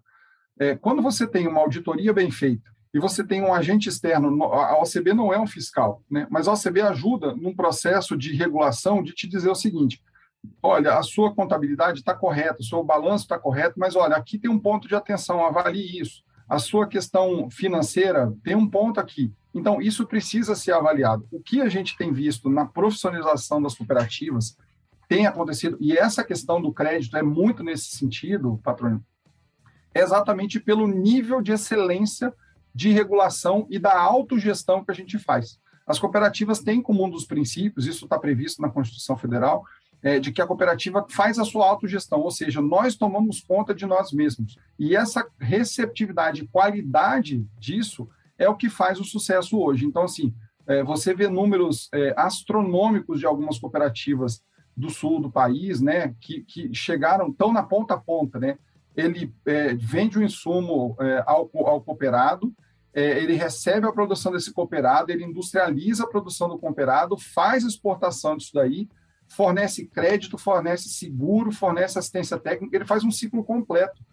É, 0.59 0.75
quando 0.75 1.03
você 1.03 1.27
tem 1.27 1.47
uma 1.47 1.61
auditoria 1.61 2.13
bem 2.13 2.31
feita 2.31 2.71
e 2.93 2.99
você 2.99 3.23
tem 3.25 3.43
um 3.43 3.53
agente 3.53 3.89
externo, 3.89 4.45
a 4.45 4.81
OCB 4.81 5.15
não 5.15 5.33
é 5.33 5.39
um 5.39 5.47
fiscal, 5.47 6.03
né? 6.11 6.27
mas 6.31 6.49
a 6.49 6.53
OCB 6.53 6.81
ajuda 6.81 7.35
num 7.35 7.55
processo 7.55 8.17
de 8.17 8.35
regulação 8.35 9.03
de 9.03 9.13
te 9.13 9.29
dizer 9.29 9.51
o 9.51 9.55
seguinte: 9.55 10.03
olha, 10.63 10.99
a 10.99 11.03
sua 11.03 11.35
contabilidade 11.35 12.01
está 12.01 12.15
correta, 12.15 12.61
o 12.61 12.65
seu 12.65 12.83
balanço 12.83 13.25
está 13.25 13.39
correto, 13.39 13.79
mas 13.79 13.97
olha, 13.97 14.17
aqui 14.17 14.39
tem 14.39 14.51
um 14.51 14.59
ponto 14.59 14.89
de 14.89 14.95
atenção, 14.95 15.45
avalie 15.45 16.01
isso. 16.01 16.23
A 16.49 16.59
sua 16.59 16.87
questão 16.87 17.49
financeira 17.51 18.33
tem 18.43 18.57
um 18.57 18.69
ponto 18.69 18.99
aqui. 18.99 19.33
Então, 19.55 19.81
isso 19.81 20.07
precisa 20.07 20.55
ser 20.55 20.73
avaliado. 20.73 21.27
O 21.31 21.41
que 21.41 21.61
a 21.61 21.69
gente 21.69 21.97
tem 21.97 22.13
visto 22.13 22.49
na 22.49 22.65
profissionalização 22.65 23.61
das 23.63 23.75
cooperativas 23.75 24.57
tem 25.09 25.27
acontecido, 25.27 25.77
e 25.81 25.97
essa 25.97 26.23
questão 26.23 26.63
do 26.63 26.73
crédito 26.73 27.17
é 27.17 27.23
muito 27.23 27.65
nesse 27.65 27.97
sentido, 27.97 28.61
patrônio, 28.63 29.05
é 29.93 30.01
exatamente 30.01 30.61
pelo 30.61 30.87
nível 30.87 31.43
de 31.43 31.51
excelência 31.51 32.33
de 32.73 32.91
regulação 32.91 33.67
e 33.69 33.77
da 33.77 34.01
autogestão 34.01 34.85
que 34.85 34.91
a 34.93 34.95
gente 34.95 35.19
faz. 35.19 35.59
As 35.85 35.99
cooperativas 35.99 36.61
têm 36.61 36.81
como 36.81 37.05
um 37.05 37.11
dos 37.11 37.25
princípios, 37.25 37.87
isso 37.87 38.05
está 38.05 38.17
previsto 38.17 38.63
na 38.63 38.71
Constituição 38.71 39.17
Federal, 39.17 39.65
é, 40.03 40.19
de 40.19 40.33
que 40.33 40.41
a 40.41 40.47
cooperativa 40.47 41.05
faz 41.09 41.39
a 41.39 41.45
sua 41.45 41.69
autogestão, 41.69 42.21
ou 42.21 42.31
seja, 42.31 42.61
nós 42.61 42.97
tomamos 42.97 43.41
conta 43.41 43.75
de 43.75 43.87
nós 43.87 44.13
mesmos. 44.13 44.57
E 44.79 44.97
essa 44.97 45.27
receptividade 45.39 46.43
e 46.43 46.49
qualidade 46.49 47.47
disso 47.59 48.09
é 48.39 48.49
o 48.49 48.57
que 48.57 48.71
faz 48.71 48.99
o 48.99 49.05
sucesso 49.05 49.59
hoje. 49.59 49.85
Então, 49.85 50.05
assim, 50.05 50.35
é, 50.67 50.83
você 50.83 51.15
vê 51.15 51.29
números 51.29 51.89
é, 51.93 52.15
astronômicos 52.17 53.21
de 53.21 53.27
algumas 53.27 53.59
cooperativas 53.59 54.43
do 54.77 54.89
sul 54.89 55.21
do 55.21 55.31
país, 55.31 55.81
né, 55.81 56.15
que, 56.21 56.43
que 56.43 56.75
chegaram 56.75 57.31
tão 57.33 57.53
na 57.53 57.63
ponta 57.63 57.95
a 57.95 57.99
ponta, 57.99 58.39
né, 58.39 58.57
ele 58.97 59.33
é, 59.45 59.75
vende 59.75 60.19
o 60.19 60.23
insumo 60.23 60.97
é, 60.99 61.23
ao, 61.27 61.51
ao 61.55 61.81
cooperado, 61.81 62.53
é, 62.93 63.23
ele 63.23 63.35
recebe 63.35 63.87
a 63.87 63.93
produção 63.93 64.33
desse 64.33 64.53
cooperado, 64.53 65.13
ele 65.13 65.25
industrializa 65.25 66.05
a 66.05 66.09
produção 66.09 66.49
do 66.49 66.59
cooperado, 66.59 67.17
faz 67.17 67.65
exportação 67.65 68.37
disso 68.37 68.53
daí, 68.55 68.89
fornece 69.31 69.87
crédito, 69.87 70.37
fornece 70.37 70.89
seguro, 70.89 71.53
fornece 71.53 71.99
assistência 71.99 72.39
técnica, 72.39 72.77
ele 72.77 72.85
faz 72.85 73.05
um 73.05 73.11
ciclo 73.11 73.45
completo. 73.45 74.05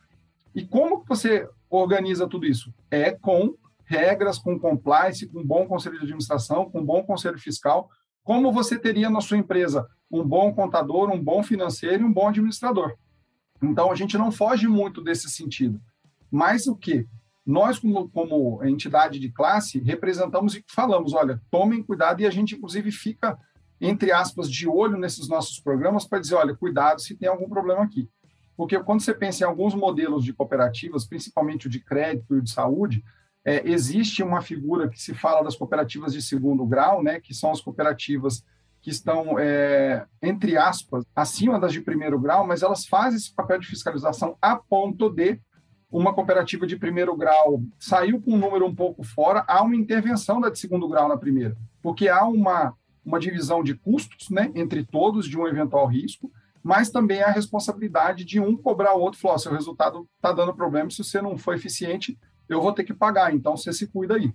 E 0.53 0.65
como 0.65 1.03
você 1.07 1.47
organiza 1.70 2.28
tudo 2.28 2.45
isso? 2.45 2.74
É 2.89 3.11
com 3.11 3.55
regras, 3.84 4.38
com 4.38 4.59
compliance, 4.59 5.28
com 5.28 5.43
bom 5.43 5.65
conselho 5.65 5.97
de 5.97 6.03
administração, 6.03 6.70
com 6.70 6.84
bom 6.84 7.03
conselho 7.03 7.39
fiscal, 7.39 7.89
como 8.24 8.51
você 8.51 8.78
teria 8.78 9.09
na 9.09 9.22
sua 9.22 9.38
empresa 9.38 9.88
um 10.11 10.24
bom 10.24 10.53
contador, 10.53 11.09
um 11.09 11.22
bom 11.22 11.41
financeiro 11.41 12.03
e 12.03 12.05
um 12.05 12.11
bom 12.11 12.28
administrador. 12.28 12.95
Então, 13.61 13.91
a 13.91 13.95
gente 13.95 14.18
não 14.18 14.32
foge 14.32 14.68
muito 14.68 15.01
desse 15.01 15.30
sentido. 15.30 15.82
Mas 16.30 16.68
o 16.68 16.76
que? 16.76 17.07
Nós, 17.45 17.80
como, 17.80 18.09
como 18.09 18.63
entidade 18.65 19.20
de 19.20 19.32
classe, 19.32 19.80
representamos 19.80 20.55
e 20.55 20.63
falamos, 20.68 21.13
olha, 21.13 21.41
tomem 21.49 21.82
cuidado, 21.82 22.22
e 22.22 22.28
a 22.28 22.30
gente, 22.30 22.55
inclusive, 22.55 22.91
fica, 22.91 23.39
entre 23.80 24.11
aspas, 24.11 24.49
de 24.49 24.67
olho 24.67 24.97
nesses 24.97 25.28
nossos 25.28 25.59
programas 25.59 26.05
para 26.05 26.19
dizer, 26.19 26.36
olha, 26.36 26.55
cuidado 26.55 27.01
se 27.01 27.15
tem 27.15 27.30
algum 27.30 27.47
problema 27.47 27.84
aqui. 27.84 28.09
Porque 28.55 28.80
quando 28.80 29.01
você 29.01 29.13
pensa 29.13 29.43
em 29.43 29.47
alguns 29.47 29.75
modelos 29.75 30.23
de 30.23 30.34
cooperativas, 30.34 31.05
principalmente 31.05 31.67
o 31.67 31.69
de 31.69 31.80
crédito 31.80 32.36
e 32.36 32.39
o 32.39 32.41
de 32.41 32.49
saúde, 32.49 33.03
é, 33.45 33.69
existe 33.69 34.23
uma 34.23 34.41
figura 34.41 34.89
que 34.89 35.01
se 35.01 35.13
fala 35.13 35.43
das 35.43 35.55
cooperativas 35.55 36.11
de 36.11 36.21
segundo 36.21 36.65
grau, 36.65 37.03
né, 37.03 37.19
que 37.19 37.34
são 37.34 37.51
as 37.51 37.61
cooperativas 37.61 38.43
que 38.82 38.89
estão, 38.89 39.38
é, 39.38 40.05
entre 40.21 40.57
aspas, 40.57 41.05
acima 41.15 41.59
das 41.59 41.73
de 41.73 41.82
primeiro 41.82 42.19
grau, 42.19 42.45
mas 42.45 42.61
elas 42.61 42.86
fazem 42.86 43.17
esse 43.17 43.34
papel 43.34 43.59
de 43.59 43.67
fiscalização 43.67 44.38
a 44.41 44.55
ponto 44.55 45.09
de 45.09 45.39
uma 45.91 46.13
cooperativa 46.13 46.67
de 46.67 46.78
primeiro 46.78 47.15
grau 47.15 47.61
saiu 47.80 48.21
com 48.21 48.34
um 48.34 48.38
número 48.38 48.65
um 48.65 48.75
pouco 48.75 49.03
fora, 49.03 49.43
há 49.47 49.61
uma 49.61 49.75
intervenção 49.75 50.41
da 50.41 50.49
de 50.49 50.59
segundo 50.59 50.88
grau 50.88 51.07
na 51.07 51.17
primeira, 51.17 51.55
porque 51.82 52.09
há 52.09 52.25
uma, 52.25 52.73
uma 53.08 53.20
divisão 53.20 53.64
de 53.64 53.74
custos 53.74 54.30
né, 54.30 54.51
entre 54.53 54.84
todos 54.84 55.28
de 55.28 55.39
um 55.39 55.47
eventual 55.47 55.88
risco, 55.88 56.30
mas 56.62 56.89
também 56.89 57.24
a 57.24 57.32
responsabilidade 57.32 58.26
de 58.26 58.39
um 58.39 58.58
cobrar 58.58 58.93
o 58.93 58.99
outro, 58.99 59.20
falar, 59.20 59.38
seu 59.38 59.53
resultado 59.53 60.08
está 60.18 60.34
dando 60.34 60.53
problema, 60.53 60.89
se 60.91 61.01
você 61.01 61.22
não 61.22 61.38
for 61.38 61.55
eficiente, 61.55 62.20
eu 62.49 62.62
vou 62.62 62.74
ter 62.74 62.84
que 62.84 62.93
pagar, 62.93 63.34
então 63.34 63.55
você 63.55 63.72
se 63.72 63.88
cuida 63.88 64.16
aí. 64.16 64.34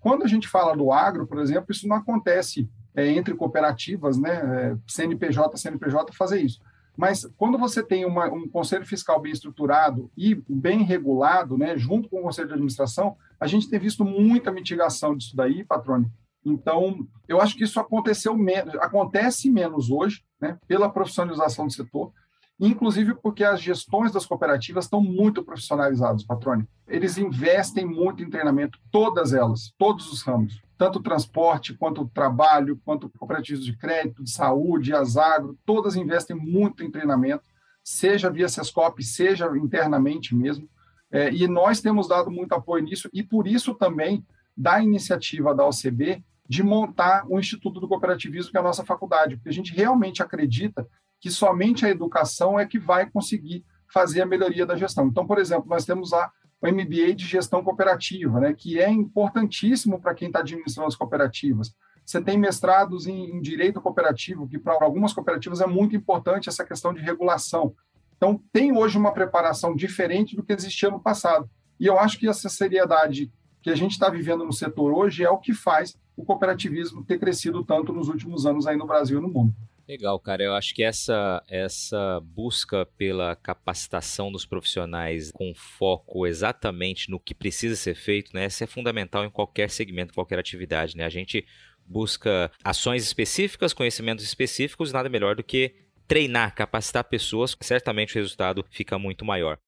Quando 0.00 0.22
a 0.22 0.28
gente 0.28 0.46
fala 0.46 0.76
do 0.76 0.92
agro, 0.92 1.26
por 1.26 1.40
exemplo, 1.40 1.72
isso 1.72 1.88
não 1.88 1.96
acontece 1.96 2.70
é, 2.94 3.08
entre 3.08 3.34
cooperativas, 3.34 4.16
né, 4.16 4.32
é, 4.32 4.76
CNPJ, 4.86 5.56
CNPJ 5.56 6.12
fazer 6.12 6.40
isso. 6.40 6.60
Mas 6.96 7.28
quando 7.36 7.58
você 7.58 7.82
tem 7.82 8.04
uma, 8.04 8.32
um 8.32 8.48
conselho 8.48 8.86
fiscal 8.86 9.20
bem 9.20 9.32
estruturado 9.32 10.08
e 10.16 10.40
bem 10.48 10.84
regulado, 10.84 11.58
né, 11.58 11.76
junto 11.76 12.08
com 12.08 12.20
o 12.20 12.22
conselho 12.22 12.46
de 12.46 12.54
administração, 12.54 13.16
a 13.40 13.48
gente 13.48 13.68
tem 13.68 13.80
visto 13.80 14.04
muita 14.04 14.52
mitigação 14.52 15.16
disso 15.16 15.34
daí, 15.34 15.64
patrone. 15.64 16.08
Então, 16.44 17.06
eu 17.26 17.40
acho 17.40 17.56
que 17.56 17.64
isso 17.64 17.80
aconteceu 17.80 18.36
menos, 18.36 18.74
acontece 18.76 19.50
menos 19.50 19.90
hoje, 19.90 20.22
né, 20.40 20.58
pela 20.66 20.90
profissionalização 20.90 21.66
do 21.66 21.72
setor, 21.72 22.12
inclusive 22.60 23.14
porque 23.14 23.42
as 23.42 23.60
gestões 23.60 24.12
das 24.12 24.26
cooperativas 24.26 24.84
estão 24.84 25.00
muito 25.00 25.42
profissionalizadas, 25.42 26.22
patrone. 26.22 26.68
Eles 26.86 27.18
investem 27.18 27.84
muito 27.86 28.22
em 28.22 28.30
treinamento, 28.30 28.78
todas 28.90 29.32
elas, 29.32 29.72
todos 29.78 30.12
os 30.12 30.22
ramos, 30.22 30.60
tanto 30.76 31.00
transporte, 31.00 31.74
quanto 31.74 32.08
trabalho, 32.08 32.80
quanto 32.84 33.08
cooperativas 33.08 33.64
de 33.64 33.76
crédito, 33.76 34.22
de 34.22 34.30
saúde, 34.30 34.94
as 34.94 35.16
agro, 35.16 35.58
todas 35.64 35.96
investem 35.96 36.36
muito 36.36 36.84
em 36.84 36.90
treinamento, 36.90 37.44
seja 37.82 38.30
via 38.30 38.48
Sescop, 38.48 39.02
seja 39.02 39.46
internamente 39.56 40.34
mesmo. 40.34 40.68
É, 41.10 41.32
e 41.32 41.46
nós 41.46 41.80
temos 41.80 42.08
dado 42.08 42.30
muito 42.30 42.54
apoio 42.54 42.82
nisso, 42.82 43.08
e 43.12 43.22
por 43.22 43.46
isso 43.46 43.74
também 43.74 44.24
da 44.56 44.82
iniciativa 44.82 45.54
da 45.54 45.66
OCB 45.66 46.24
de 46.54 46.62
montar 46.62 47.26
o 47.28 47.40
Instituto 47.40 47.80
do 47.80 47.88
Cooperativismo, 47.88 48.52
que 48.52 48.56
é 48.56 48.60
a 48.60 48.62
nossa 48.62 48.84
faculdade, 48.84 49.34
porque 49.34 49.48
a 49.48 49.52
gente 49.52 49.74
realmente 49.74 50.22
acredita 50.22 50.86
que 51.20 51.28
somente 51.28 51.84
a 51.84 51.90
educação 51.90 52.60
é 52.60 52.64
que 52.64 52.78
vai 52.78 53.10
conseguir 53.10 53.64
fazer 53.92 54.22
a 54.22 54.26
melhoria 54.26 54.64
da 54.64 54.76
gestão. 54.76 55.08
Então, 55.08 55.26
por 55.26 55.38
exemplo, 55.38 55.68
nós 55.68 55.84
temos 55.84 56.12
a, 56.12 56.30
o 56.62 56.68
MBA 56.68 57.12
de 57.16 57.26
gestão 57.26 57.64
cooperativa, 57.64 58.38
né, 58.38 58.54
que 58.56 58.78
é 58.78 58.88
importantíssimo 58.88 60.00
para 60.00 60.14
quem 60.14 60.28
está 60.28 60.38
administrando 60.38 60.86
as 60.86 60.94
cooperativas. 60.94 61.74
Você 62.06 62.22
tem 62.22 62.38
mestrados 62.38 63.08
em, 63.08 63.36
em 63.36 63.40
direito 63.40 63.80
cooperativo, 63.80 64.46
que 64.46 64.58
para 64.58 64.74
algumas 64.80 65.12
cooperativas 65.12 65.60
é 65.60 65.66
muito 65.66 65.96
importante 65.96 66.48
essa 66.48 66.64
questão 66.64 66.94
de 66.94 67.00
regulação. 67.00 67.74
Então, 68.16 68.40
tem 68.52 68.76
hoje 68.76 68.96
uma 68.96 69.12
preparação 69.12 69.74
diferente 69.74 70.36
do 70.36 70.44
que 70.44 70.52
existia 70.52 70.88
no 70.88 71.00
passado. 71.00 71.50
E 71.80 71.86
eu 71.86 71.98
acho 71.98 72.16
que 72.16 72.28
essa 72.28 72.48
seriedade 72.48 73.32
que 73.60 73.70
a 73.70 73.74
gente 73.74 73.92
está 73.92 74.08
vivendo 74.08 74.44
no 74.44 74.52
setor 74.52 74.92
hoje 74.92 75.24
é 75.24 75.30
o 75.30 75.38
que 75.38 75.52
faz 75.52 75.96
o 76.16 76.24
cooperativismo 76.24 77.04
ter 77.04 77.18
crescido 77.18 77.64
tanto 77.64 77.92
nos 77.92 78.08
últimos 78.08 78.46
anos 78.46 78.66
aí 78.66 78.76
no 78.76 78.86
Brasil 78.86 79.18
e 79.18 79.22
no 79.22 79.28
mundo. 79.28 79.54
Legal, 79.86 80.18
cara. 80.18 80.42
Eu 80.42 80.54
acho 80.54 80.74
que 80.74 80.82
essa, 80.82 81.42
essa 81.46 82.20
busca 82.22 82.86
pela 82.96 83.36
capacitação 83.36 84.32
dos 84.32 84.46
profissionais 84.46 85.30
com 85.30 85.52
foco 85.54 86.26
exatamente 86.26 87.10
no 87.10 87.20
que 87.20 87.34
precisa 87.34 87.76
ser 87.76 87.94
feito, 87.94 88.30
né? 88.32 88.44
Essa 88.44 88.64
é 88.64 88.66
fundamental 88.66 89.24
em 89.24 89.30
qualquer 89.30 89.68
segmento, 89.68 90.14
qualquer 90.14 90.38
atividade, 90.38 90.96
né? 90.96 91.04
A 91.04 91.10
gente 91.10 91.44
busca 91.86 92.50
ações 92.64 93.02
específicas, 93.02 93.74
conhecimentos 93.74 94.24
específicos, 94.24 94.90
nada 94.90 95.10
melhor 95.10 95.36
do 95.36 95.44
que 95.44 95.74
treinar, 96.08 96.54
capacitar 96.54 97.04
pessoas, 97.04 97.56
certamente 97.60 98.14
o 98.14 98.20
resultado 98.20 98.64
fica 98.70 98.98
muito 98.98 99.24
maior. 99.24 99.58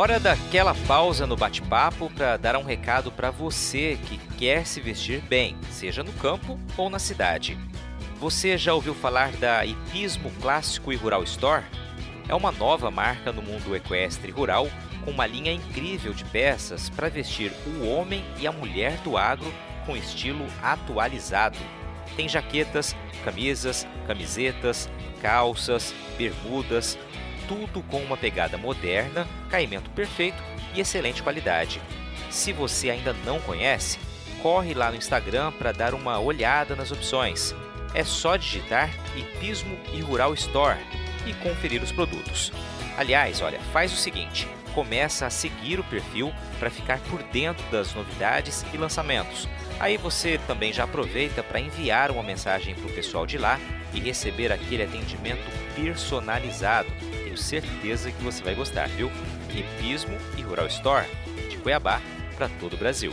Hora 0.00 0.20
daquela 0.20 0.76
pausa 0.86 1.26
no 1.26 1.36
bate-papo 1.36 2.08
para 2.10 2.36
dar 2.36 2.56
um 2.56 2.62
recado 2.62 3.10
para 3.10 3.32
você 3.32 3.98
que 4.04 4.16
quer 4.36 4.64
se 4.64 4.80
vestir 4.80 5.20
bem, 5.22 5.56
seja 5.72 6.04
no 6.04 6.12
campo 6.12 6.56
ou 6.76 6.88
na 6.88 7.00
cidade. 7.00 7.58
Você 8.20 8.56
já 8.56 8.72
ouviu 8.72 8.94
falar 8.94 9.32
da 9.32 9.66
Hipismo 9.66 10.30
Clássico 10.40 10.92
e 10.92 10.96
Rural 10.96 11.24
Store? 11.24 11.64
É 12.28 12.34
uma 12.36 12.52
nova 12.52 12.92
marca 12.92 13.32
no 13.32 13.42
mundo 13.42 13.74
equestre 13.74 14.30
rural 14.30 14.68
com 15.04 15.10
uma 15.10 15.26
linha 15.26 15.50
incrível 15.50 16.14
de 16.14 16.24
peças 16.26 16.88
para 16.88 17.08
vestir 17.08 17.52
o 17.66 17.88
homem 17.88 18.24
e 18.38 18.46
a 18.46 18.52
mulher 18.52 18.98
do 18.98 19.16
agro 19.16 19.52
com 19.84 19.96
estilo 19.96 20.46
atualizado. 20.62 21.58
Tem 22.14 22.28
jaquetas, 22.28 22.94
camisas, 23.24 23.84
camisetas, 24.06 24.88
calças, 25.20 25.92
bermudas, 26.16 26.96
tudo 27.48 27.82
com 27.82 27.98
uma 27.98 28.16
pegada 28.16 28.56
moderna, 28.56 29.26
caimento 29.48 29.90
perfeito 29.90 30.40
e 30.74 30.80
excelente 30.80 31.22
qualidade. 31.22 31.80
Se 32.30 32.52
você 32.52 32.90
ainda 32.90 33.12
não 33.24 33.40
conhece, 33.40 33.98
corre 34.42 34.74
lá 34.74 34.90
no 34.90 34.96
Instagram 34.96 35.50
para 35.52 35.72
dar 35.72 35.94
uma 35.94 36.20
olhada 36.20 36.76
nas 36.76 36.92
opções 36.92 37.54
é 37.94 38.04
só 38.04 38.36
digitar 38.36 38.90
Hipismo 39.16 39.78
e 39.92 40.00
Rural 40.00 40.34
Store 40.34 40.78
e 41.26 41.32
conferir 41.34 41.82
os 41.82 41.92
produtos. 41.92 42.52
Aliás, 42.96 43.40
olha, 43.40 43.58
faz 43.72 43.92
o 43.92 43.96
seguinte: 43.96 44.48
começa 44.74 45.26
a 45.26 45.30
seguir 45.30 45.80
o 45.80 45.84
perfil 45.84 46.32
para 46.58 46.70
ficar 46.70 46.98
por 47.10 47.22
dentro 47.24 47.64
das 47.70 47.94
novidades 47.94 48.64
e 48.72 48.76
lançamentos. 48.76 49.48
Aí 49.80 49.96
você 49.96 50.38
também 50.46 50.72
já 50.72 50.84
aproveita 50.84 51.42
para 51.42 51.60
enviar 51.60 52.10
uma 52.10 52.22
mensagem 52.22 52.74
para 52.74 52.86
o 52.86 52.92
pessoal 52.92 53.26
de 53.26 53.38
lá 53.38 53.58
e 53.94 54.00
receber 54.00 54.52
aquele 54.52 54.82
atendimento 54.82 55.48
personalizado. 55.74 56.88
Certeza 57.38 58.10
que 58.10 58.22
você 58.22 58.42
vai 58.42 58.54
gostar, 58.54 58.88
viu? 58.88 59.10
Hipismo 59.48 60.16
e 60.36 60.42
Rural 60.42 60.66
Store, 60.66 61.06
de 61.48 61.56
Cuiabá 61.58 62.02
para 62.36 62.48
todo 62.60 62.74
o 62.74 62.76
Brasil. 62.76 63.12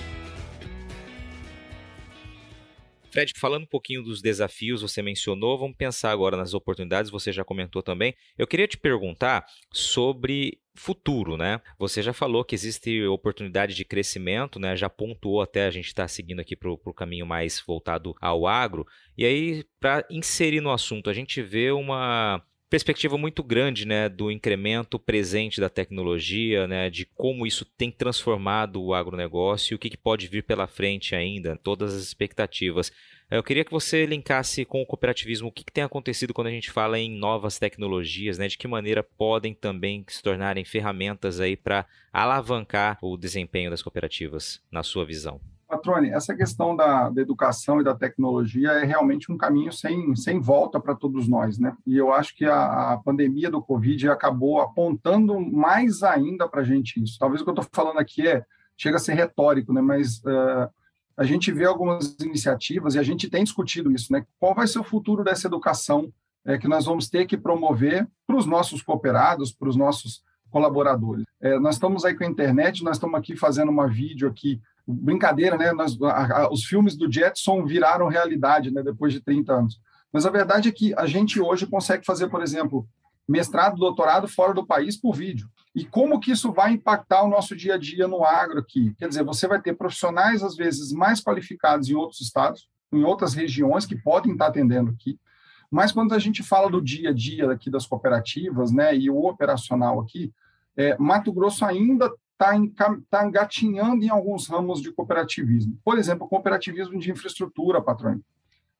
Fred, 3.15 3.31
falando 3.37 3.63
um 3.63 3.67
pouquinho 3.67 4.03
dos 4.03 4.21
desafios, 4.21 4.81
você 4.81 5.01
mencionou, 5.01 5.57
vamos 5.57 5.77
pensar 5.77 6.11
agora 6.11 6.35
nas 6.35 6.53
oportunidades, 6.53 7.09
você 7.09 7.31
já 7.31 7.45
comentou 7.45 7.81
também. 7.81 8.13
Eu 8.37 8.45
queria 8.45 8.67
te 8.67 8.77
perguntar 8.77 9.45
sobre 9.71 10.59
futuro, 10.75 11.37
né? 11.37 11.61
Você 11.79 12.03
já 12.03 12.11
falou 12.11 12.43
que 12.43 12.53
existe 12.53 13.05
oportunidade 13.05 13.73
de 13.73 13.85
crescimento, 13.85 14.59
né? 14.59 14.75
Já 14.75 14.89
pontuou 14.89 15.41
até 15.41 15.65
a 15.65 15.71
gente 15.71 15.87
está 15.87 16.05
seguindo 16.09 16.41
aqui 16.41 16.57
para 16.57 16.69
o 16.69 16.93
caminho 16.93 17.25
mais 17.25 17.63
voltado 17.65 18.13
ao 18.19 18.45
agro. 18.45 18.85
E 19.17 19.25
aí, 19.25 19.63
para 19.79 20.05
inserir 20.09 20.59
no 20.59 20.71
assunto, 20.71 21.09
a 21.09 21.13
gente 21.13 21.41
vê 21.41 21.71
uma 21.71 22.43
perspectiva 22.75 23.17
muito 23.17 23.41
grande 23.41 23.87
né, 23.87 24.09
do 24.09 24.29
incremento 24.29 24.99
presente 24.99 25.61
da 25.61 25.69
tecnologia, 25.69 26.67
né, 26.67 26.89
de 26.89 27.05
como 27.05 27.47
isso 27.47 27.63
tem 27.63 27.89
transformado 27.89 28.83
o 28.83 28.93
agronegócio 28.93 29.73
e 29.73 29.75
o 29.75 29.79
que, 29.79 29.89
que 29.89 29.95
pode 29.95 30.27
vir 30.27 30.43
pela 30.43 30.67
frente 30.67 31.15
ainda, 31.15 31.55
todas 31.55 31.93
as 31.93 32.03
expectativas. 32.03 32.91
Eu 33.31 33.41
queria 33.41 33.63
que 33.63 33.71
você 33.71 34.05
linkasse 34.05 34.65
com 34.65 34.81
o 34.81 34.85
cooperativismo 34.85 35.47
o 35.47 35.51
que, 35.53 35.63
que 35.63 35.71
tem 35.71 35.85
acontecido 35.85 36.33
quando 36.33 36.47
a 36.47 36.51
gente 36.51 36.69
fala 36.69 36.99
em 36.99 37.17
novas 37.17 37.57
tecnologias, 37.57 38.37
né, 38.37 38.49
de 38.49 38.57
que 38.57 38.67
maneira 38.67 39.01
podem 39.01 39.53
também 39.53 40.03
se 40.09 40.21
tornarem 40.21 40.65
ferramentas 40.65 41.39
aí 41.39 41.55
para 41.55 41.85
alavancar 42.11 42.99
o 43.01 43.15
desempenho 43.15 43.69
das 43.69 43.81
cooperativas, 43.81 44.61
na 44.69 44.83
sua 44.83 45.05
visão. 45.05 45.39
Patrone, 45.67 46.09
essa 46.09 46.35
questão 46.35 46.75
da, 46.75 47.09
da, 47.09 47.21
educação 47.21 47.81
e 47.81 47.83
da 47.83 47.95
tecnologia 47.95 48.69
é 48.71 48.85
realmente 48.85 49.31
um 49.31 49.37
caminho 49.37 49.71
sem, 49.71 50.15
sem 50.15 50.39
volta 50.39 50.79
para 50.79 50.95
todos 50.95 51.27
nós, 51.27 51.57
né? 51.57 51.75
E 51.85 51.97
eu 51.97 52.13
acho 52.13 52.35
que 52.35 52.45
a, 52.45 52.93
a 52.93 52.97
pandemia 52.97 53.49
do 53.49 53.61
Covid 53.61 54.09
acabou 54.09 54.61
apontando 54.61 55.39
mais 55.39 56.03
ainda 56.03 56.47
para 56.47 56.61
a 56.61 56.63
gente 56.63 57.01
isso. 57.01 57.17
Talvez 57.19 57.41
o 57.41 57.43
que 57.43 57.49
eu 57.49 57.55
estou 57.55 57.67
falando 57.71 57.97
aqui 57.97 58.27
é 58.27 58.45
chega 58.77 58.97
a 58.97 58.99
ser 58.99 59.13
retórico, 59.13 59.73
né? 59.73 59.81
Mas 59.81 60.19
uh, 60.19 60.69
a 61.17 61.23
gente 61.23 61.51
vê 61.51 61.65
algumas 61.65 62.15
iniciativas 62.19 62.95
e 62.95 62.99
a 62.99 63.03
gente 63.03 63.29
tem 63.29 63.43
discutido 63.43 63.91
isso, 63.91 64.11
né? 64.11 64.25
Qual 64.39 64.53
vai 64.53 64.67
ser 64.67 64.79
o 64.79 64.83
futuro 64.83 65.23
dessa 65.23 65.47
educação 65.47 66.11
é, 66.45 66.57
que 66.57 66.67
nós 66.67 66.85
vamos 66.85 67.09
ter 67.09 67.25
que 67.25 67.37
promover 67.37 68.07
para 68.27 68.37
os 68.37 68.45
nossos 68.45 68.81
cooperados, 68.81 69.51
para 69.51 69.69
os 69.69 69.75
nossos 69.75 70.21
colaboradores? 70.51 71.25
É, 71.41 71.57
nós 71.57 71.75
estamos 71.75 72.05
aí 72.05 72.13
com 72.13 72.23
a 72.23 72.27
internet, 72.27 72.83
nós 72.83 72.97
estamos 72.97 73.17
aqui 73.17 73.35
fazendo 73.35 73.71
uma 73.71 73.87
vídeo 73.87 74.27
aqui 74.27 74.61
brincadeira, 74.87 75.57
né? 75.57 75.71
Nós, 75.71 75.99
a, 76.01 76.43
a, 76.43 76.51
os 76.51 76.63
filmes 76.63 76.95
do 76.95 77.11
Jetson 77.11 77.65
viraram 77.65 78.07
realidade, 78.07 78.71
né? 78.71 78.83
Depois 78.83 79.13
de 79.13 79.21
30 79.21 79.53
anos. 79.53 79.79
Mas 80.11 80.25
a 80.25 80.29
verdade 80.29 80.69
é 80.69 80.71
que 80.71 80.93
a 80.95 81.05
gente 81.05 81.41
hoje 81.41 81.65
consegue 81.65 82.05
fazer, 82.05 82.27
por 82.29 82.41
exemplo, 82.41 82.87
mestrado, 83.27 83.77
doutorado 83.77 84.27
fora 84.27 84.53
do 84.53 84.65
país 84.65 84.95
por 84.95 85.15
vídeo. 85.15 85.49
E 85.73 85.83
como 85.83 86.19
que 86.19 86.31
isso 86.31 86.53
vai 86.53 86.71
impactar 86.71 87.23
o 87.23 87.29
nosso 87.29 87.55
dia 87.55 87.75
a 87.75 87.77
dia 87.77 88.07
no 88.07 88.23
agro 88.23 88.59
aqui? 88.59 88.93
Quer 88.97 89.09
dizer, 89.09 89.23
você 89.23 89.47
vai 89.47 89.61
ter 89.61 89.75
profissionais, 89.75 90.41
às 90.41 90.55
vezes, 90.55 90.93
mais 90.93 91.21
qualificados 91.21 91.89
em 91.89 91.95
outros 91.95 92.21
estados, 92.21 92.67
em 92.93 93.03
outras 93.03 93.33
regiões 93.33 93.85
que 93.85 93.95
podem 93.95 94.33
estar 94.33 94.47
atendendo 94.47 94.91
aqui. 94.91 95.19
Mas 95.69 95.91
quando 95.91 96.13
a 96.13 96.19
gente 96.19 96.43
fala 96.43 96.69
do 96.69 96.81
dia 96.81 97.09
a 97.09 97.13
dia 97.13 97.51
aqui 97.51 97.69
das 97.69 97.85
cooperativas, 97.85 98.71
né, 98.71 98.95
e 98.95 99.09
o 99.09 99.25
operacional 99.25 99.99
aqui, 99.99 100.31
é, 100.77 100.97
Mato 100.97 101.33
Grosso 101.33 101.65
ainda 101.65 102.09
está 102.37 102.97
tá 103.09 103.25
engatinhando 103.25 104.03
em 104.03 104.09
alguns 104.09 104.47
ramos 104.47 104.81
de 104.81 104.91
cooperativismo. 104.91 105.79
Por 105.83 105.97
exemplo, 105.97 106.27
cooperativismo 106.27 106.99
de 106.99 107.11
infraestrutura, 107.11 107.81
patrão. 107.81 108.21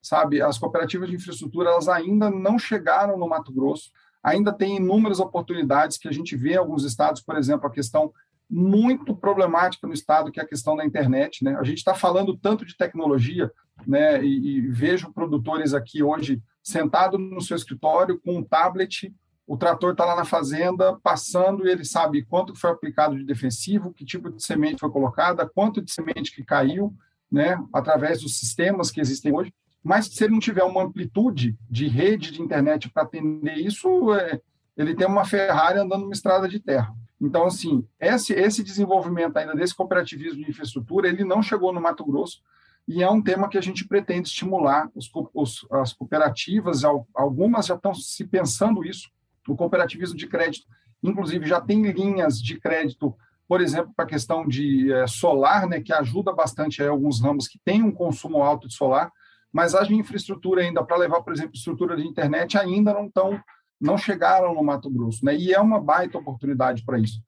Sabe, 0.02 0.40
as 0.40 0.58
cooperativas 0.58 1.08
de 1.08 1.16
infraestrutura, 1.16 1.70
elas 1.70 1.88
ainda 1.88 2.30
não 2.30 2.58
chegaram 2.58 3.18
no 3.18 3.28
Mato 3.28 3.52
Grosso, 3.52 3.90
ainda 4.22 4.52
tem 4.52 4.76
inúmeras 4.76 5.18
oportunidades 5.18 5.96
que 5.98 6.06
a 6.06 6.12
gente 6.12 6.36
vê 6.36 6.52
em 6.52 6.56
alguns 6.56 6.84
estados, 6.84 7.22
por 7.22 7.36
exemplo, 7.36 7.66
a 7.66 7.72
questão 7.72 8.12
muito 8.48 9.16
problemática 9.16 9.86
no 9.86 9.92
estado, 9.92 10.30
que 10.30 10.38
é 10.38 10.42
a 10.42 10.48
questão 10.48 10.76
da 10.76 10.84
internet. 10.84 11.42
Né? 11.42 11.56
A 11.58 11.64
gente 11.64 11.78
está 11.78 11.94
falando 11.94 12.36
tanto 12.36 12.64
de 12.64 12.76
tecnologia, 12.76 13.50
né? 13.86 14.24
e, 14.24 14.58
e 14.58 14.60
vejo 14.60 15.12
produtores 15.12 15.74
aqui 15.74 16.02
hoje 16.02 16.40
sentado 16.62 17.18
no 17.18 17.40
seu 17.40 17.56
escritório 17.56 18.20
com 18.20 18.36
um 18.36 18.44
tablet 18.44 19.12
o 19.46 19.56
trator 19.56 19.92
está 19.92 20.04
lá 20.04 20.16
na 20.16 20.24
fazenda, 20.24 20.98
passando, 21.02 21.66
e 21.66 21.70
ele 21.70 21.84
sabe 21.84 22.24
quanto 22.24 22.54
foi 22.54 22.70
aplicado 22.70 23.16
de 23.16 23.24
defensivo, 23.24 23.92
que 23.92 24.04
tipo 24.04 24.30
de 24.30 24.42
semente 24.42 24.80
foi 24.80 24.90
colocada, 24.90 25.48
quanto 25.48 25.80
de 25.80 25.92
semente 25.92 26.34
que 26.34 26.44
caiu, 26.44 26.92
né, 27.30 27.56
através 27.72 28.22
dos 28.22 28.38
sistemas 28.38 28.90
que 28.90 29.00
existem 29.00 29.32
hoje. 29.32 29.54
Mas 29.82 30.06
se 30.06 30.24
ele 30.24 30.32
não 30.32 30.40
tiver 30.40 30.64
uma 30.64 30.82
amplitude 30.82 31.56
de 31.70 31.86
rede 31.86 32.32
de 32.32 32.42
internet 32.42 32.90
para 32.90 33.04
atender 33.04 33.54
isso, 33.54 34.12
é, 34.14 34.40
ele 34.76 34.96
tem 34.96 35.06
uma 35.06 35.24
Ferrari 35.24 35.78
andando 35.78 36.02
numa 36.02 36.12
estrada 36.12 36.48
de 36.48 36.58
terra. 36.58 36.92
Então, 37.20 37.44
assim, 37.44 37.86
esse, 38.00 38.32
esse 38.32 38.64
desenvolvimento 38.64 39.36
ainda 39.36 39.54
desse 39.54 39.74
cooperativismo 39.74 40.42
de 40.42 40.50
infraestrutura, 40.50 41.08
ele 41.08 41.24
não 41.24 41.40
chegou 41.40 41.72
no 41.72 41.80
Mato 41.80 42.04
Grosso, 42.04 42.42
e 42.88 43.02
é 43.02 43.10
um 43.10 43.22
tema 43.22 43.48
que 43.48 43.58
a 43.58 43.60
gente 43.60 43.86
pretende 43.86 44.28
estimular 44.28 44.90
os, 44.94 45.10
os, 45.34 45.66
as 45.70 45.92
cooperativas, 45.92 46.82
algumas 47.14 47.66
já 47.66 47.74
estão 47.74 47.94
se 47.94 48.24
pensando 48.24 48.84
isso, 48.84 49.08
o 49.52 49.56
cooperativismo 49.56 50.16
de 50.16 50.26
crédito, 50.26 50.66
inclusive, 51.02 51.46
já 51.46 51.60
tem 51.60 51.82
linhas 51.90 52.40
de 52.40 52.58
crédito, 52.58 53.14
por 53.48 53.60
exemplo, 53.60 53.92
para 53.94 54.04
a 54.04 54.08
questão 54.08 54.46
de 54.46 54.92
é, 54.92 55.06
solar, 55.06 55.66
né, 55.66 55.80
que 55.80 55.92
ajuda 55.92 56.32
bastante 56.32 56.82
aí, 56.82 56.88
alguns 56.88 57.20
ramos 57.20 57.46
que 57.46 57.60
têm 57.64 57.82
um 57.82 57.92
consumo 57.92 58.42
alto 58.42 58.66
de 58.66 58.74
solar, 58.74 59.10
mas 59.52 59.74
as 59.74 59.90
infraestrutura 59.90 60.62
ainda, 60.62 60.84
para 60.84 60.96
levar, 60.96 61.22
por 61.22 61.32
exemplo, 61.32 61.52
estrutura 61.54 61.96
de 61.96 62.06
internet, 62.06 62.58
ainda 62.58 62.92
não 62.92 63.06
estão, 63.06 63.40
não 63.80 63.96
chegaram 63.96 64.54
no 64.54 64.62
Mato 64.64 64.90
Grosso, 64.90 65.24
né, 65.24 65.34
e 65.36 65.52
é 65.52 65.60
uma 65.60 65.80
baita 65.80 66.18
oportunidade 66.18 66.84
para 66.84 66.98
isso. 66.98 67.22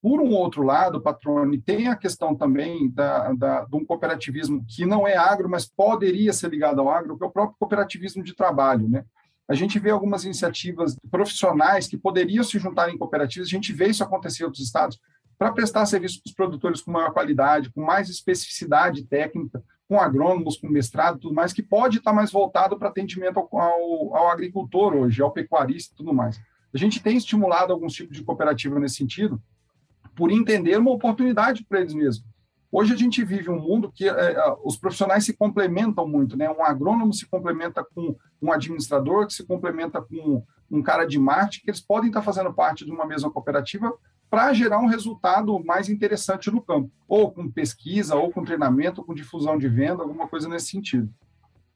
Por 0.00 0.20
um 0.20 0.32
outro 0.32 0.62
lado, 0.62 1.00
Patrone, 1.00 1.60
tem 1.60 1.88
a 1.88 1.96
questão 1.96 2.34
também 2.34 2.88
da, 2.90 3.32
da, 3.32 3.64
de 3.64 3.76
um 3.76 3.84
cooperativismo 3.84 4.64
que 4.64 4.86
não 4.86 5.08
é 5.08 5.16
agro, 5.16 5.48
mas 5.48 5.66
poderia 5.66 6.32
ser 6.32 6.50
ligado 6.50 6.80
ao 6.80 6.88
agro, 6.88 7.18
que 7.18 7.24
é 7.24 7.26
o 7.26 7.30
próprio 7.30 7.56
cooperativismo 7.58 8.22
de 8.22 8.34
trabalho, 8.34 8.88
né? 8.88 9.04
A 9.48 9.54
gente 9.54 9.78
vê 9.78 9.90
algumas 9.90 10.24
iniciativas 10.24 10.94
profissionais 11.10 11.86
que 11.86 11.96
poderiam 11.96 12.44
se 12.44 12.58
juntar 12.58 12.90
em 12.90 12.98
cooperativas, 12.98 13.48
a 13.48 13.50
gente 13.50 13.72
vê 13.72 13.88
isso 13.88 14.04
acontecer 14.04 14.42
em 14.42 14.46
outros 14.46 14.62
estados, 14.62 15.00
para 15.38 15.52
prestar 15.52 15.86
serviço 15.86 16.20
para 16.20 16.28
os 16.28 16.34
produtores 16.34 16.82
com 16.82 16.90
maior 16.90 17.12
qualidade, 17.12 17.70
com 17.70 17.80
mais 17.80 18.10
especificidade 18.10 19.04
técnica, 19.04 19.62
com 19.88 19.98
agrônomos, 19.98 20.58
com 20.58 20.68
mestrado 20.68 21.18
tudo 21.18 21.34
mais, 21.34 21.52
que 21.52 21.62
pode 21.62 21.98
estar 21.98 22.12
mais 22.12 22.30
voltado 22.30 22.78
para 22.78 22.88
atendimento 22.88 23.38
ao, 23.38 23.48
ao, 23.58 24.16
ao, 24.16 24.28
agricultor 24.28 24.94
hoje, 24.94 25.22
ao 25.22 25.30
pecuarista 25.30 25.94
e 25.94 25.96
tudo 25.96 26.12
mais. 26.12 26.38
A 26.74 26.76
gente 26.76 27.02
tem 27.02 27.16
estimulado 27.16 27.72
alguns 27.72 27.94
tipos 27.94 28.16
de 28.16 28.22
cooperativa 28.22 28.78
nesse 28.78 28.96
sentido, 28.96 29.40
por 30.14 30.30
entender 30.30 30.76
uma 30.76 30.90
oportunidade 30.90 31.64
para 31.64 31.80
eles 31.80 31.94
mesmos. 31.94 32.26
Hoje 32.70 32.92
a 32.92 32.96
gente 32.96 33.24
vive 33.24 33.48
um 33.48 33.58
mundo 33.58 33.90
que 33.90 34.06
é, 34.06 34.32
é, 34.32 34.56
os 34.62 34.76
profissionais 34.76 35.24
se 35.24 35.34
complementam 35.34 36.06
muito, 36.06 36.36
né? 36.36 36.50
Um 36.50 36.62
agrônomo 36.62 37.14
se 37.14 37.26
complementa 37.26 37.82
com 37.82 38.14
um 38.42 38.52
administrador, 38.52 39.26
que 39.26 39.32
se 39.32 39.46
complementa 39.46 40.02
com 40.02 40.44
um 40.70 40.82
cara 40.82 41.06
de 41.06 41.18
marketing, 41.18 41.64
que 41.64 41.70
eles 41.70 41.80
podem 41.80 42.08
estar 42.08 42.20
fazendo 42.20 42.52
parte 42.52 42.84
de 42.84 42.90
uma 42.90 43.06
mesma 43.06 43.30
cooperativa 43.30 43.92
para 44.28 44.52
gerar 44.52 44.80
um 44.80 44.86
resultado 44.86 45.58
mais 45.64 45.88
interessante 45.88 46.50
no 46.50 46.60
campo, 46.60 46.90
ou 47.08 47.32
com 47.32 47.50
pesquisa, 47.50 48.14
ou 48.14 48.30
com 48.30 48.44
treinamento, 48.44 49.00
ou 49.00 49.06
com 49.06 49.14
difusão 49.14 49.56
de 49.56 49.66
venda, 49.66 50.02
alguma 50.02 50.28
coisa 50.28 50.46
nesse 50.46 50.66
sentido. 50.66 51.10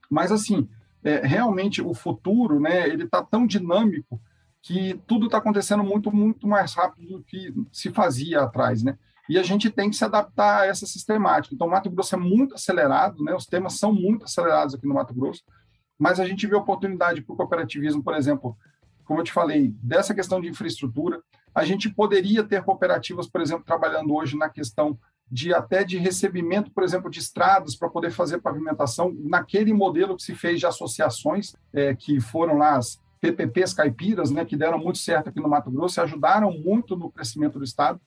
Mas 0.07 0.31
assim, 0.31 0.69
é, 1.03 1.25
realmente 1.25 1.81
o 1.81 1.95
futuro, 1.95 2.59
né? 2.59 2.87
Ele 2.87 3.05
está 3.05 3.23
tão 3.23 3.47
dinâmico 3.47 4.21
que 4.61 5.01
tudo 5.07 5.25
está 5.25 5.39
acontecendo 5.39 5.83
muito, 5.83 6.11
muito 6.11 6.47
mais 6.47 6.75
rápido 6.75 7.17
do 7.17 7.23
que 7.23 7.51
se 7.71 7.91
fazia 7.91 8.41
atrás, 8.41 8.83
né? 8.83 8.95
E 9.29 9.39
a 9.39 9.43
gente 9.43 9.69
tem 9.69 9.89
que 9.89 9.95
se 9.95 10.03
adaptar 10.03 10.61
a 10.61 10.65
essa 10.65 10.85
sistemática. 10.85 11.55
Então, 11.55 11.67
o 11.67 11.69
Mato 11.71 11.89
Grosso 11.89 12.15
é 12.15 12.17
muito 12.17 12.55
acelerado, 12.55 13.23
né? 13.23 13.33
os 13.33 13.45
temas 13.45 13.73
são 13.79 13.93
muito 13.93 14.25
acelerados 14.25 14.75
aqui 14.75 14.85
no 14.85 14.93
Mato 14.93 15.13
Grosso, 15.13 15.43
mas 15.97 16.19
a 16.19 16.25
gente 16.25 16.45
vê 16.45 16.55
oportunidade 16.55 17.21
para 17.21 17.33
o 17.33 17.37
cooperativismo, 17.37 18.03
por 18.03 18.15
exemplo, 18.15 18.57
como 19.05 19.19
eu 19.19 19.23
te 19.23 19.31
falei, 19.31 19.73
dessa 19.81 20.13
questão 20.13 20.41
de 20.41 20.49
infraestrutura. 20.49 21.21
A 21.55 21.63
gente 21.63 21.89
poderia 21.89 22.43
ter 22.43 22.63
cooperativas, 22.63 23.27
por 23.27 23.41
exemplo, 23.41 23.63
trabalhando 23.63 24.13
hoje 24.13 24.37
na 24.37 24.49
questão 24.49 24.97
de 25.31 25.53
até 25.53 25.83
de 25.83 25.97
recebimento, 25.97 26.71
por 26.71 26.83
exemplo, 26.83 27.09
de 27.09 27.19
estradas 27.19 27.75
para 27.75 27.89
poder 27.89 28.11
fazer 28.11 28.41
pavimentação, 28.41 29.15
naquele 29.19 29.73
modelo 29.73 30.15
que 30.15 30.23
se 30.23 30.35
fez 30.35 30.59
de 30.59 30.65
associações, 30.65 31.55
é, 31.73 31.95
que 31.95 32.19
foram 32.19 32.57
lá 32.57 32.75
as 32.75 32.99
PPPs 33.21 33.73
caipiras, 33.73 34.31
né, 34.31 34.43
que 34.43 34.57
deram 34.57 34.77
muito 34.77 34.97
certo 34.97 35.29
aqui 35.29 35.39
no 35.39 35.47
Mato 35.47 35.71
Grosso 35.71 35.99
e 35.99 36.01
ajudaram 36.01 36.51
muito 36.51 36.95
no 36.95 37.09
crescimento 37.09 37.57
do 37.57 37.63
Estado 37.63 37.99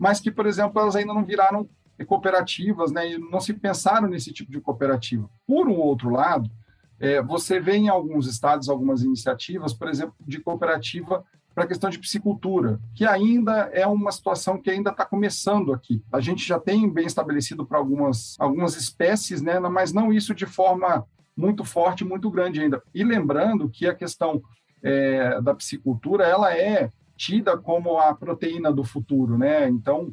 mas 0.00 0.18
que, 0.18 0.30
por 0.30 0.46
exemplo, 0.46 0.80
elas 0.80 0.96
ainda 0.96 1.12
não 1.12 1.22
viraram 1.22 1.68
cooperativas, 2.06 2.90
né, 2.90 3.12
e 3.12 3.18
não 3.18 3.38
se 3.38 3.52
pensaram 3.52 4.08
nesse 4.08 4.32
tipo 4.32 4.50
de 4.50 4.58
cooperativa. 4.58 5.28
Por 5.46 5.68
um 5.68 5.76
outro 5.76 6.08
lado, 6.08 6.50
é, 6.98 7.20
você 7.20 7.60
vê 7.60 7.76
em 7.76 7.90
alguns 7.90 8.26
estados 8.26 8.70
algumas 8.70 9.02
iniciativas, 9.02 9.74
por 9.74 9.86
exemplo, 9.86 10.14
de 10.18 10.40
cooperativa 10.40 11.22
para 11.54 11.64
a 11.64 11.66
questão 11.66 11.90
de 11.90 11.98
piscicultura, 11.98 12.80
que 12.94 13.04
ainda 13.04 13.68
é 13.74 13.86
uma 13.86 14.10
situação 14.10 14.56
que 14.56 14.70
ainda 14.70 14.88
está 14.88 15.04
começando 15.04 15.74
aqui. 15.74 16.02
A 16.10 16.20
gente 16.20 16.42
já 16.42 16.58
tem 16.58 16.88
bem 16.90 17.04
estabelecido 17.04 17.66
para 17.66 17.76
algumas, 17.76 18.34
algumas 18.38 18.76
espécies, 18.76 19.42
né, 19.42 19.58
mas 19.60 19.92
não 19.92 20.10
isso 20.10 20.34
de 20.34 20.46
forma 20.46 21.04
muito 21.36 21.64
forte, 21.64 22.02
muito 22.02 22.30
grande 22.30 22.62
ainda. 22.62 22.82
E 22.94 23.04
lembrando 23.04 23.68
que 23.68 23.86
a 23.86 23.94
questão 23.94 24.42
é, 24.82 25.38
da 25.42 25.54
piscicultura, 25.54 26.24
ela 26.24 26.56
é 26.56 26.90
tida 27.20 27.54
como 27.58 27.98
a 27.98 28.14
proteína 28.14 28.72
do 28.72 28.82
futuro, 28.82 29.36
né? 29.36 29.68
Então, 29.68 30.10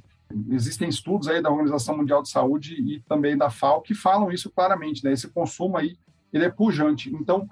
existem 0.49 0.89
estudos 0.89 1.29
aí 1.29 1.41
da 1.41 1.49
Organização 1.49 1.95
Mundial 1.95 2.21
de 2.21 2.29
Saúde 2.29 2.73
e 2.73 2.99
também 3.07 3.37
da 3.37 3.49
FAO 3.49 3.81
que 3.81 3.95
falam 3.95 4.29
isso 4.29 4.51
claramente, 4.51 5.05
né? 5.05 5.13
Esse 5.13 5.29
consumo 5.29 5.77
aí, 5.77 5.97
ele 6.33 6.43
é 6.43 6.49
pujante. 6.49 7.09
Então, 7.15 7.47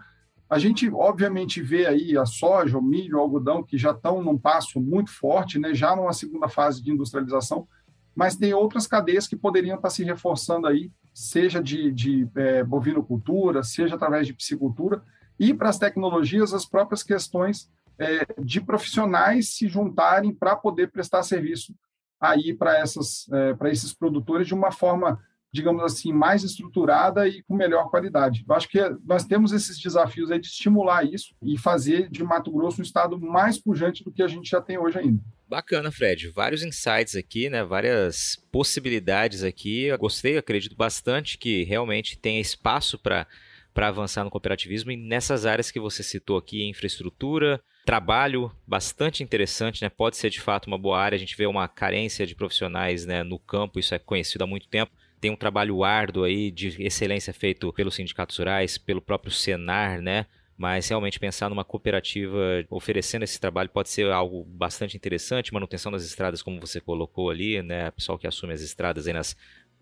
a 0.50 0.60
gente 0.60 0.90
obviamente 0.92 1.62
vê 1.62 1.86
aí 1.86 2.18
a 2.18 2.26
soja, 2.26 2.78
o 2.78 2.82
milho, 2.82 3.18
o 3.18 3.22
algodão 3.22 3.64
que 3.64 3.78
já 3.78 3.92
estão 3.92 4.22
num 4.22 4.38
passo 4.38 4.82
muito 4.82 5.10
forte, 5.10 5.58
né? 5.58 5.74
Já 5.74 5.96
numa 5.96 6.12
segunda 6.12 6.50
fase 6.50 6.84
de 6.84 6.92
industrialização, 6.92 7.66
mas 8.14 8.36
tem 8.36 8.54
outras 8.54 8.86
cadeias 8.86 9.26
que 9.26 9.38
poderiam 9.38 9.78
estar 9.78 9.90
se 9.90 10.04
reforçando 10.04 10.68
aí, 10.68 10.92
seja 11.14 11.64
de, 11.64 11.94
de 11.94 12.28
é, 12.36 12.62
bovinocultura, 12.62 13.64
seja 13.64 13.96
através 13.96 14.28
de 14.28 14.34
piscicultura, 14.34 15.02
e 15.40 15.54
para 15.54 15.70
as 15.70 15.80
tecnologias, 15.80 16.54
as 16.54 16.66
próprias 16.66 17.04
questões 17.04 17.70
é, 18.00 18.26
de 18.42 18.62
profissionais 18.62 19.56
se 19.56 19.68
juntarem 19.68 20.34
para 20.34 20.56
poder 20.56 20.92
prestar 20.92 21.24
serviço 21.24 21.74
aí 22.20 22.54
para 22.54 22.78
essas 22.78 23.28
é, 23.32 23.54
para 23.54 23.70
esses 23.70 23.94
produtores 23.94 24.48
de 24.48 24.54
uma 24.54 24.72
forma 24.72 25.20
digamos 25.56 25.84
assim 25.84 26.12
mais 26.12 26.44
estruturada 26.44 27.28
e 27.28 27.42
com 27.44 27.56
melhor 27.56 27.90
qualidade. 27.90 28.44
Eu 28.48 28.54
acho 28.54 28.68
que 28.68 28.78
nós 29.06 29.24
temos 29.24 29.54
esses 29.54 29.80
desafios 29.80 30.30
aí 30.30 30.38
de 30.38 30.48
estimular 30.48 31.06
isso 31.06 31.34
e 31.42 31.58
fazer 31.58 32.10
de 32.10 32.24
Mato 32.24 32.52
Grosso 32.52 32.82
um 32.82 32.84
estado 32.84 33.18
mais 33.18 33.58
pujante 33.58 34.04
do 34.04 34.12
que 34.12 34.22
a 34.22 34.28
gente 34.28 34.50
já 34.50 34.62
tem 34.62 34.78
hoje 34.78 35.00
ainda. 35.00 35.24
Bacana, 35.48 35.92
Fred. 35.92 36.30
Vários 36.30 36.62
insights 36.62 37.16
aqui, 37.16 37.50
né? 37.50 37.64
Várias 37.64 38.36
possibilidades 38.52 39.44
aqui. 39.44 39.84
Eu 39.84 39.98
gostei, 39.98 40.38
acredito 40.38 40.76
bastante 40.76 41.38
que 41.38 41.64
realmente 41.64 42.20
tenha 42.20 42.42
espaço 42.42 43.00
para 43.00 43.26
para 43.74 43.90
avançar 43.90 44.24
no 44.24 44.32
cooperativismo 44.32 44.90
e 44.90 44.96
nessas 44.96 45.46
áreas 45.46 45.70
que 45.70 45.82
você 45.82 46.02
citou 46.02 46.38
aqui, 46.38 46.64
infraestrutura, 46.64 47.62
trabalho 47.86 48.52
bastante 48.66 49.24
interessante, 49.24 49.84
né? 49.84 49.90
Pode 49.90 50.18
ser 50.18 50.32
de 50.32 50.42
fato 50.42 50.66
uma 50.66 50.78
boa 50.78 51.00
área. 51.00 51.16
A 51.16 51.20
gente 51.20 51.38
vê 51.38 51.46
uma 51.46 51.68
carência 51.68 52.26
de 52.26 52.36
profissionais 52.36 53.06
né, 53.06 53.24
no 53.24 53.38
campo, 53.38 53.80
isso 53.80 53.94
é 53.94 54.00
conhecido 54.00 54.44
há 54.44 54.48
muito 54.48 54.68
tempo. 54.68 54.92
Tem 55.22 55.32
um 55.32 55.36
trabalho 55.36 55.84
árduo 55.84 56.24
aí 56.24 56.52
de 56.52 56.84
excelência 56.84 57.34
feito 57.34 57.72
pelos 57.72 57.96
sindicatos 57.96 58.38
rurais, 58.38 58.78
pelo 58.78 59.02
próprio 59.02 59.32
Senar, 59.32 60.02
né? 60.02 60.26
mas 60.58 60.88
realmente 60.88 61.20
pensar 61.20 61.50
numa 61.50 61.66
cooperativa 61.66 62.66
oferecendo 62.70 63.24
esse 63.24 63.40
trabalho 63.40 63.70
pode 63.70 63.90
ser 63.90 64.10
algo 64.10 64.46
bastante 64.46 64.96
interessante, 64.96 65.54
manutenção 65.54 65.92
das 65.92 66.06
estradas 66.06 66.42
como 66.42 66.60
você 66.62 66.80
colocou 66.80 67.30
ali, 67.30 67.62
né, 67.62 67.92
pessoal 67.92 68.18
que 68.18 68.26
assume 68.26 68.54
as 68.54 68.62
estradas 68.62 69.06
aí 69.06 69.14
nas 69.14 69.36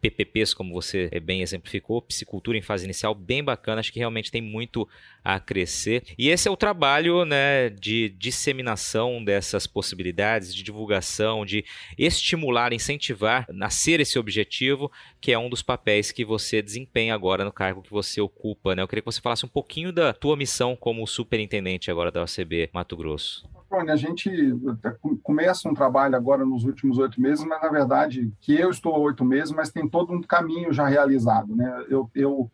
PPPs, 0.04 0.54
como 0.54 0.74
você 0.74 1.08
eh, 1.14 1.20
bem 1.22 1.42
exemplificou, 1.42 2.02
piscicultura 2.02 2.58
em 2.58 2.62
fase 2.62 2.84
inicial, 2.84 3.16
bem 3.16 3.42
bacana, 3.42 3.80
acho 3.80 3.94
que 3.94 4.00
realmente 4.00 4.30
tem 4.30 4.42
muito 4.42 4.88
a 5.24 5.40
crescer. 5.40 6.04
E 6.18 6.30
esse 6.30 6.46
é 6.50 6.52
o 6.52 6.58
trabalho 6.58 7.24
né, 7.24 7.70
de 7.70 8.10
disseminação 8.10 9.24
dessas 9.24 9.66
possibilidades, 9.66 10.54
de 10.54 10.62
divulgação, 10.62 11.46
de 11.46 11.64
estimular, 11.98 12.74
incentivar, 12.74 13.46
nascer 13.50 14.02
esse 14.02 14.20
objetivo, 14.20 14.92
que 15.22 15.32
é 15.32 15.40
um 15.40 15.50
dos 15.50 15.62
papéis 15.62 16.12
que 16.12 16.26
você 16.26 16.62
desempenha 16.62 17.16
agora 17.16 17.46
no 17.46 17.54
cargo 17.54 17.82
que 17.82 17.90
você 17.90 18.20
ocupa. 18.20 18.76
Né? 18.76 18.82
Eu 18.82 18.88
queria 18.90 19.02
que 19.02 19.12
você 19.12 19.22
falasse 19.22 19.46
um 19.46 19.50
pouquinho 19.50 19.94
da 19.94 20.12
tua 20.12 20.36
missão 20.36 20.76
como 20.76 21.08
superintendente 21.08 21.90
agora 21.90 22.12
da 22.12 22.24
OCB 22.24 22.70
Mato 22.74 22.98
Grosso 22.98 23.48
a 23.76 23.96
gente 23.96 24.30
começa 25.22 25.70
um 25.70 25.74
trabalho 25.74 26.16
agora 26.16 26.46
nos 26.46 26.64
últimos 26.64 26.98
oito 26.98 27.20
meses, 27.22 27.44
mas 27.46 27.62
na 27.62 27.70
verdade 27.70 28.32
que 28.42 28.54
eu 28.54 28.70
estou 28.70 29.00
oito 29.02 29.24
meses, 29.26 29.52
mas 29.52 29.72
tem 29.72 29.88
todo 29.88 30.14
um 30.14 30.22
caminho 30.22 30.72
já 30.72 30.88
realizado, 30.88 31.56
né? 31.56 31.86
Eu 31.90 32.52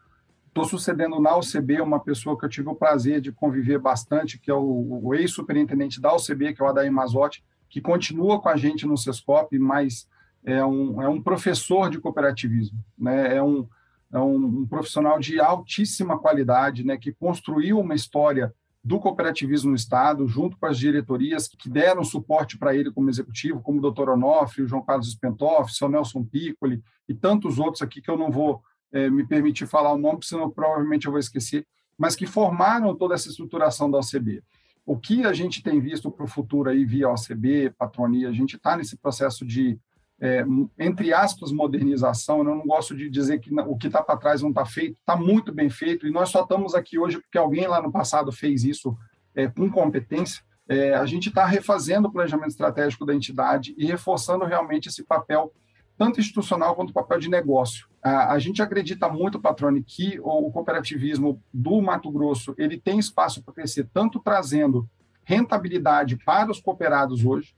estou 0.47 0.65
sucedendo 0.65 1.20
na 1.20 1.36
OCB 1.38 1.82
uma 1.82 1.99
pessoa 1.99 2.38
que 2.38 2.45
eu 2.45 2.49
tive 2.49 2.70
o 2.70 2.76
prazer 2.76 3.22
de 3.22 3.32
conviver 3.32 3.80
bastante, 3.80 4.38
que 4.38 4.51
é 4.51 4.53
o, 4.53 5.01
o 5.03 5.15
ex-superintendente 5.15 6.01
da 6.01 6.13
OCB, 6.13 6.53
que 6.53 6.61
é 6.61 6.65
o 6.65 6.70
Adair 6.70 6.91
Mazotti, 6.91 7.43
que 7.70 7.80
continua 7.80 8.41
com 8.41 8.49
a 8.49 8.57
gente 8.57 8.86
no 8.86 8.97
Sescop, 8.97 9.57
mas 9.57 10.07
é 10.43 10.65
um, 10.65 11.01
é 11.01 11.07
um 11.07 11.22
professor 11.22 11.89
de 11.89 11.99
cooperativismo, 11.99 12.80
né? 12.97 13.36
É 13.36 13.43
um, 13.43 13.67
é 14.11 14.20
um, 14.20 14.45
um 14.61 14.67
profissional 14.67 15.20
de 15.20 15.39
altíssima 15.39 16.17
qualidade, 16.17 16.84
né? 16.84 16.97
Que 16.97 17.11
construiu 17.11 17.80
uma 17.80 17.93
história 17.93 18.53
do 18.84 18.99
cooperativismo 18.99 19.69
no 19.69 19.75
Estado, 19.75 20.25
junto 20.27 20.57
com 20.57 20.65
as 20.65 20.77
diretorias 20.77 21.47
que 21.47 21.69
deram 21.69 22.03
suporte 22.03 22.57
para 22.57 22.75
ele 22.75 22.91
como 22.91 23.09
executivo, 23.09 23.61
como 23.61 23.80
o 23.80 23.82
doutor 23.82 24.09
Onofre, 24.09 24.63
o 24.63 24.67
João 24.67 24.84
Carlos 24.84 25.11
Spentoff, 25.11 25.71
o 25.71 25.73
seu 25.73 25.89
Nelson 25.89 26.23
Piccoli 26.23 26.82
e 27.07 27.13
tantos 27.13 27.59
outros 27.59 27.82
aqui 27.82 28.01
que 28.01 28.09
eu 28.09 28.17
não 28.17 28.32
vou 28.32 28.61
é, 28.91 29.09
me 29.09 29.25
permitir 29.25 29.67
falar 29.67 29.93
o 29.93 29.97
nome, 29.97 30.19
senão 30.23 30.49
provavelmente 30.49 31.05
eu 31.05 31.11
vou 31.11 31.19
esquecer, 31.19 31.65
mas 31.97 32.15
que 32.15 32.25
formaram 32.25 32.95
toda 32.95 33.15
essa 33.15 33.30
estruturação 33.30 33.91
da 33.91 33.99
OCB. 33.99 34.41
O 34.86 34.97
que 34.97 35.25
a 35.25 35.34
gente 35.34 35.61
tem 35.61 35.80
visto 35.80 36.09
para 36.09 36.23
o 36.23 36.27
futuro 36.27 36.69
aí 36.69 36.86
via 36.86 37.09
OCB, 37.09 37.71
patronia, 37.77 38.30
a 38.30 38.34
gente 38.34 38.55
está 38.55 38.75
nesse 38.77 38.97
processo 38.97 39.45
de 39.45 39.77
é, 40.22 40.45
entre 40.78 41.13
aspas, 41.13 41.51
modernização. 41.51 42.39
Eu 42.39 42.43
não 42.43 42.65
gosto 42.65 42.95
de 42.95 43.09
dizer 43.09 43.39
que 43.39 43.53
o 43.53 43.78
que 43.78 43.88
está 43.88 44.03
para 44.03 44.17
trás 44.17 44.41
não 44.41 44.49
está 44.49 44.65
feito, 44.65 44.97
está 44.99 45.15
muito 45.15 45.53
bem 45.53 45.70
feito, 45.70 46.05
e 46.05 46.11
nós 46.11 46.30
só 46.30 46.41
estamos 46.43 46.76
aqui 46.76 46.99
hoje 46.99 47.20
porque 47.20 47.38
alguém 47.38 47.67
lá 47.67 47.82
no 47.82 47.91
passado 47.91 48.32
fez 48.32 48.63
isso 48.63 48.97
é, 49.36 49.47
com 49.47 49.70
competência. 49.70 50.43
É, 50.67 50.93
a 50.93 51.05
gente 51.05 51.30
está 51.30 51.45
refazendo 51.45 52.07
o 52.07 52.11
planejamento 52.11 52.51
estratégico 52.51 53.05
da 53.05 53.15
entidade 53.15 53.74
e 53.78 53.86
reforçando 53.86 54.45
realmente 54.45 54.88
esse 54.88 55.03
papel, 55.03 55.51
tanto 55.97 56.20
institucional 56.20 56.76
quanto 56.76 56.93
papel 56.93 57.20
de 57.20 57.30
negócio. 57.30 57.88
A, 58.03 58.34
a 58.34 58.39
gente 58.39 58.61
acredita 58.61 59.09
muito, 59.09 59.39
Patrone, 59.39 59.84
que 59.84 60.20
o, 60.20 60.47
o 60.47 60.51
cooperativismo 60.51 61.41
do 61.51 61.82
Mato 61.82 62.11
Grosso 62.11 62.53
ele 62.57 62.80
tem 62.80 62.99
espaço 62.99 63.43
para 63.43 63.53
crescer, 63.53 63.89
tanto 63.91 64.20
trazendo 64.20 64.88
rentabilidade 65.24 66.17
para 66.24 66.51
os 66.51 66.59
cooperados 66.59 67.26
hoje, 67.26 67.55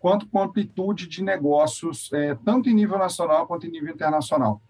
quanto 0.00 0.26
com 0.26 0.42
amplitude 0.42 1.06
de 1.06 1.22
negócios, 1.22 2.10
é, 2.12 2.34
tanto 2.34 2.68
em 2.68 2.74
nível 2.74 2.98
nacional 2.98 3.46
quanto 3.46 3.66
em 3.66 3.70
nível 3.70 3.94
internacional. 3.94 4.60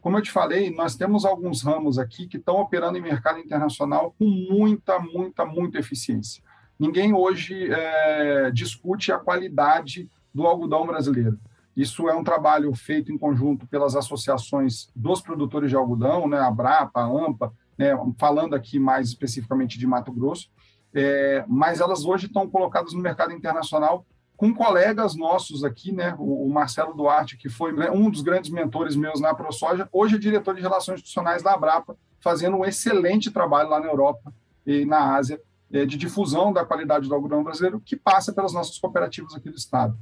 Como 0.00 0.18
eu 0.18 0.22
te 0.22 0.30
falei, 0.30 0.70
nós 0.70 0.94
temos 0.94 1.24
alguns 1.24 1.62
ramos 1.62 1.98
aqui 1.98 2.28
que 2.28 2.36
estão 2.36 2.60
operando 2.60 2.98
em 2.98 3.00
mercado 3.00 3.38
internacional 3.38 4.14
com 4.18 4.26
muita, 4.26 4.98
muita, 4.98 5.46
muita 5.46 5.78
eficiência. 5.78 6.42
Ninguém 6.78 7.14
hoje 7.14 7.72
é, 7.72 8.50
discute 8.50 9.10
a 9.10 9.18
qualidade 9.18 10.10
do 10.34 10.46
algodão 10.46 10.86
brasileiro. 10.86 11.38
Isso 11.74 12.08
é 12.08 12.14
um 12.14 12.22
trabalho 12.22 12.72
feito 12.74 13.10
em 13.10 13.16
conjunto 13.16 13.66
pelas 13.66 13.96
associações 13.96 14.88
dos 14.94 15.22
produtores 15.22 15.70
de 15.70 15.76
algodão, 15.76 16.28
né, 16.28 16.38
a 16.38 16.50
Brapa, 16.50 17.00
a 17.00 17.06
AMPA, 17.06 17.52
né, 17.78 17.96
falando 18.18 18.54
aqui 18.54 18.78
mais 18.78 19.08
especificamente 19.08 19.78
de 19.78 19.86
Mato 19.86 20.12
Grosso, 20.12 20.50
é, 20.92 21.44
mas 21.48 21.80
elas 21.80 22.04
hoje 22.04 22.26
estão 22.26 22.48
colocadas 22.48 22.92
no 22.92 23.00
mercado 23.00 23.32
internacional 23.32 24.04
com 24.44 24.52
colegas 24.52 25.16
nossos 25.16 25.64
aqui, 25.64 25.90
né, 25.90 26.14
o 26.18 26.46
Marcelo 26.50 26.92
Duarte, 26.92 27.34
que 27.34 27.48
foi 27.48 27.72
um 27.88 28.10
dos 28.10 28.20
grandes 28.20 28.50
mentores 28.50 28.94
meus 28.94 29.18
na 29.18 29.34
ProSoja, 29.34 29.88
hoje 29.90 30.16
é 30.16 30.18
diretor 30.18 30.54
de 30.54 30.60
Relações 30.60 30.96
Institucionais 30.96 31.42
da 31.42 31.54
Abrapa, 31.54 31.96
fazendo 32.20 32.58
um 32.58 32.64
excelente 32.64 33.30
trabalho 33.30 33.70
lá 33.70 33.80
na 33.80 33.86
Europa 33.86 34.34
e 34.66 34.84
na 34.84 35.16
Ásia, 35.16 35.40
é, 35.72 35.86
de 35.86 35.96
difusão 35.96 36.52
da 36.52 36.62
qualidade 36.62 37.08
do 37.08 37.14
algodão 37.14 37.42
brasileiro, 37.42 37.80
que 37.80 37.96
passa 37.96 38.34
pelas 38.34 38.52
nossas 38.52 38.78
cooperativas 38.78 39.34
aqui 39.34 39.48
do 39.48 39.56
Estado. 39.56 39.96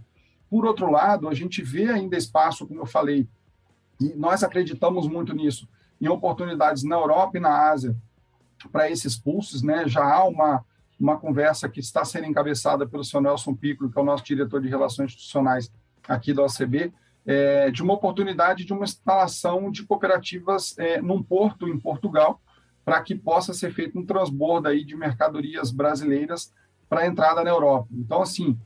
Por 0.51 0.67
outro 0.67 0.91
lado, 0.91 1.29
a 1.29 1.35
gente 1.35 1.63
vê 1.63 1.89
ainda 1.89 2.17
espaço, 2.17 2.67
como 2.67 2.81
eu 2.81 2.87
falei, 2.87 3.29
e 4.01 4.13
nós 4.17 4.43
acreditamos 4.43 5.07
muito 5.07 5.33
nisso, 5.33 5.69
em 6.01 6.09
oportunidades 6.09 6.83
na 6.83 6.97
Europa 6.97 7.39
e 7.39 7.41
na 7.41 7.71
Ásia 7.71 7.97
para 8.73 8.91
esses 8.91 9.17
pulsos, 9.17 9.63
né, 9.63 9.87
já 9.87 10.05
há 10.05 10.25
uma 10.25 10.65
uma 11.03 11.19
conversa 11.19 11.69
que 11.69 11.81
está 11.81 12.05
sendo 12.05 12.27
encabeçada 12.27 12.87
pelo 12.87 13.03
senhor 13.03 13.23
Nelson 13.23 13.55
Piccolo, 13.55 13.91
que 13.91 13.99
é 13.99 14.03
o 14.03 14.05
nosso 14.05 14.25
diretor 14.25 14.61
de 14.61 14.69
Relações 14.69 15.11
Institucionais 15.11 15.71
aqui 16.07 16.33
da 16.33 16.45
OCB, 16.45 16.93
é, 17.27 17.71
de 17.71 17.83
uma 17.83 17.95
oportunidade 17.95 18.65
de 18.65 18.73
uma 18.73 18.85
instalação 18.85 19.71
de 19.71 19.85
cooperativas 19.85 20.79
é, 20.79 21.01
num 21.01 21.23
porto 21.23 21.69
em 21.69 21.79
Portugal, 21.79 22.41
para 22.85 23.01
que 23.01 23.15
possa 23.15 23.53
ser 23.53 23.73
feito 23.73 23.99
um 23.99 24.07
transbordo 24.07 24.69
aí 24.69 24.85
de 24.85 24.97
mercadorias 24.97 25.71
brasileiras 25.71 26.53
para 26.89 27.03
a 27.03 27.07
entrada 27.07 27.43
na 27.43 27.51
Europa. 27.51 27.89
Então, 27.93 28.23
assim, 28.23 28.59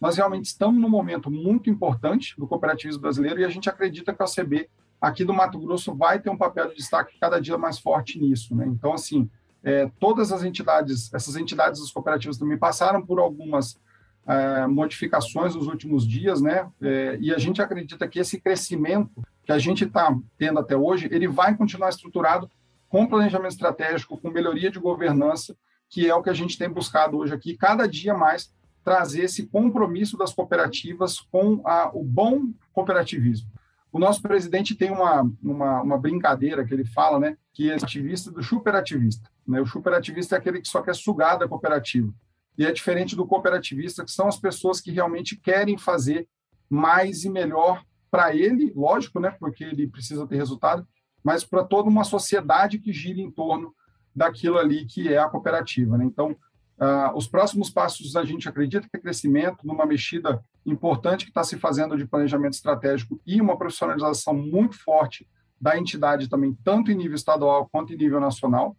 nós 0.00 0.16
realmente 0.16 0.46
estamos 0.46 0.80
num 0.80 0.88
momento 0.88 1.30
muito 1.30 1.70
importante 1.70 2.34
do 2.38 2.46
cooperativismo 2.46 3.00
brasileiro 3.00 3.40
e 3.40 3.44
a 3.44 3.48
gente 3.48 3.68
acredita 3.68 4.12
que 4.12 4.22
a 4.22 4.26
OCB 4.26 4.68
aqui 5.00 5.24
do 5.24 5.34
Mato 5.34 5.58
Grosso 5.58 5.94
vai 5.94 6.18
ter 6.18 6.30
um 6.30 6.36
papel 6.36 6.68
de 6.68 6.76
destaque 6.76 7.18
cada 7.18 7.40
dia 7.40 7.58
mais 7.58 7.78
forte 7.78 8.18
nisso. 8.18 8.54
Né? 8.54 8.66
Então, 8.66 8.92
assim, 8.92 9.30
é, 9.62 9.90
todas 9.98 10.32
as 10.32 10.42
entidades, 10.42 11.12
essas 11.12 11.36
entidades 11.36 11.80
das 11.80 11.90
cooperativas 11.90 12.38
também 12.38 12.58
passaram 12.58 13.04
por 13.04 13.18
algumas 13.18 13.78
é, 14.26 14.66
modificações 14.66 15.54
nos 15.54 15.66
últimos 15.66 16.06
dias, 16.06 16.40
né? 16.40 16.68
É, 16.80 17.18
e 17.20 17.32
a 17.32 17.38
gente 17.38 17.62
acredita 17.62 18.06
que 18.06 18.18
esse 18.18 18.40
crescimento 18.40 19.10
que 19.44 19.52
a 19.52 19.58
gente 19.58 19.84
está 19.84 20.14
tendo 20.36 20.60
até 20.60 20.76
hoje, 20.76 21.08
ele 21.10 21.26
vai 21.26 21.56
continuar 21.56 21.88
estruturado 21.88 22.50
com 22.88 23.06
planejamento 23.06 23.52
estratégico, 23.52 24.18
com 24.18 24.30
melhoria 24.30 24.70
de 24.70 24.78
governança, 24.78 25.56
que 25.88 26.08
é 26.08 26.14
o 26.14 26.22
que 26.22 26.30
a 26.30 26.34
gente 26.34 26.58
tem 26.58 26.68
buscado 26.68 27.16
hoje 27.16 27.34
aqui, 27.34 27.56
cada 27.56 27.86
dia 27.86 28.14
mais 28.14 28.52
trazer 28.84 29.24
esse 29.24 29.46
compromisso 29.46 30.16
das 30.16 30.32
cooperativas 30.32 31.20
com 31.20 31.60
a, 31.64 31.90
o 31.92 32.02
bom 32.02 32.52
cooperativismo. 32.72 33.50
O 33.90 33.98
nosso 33.98 34.20
presidente 34.20 34.74
tem 34.74 34.90
uma, 34.90 35.22
uma, 35.42 35.82
uma, 35.82 35.98
brincadeira 35.98 36.64
que 36.64 36.72
ele 36.74 36.84
fala, 36.84 37.18
né, 37.18 37.36
que 37.52 37.70
é 37.70 37.74
ativista 37.74 38.30
do 38.30 38.42
superativista. 38.42 39.30
Né? 39.48 39.60
O 39.60 39.66
superativista 39.66 40.36
é 40.36 40.38
aquele 40.38 40.60
que 40.60 40.68
só 40.68 40.82
quer 40.82 40.94
sugar 40.94 41.38
da 41.38 41.48
cooperativa. 41.48 42.12
E 42.56 42.66
é 42.66 42.72
diferente 42.72 43.16
do 43.16 43.26
cooperativista, 43.26 44.04
que 44.04 44.10
são 44.10 44.28
as 44.28 44.38
pessoas 44.38 44.80
que 44.80 44.90
realmente 44.90 45.36
querem 45.36 45.78
fazer 45.78 46.28
mais 46.68 47.24
e 47.24 47.30
melhor 47.30 47.82
para 48.10 48.34
ele, 48.34 48.72
lógico, 48.74 49.20
né, 49.20 49.36
porque 49.38 49.64
ele 49.64 49.86
precisa 49.86 50.26
ter 50.26 50.36
resultado, 50.36 50.86
mas 51.22 51.44
para 51.44 51.64
toda 51.64 51.88
uma 51.88 52.04
sociedade 52.04 52.78
que 52.78 52.92
gira 52.92 53.20
em 53.20 53.30
torno 53.30 53.74
daquilo 54.14 54.58
ali 54.58 54.84
que 54.86 55.12
é 55.12 55.18
a 55.18 55.28
cooperativa. 55.28 55.96
Né? 55.96 56.04
Então, 56.04 56.36
Uh, 56.78 57.10
os 57.16 57.26
próximos 57.26 57.70
passos 57.70 58.14
a 58.14 58.24
gente 58.24 58.48
acredita 58.48 58.88
que 58.88 58.96
é 58.96 59.00
crescimento, 59.00 59.66
numa 59.66 59.84
mexida 59.84 60.40
importante 60.64 61.24
que 61.24 61.30
está 61.32 61.42
se 61.42 61.58
fazendo 61.58 61.96
de 61.96 62.06
planejamento 62.06 62.52
estratégico 62.52 63.20
e 63.26 63.40
uma 63.40 63.58
profissionalização 63.58 64.32
muito 64.32 64.78
forte 64.78 65.26
da 65.60 65.76
entidade 65.76 66.28
também, 66.28 66.56
tanto 66.62 66.92
em 66.92 66.94
nível 66.94 67.16
estadual 67.16 67.68
quanto 67.72 67.92
em 67.92 67.96
nível 67.96 68.20
nacional. 68.20 68.76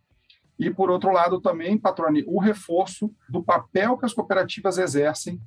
E, 0.59 0.69
por 0.69 0.91
outro 0.91 1.11
lado, 1.11 1.39
também, 1.39 1.77
Patrone, 1.77 2.25
o 2.27 2.37
reforço 2.37 3.09
do 3.29 3.41
papel 3.41 3.97
que 3.97 4.05
as 4.05 4.13
cooperativas 4.13 4.77
exercem 4.77 5.41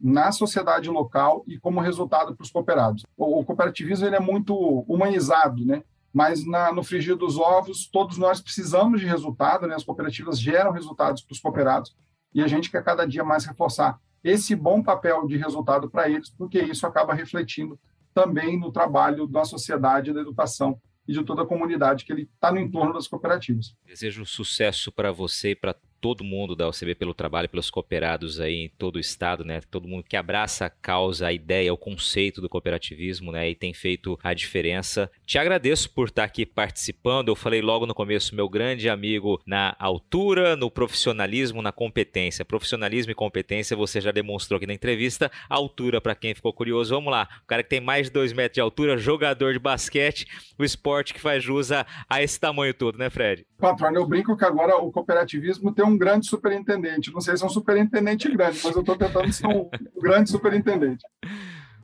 na 0.00 0.30
sociedade 0.30 0.90
local 0.90 1.42
e 1.46 1.58
como 1.58 1.80
resultado 1.80 2.36
para 2.36 2.44
os 2.44 2.50
cooperados. 2.50 3.04
O, 3.16 3.40
o 3.40 3.44
cooperativismo 3.44 4.06
ele 4.06 4.16
é 4.16 4.20
muito 4.20 4.54
humanizado, 4.86 5.64
né? 5.64 5.82
mas 6.12 6.46
na, 6.46 6.72
no 6.72 6.84
frigir 6.84 7.16
dos 7.16 7.38
ovos, 7.38 7.88
todos 7.90 8.18
nós 8.18 8.40
precisamos 8.40 9.00
de 9.00 9.06
resultado, 9.06 9.66
né? 9.66 9.74
as 9.74 9.84
cooperativas 9.84 10.38
geram 10.38 10.70
resultados 10.70 11.22
para 11.22 11.32
os 11.32 11.40
cooperados, 11.40 11.96
e 12.34 12.42
a 12.42 12.46
gente 12.46 12.70
quer 12.70 12.84
cada 12.84 13.06
dia 13.06 13.24
mais 13.24 13.44
reforçar 13.46 13.98
esse 14.22 14.54
bom 14.54 14.82
papel 14.82 15.26
de 15.26 15.36
resultado 15.36 15.88
para 15.90 16.08
eles, 16.08 16.28
porque 16.30 16.60
isso 16.60 16.86
acaba 16.86 17.14
refletindo 17.14 17.78
também 18.12 18.58
no 18.58 18.70
trabalho 18.70 19.26
da 19.26 19.44
sociedade 19.44 20.12
da 20.12 20.20
educação 20.20 20.78
e 21.08 21.12
de 21.12 21.24
toda 21.24 21.42
a 21.42 21.46
comunidade 21.46 22.04
que 22.04 22.12
ele 22.12 22.28
está 22.34 22.52
no 22.52 22.60
entorno 22.60 22.92
das 22.92 23.08
cooperativas. 23.08 23.74
Desejo 23.86 24.26
sucesso 24.26 24.92
para 24.92 25.10
você 25.10 25.52
e 25.52 25.56
para 25.56 25.74
todo 26.00 26.24
mundo 26.24 26.54
da 26.54 26.68
OCB 26.68 26.94
pelo 26.94 27.14
trabalho, 27.14 27.48
pelos 27.48 27.70
cooperados 27.70 28.40
aí 28.40 28.64
em 28.64 28.68
todo 28.68 28.96
o 28.96 29.00
estado, 29.00 29.44
né? 29.44 29.60
Todo 29.70 29.88
mundo 29.88 30.04
que 30.04 30.16
abraça 30.16 30.66
a 30.66 30.70
causa, 30.70 31.26
a 31.26 31.32
ideia, 31.32 31.72
o 31.72 31.76
conceito 31.76 32.40
do 32.40 32.48
cooperativismo, 32.48 33.32
né? 33.32 33.50
E 33.50 33.54
tem 33.54 33.72
feito 33.74 34.18
a 34.22 34.32
diferença. 34.32 35.10
Te 35.26 35.38
agradeço 35.38 35.90
por 35.90 36.08
estar 36.08 36.24
aqui 36.24 36.46
participando. 36.46 37.28
Eu 37.28 37.36
falei 37.36 37.60
logo 37.60 37.86
no 37.86 37.94
começo, 37.94 38.34
meu 38.34 38.48
grande 38.48 38.88
amigo 38.88 39.40
na 39.46 39.74
altura, 39.78 40.56
no 40.56 40.70
profissionalismo, 40.70 41.62
na 41.62 41.72
competência. 41.72 42.44
Profissionalismo 42.44 43.12
e 43.12 43.14
competência 43.14 43.76
você 43.76 44.00
já 44.00 44.10
demonstrou 44.10 44.56
aqui 44.56 44.66
na 44.66 44.74
entrevista. 44.74 45.30
Altura, 45.48 46.00
para 46.00 46.14
quem 46.14 46.34
ficou 46.34 46.52
curioso, 46.52 46.94
vamos 46.94 47.10
lá. 47.10 47.28
O 47.42 47.46
cara 47.46 47.62
que 47.62 47.68
tem 47.68 47.80
mais 47.80 48.06
de 48.06 48.12
dois 48.12 48.32
metros 48.32 48.54
de 48.54 48.60
altura, 48.60 48.96
jogador 48.96 49.52
de 49.52 49.58
basquete, 49.58 50.26
o 50.58 50.64
esporte 50.64 51.14
que 51.14 51.20
faz 51.20 51.42
jus 51.42 51.72
a, 51.72 51.86
a 52.08 52.22
esse 52.22 52.38
tamanho 52.38 52.74
todo, 52.74 52.98
né, 52.98 53.10
Fred? 53.10 53.46
Patrônio, 53.58 54.00
eu 54.00 54.06
brinco 54.06 54.36
que 54.36 54.44
agora 54.44 54.76
o 54.76 54.92
cooperativismo 54.92 55.72
tem 55.72 55.84
um 55.88 55.98
grande 55.98 56.26
superintendente. 56.26 57.12
Não 57.12 57.20
sei 57.20 57.36
se 57.36 57.42
é 57.42 57.46
um 57.46 57.50
superintendente 57.50 58.30
grande, 58.30 58.60
mas 58.62 58.74
eu 58.74 58.80
estou 58.80 58.96
tentando 58.96 59.32
ser 59.32 59.46
um 59.46 59.68
grande 60.00 60.30
superintendente. 60.30 61.04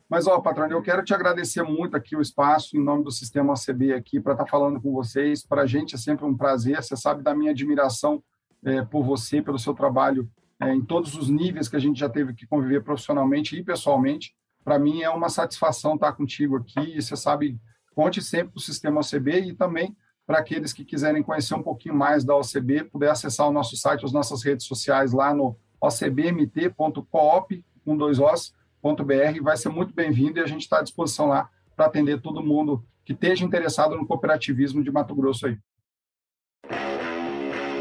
Mas, 0.08 0.26
ó, 0.26 0.38
patrônio, 0.40 0.76
eu 0.76 0.82
quero 0.82 1.02
te 1.02 1.14
agradecer 1.14 1.62
muito 1.62 1.96
aqui 1.96 2.14
o 2.14 2.20
espaço, 2.20 2.76
em 2.76 2.84
nome 2.84 3.02
do 3.02 3.10
Sistema 3.10 3.54
OCB 3.54 3.94
aqui, 3.94 4.20
para 4.20 4.32
estar 4.32 4.44
tá 4.44 4.50
falando 4.50 4.80
com 4.80 4.92
vocês. 4.92 5.44
Para 5.44 5.62
a 5.62 5.66
gente 5.66 5.94
é 5.94 5.98
sempre 5.98 6.24
um 6.24 6.36
prazer. 6.36 6.76
Você 6.76 6.96
sabe 6.96 7.22
da 7.22 7.34
minha 7.34 7.50
admiração 7.50 8.22
é, 8.64 8.82
por 8.82 9.02
você, 9.02 9.42
pelo 9.42 9.58
seu 9.58 9.74
trabalho 9.74 10.30
é, 10.60 10.72
em 10.72 10.84
todos 10.84 11.16
os 11.16 11.28
níveis 11.28 11.68
que 11.68 11.76
a 11.76 11.80
gente 11.80 11.98
já 11.98 12.08
teve 12.08 12.34
que 12.34 12.46
conviver 12.46 12.82
profissionalmente 12.82 13.56
e 13.56 13.62
pessoalmente. 13.62 14.34
Para 14.62 14.78
mim 14.78 15.02
é 15.02 15.10
uma 15.10 15.28
satisfação 15.28 15.94
estar 15.94 16.12
contigo 16.12 16.56
aqui. 16.56 16.96
E 16.96 17.02
você 17.02 17.16
sabe, 17.16 17.58
conte 17.94 18.22
sempre 18.22 18.52
com 18.52 18.58
o 18.58 18.62
Sistema 18.62 19.00
OCB 19.00 19.40
e 19.40 19.54
também 19.54 19.96
para 20.26 20.38
aqueles 20.38 20.72
que 20.72 20.84
quiserem 20.84 21.22
conhecer 21.22 21.54
um 21.54 21.62
pouquinho 21.62 21.94
mais 21.94 22.24
da 22.24 22.34
OCB, 22.36 22.84
puder 22.84 23.10
acessar 23.10 23.48
o 23.48 23.52
nosso 23.52 23.76
site, 23.76 24.04
as 24.04 24.12
nossas 24.12 24.42
redes 24.42 24.66
sociais 24.66 25.12
lá 25.12 25.34
no 25.34 25.56
ocbmt.coop, 25.80 27.64
com 27.84 27.96
dois 27.96 28.18
os, 28.18 28.54
.br, 28.82 29.42
vai 29.42 29.56
ser 29.56 29.70
muito 29.70 29.94
bem-vindo 29.94 30.38
e 30.38 30.42
a 30.42 30.46
gente 30.46 30.62
está 30.62 30.78
à 30.78 30.82
disposição 30.82 31.26
lá 31.26 31.48
para 31.74 31.86
atender 31.86 32.20
todo 32.20 32.42
mundo 32.42 32.84
que 33.04 33.12
esteja 33.12 33.44
interessado 33.44 33.96
no 33.96 34.06
cooperativismo 34.06 34.82
de 34.82 34.90
Mato 34.90 35.14
Grosso 35.14 35.46
aí. 35.46 35.58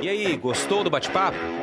E 0.01 0.09
aí, 0.09 0.35
gostou 0.35 0.83
do 0.83 0.89
bate-papo? 0.89 1.62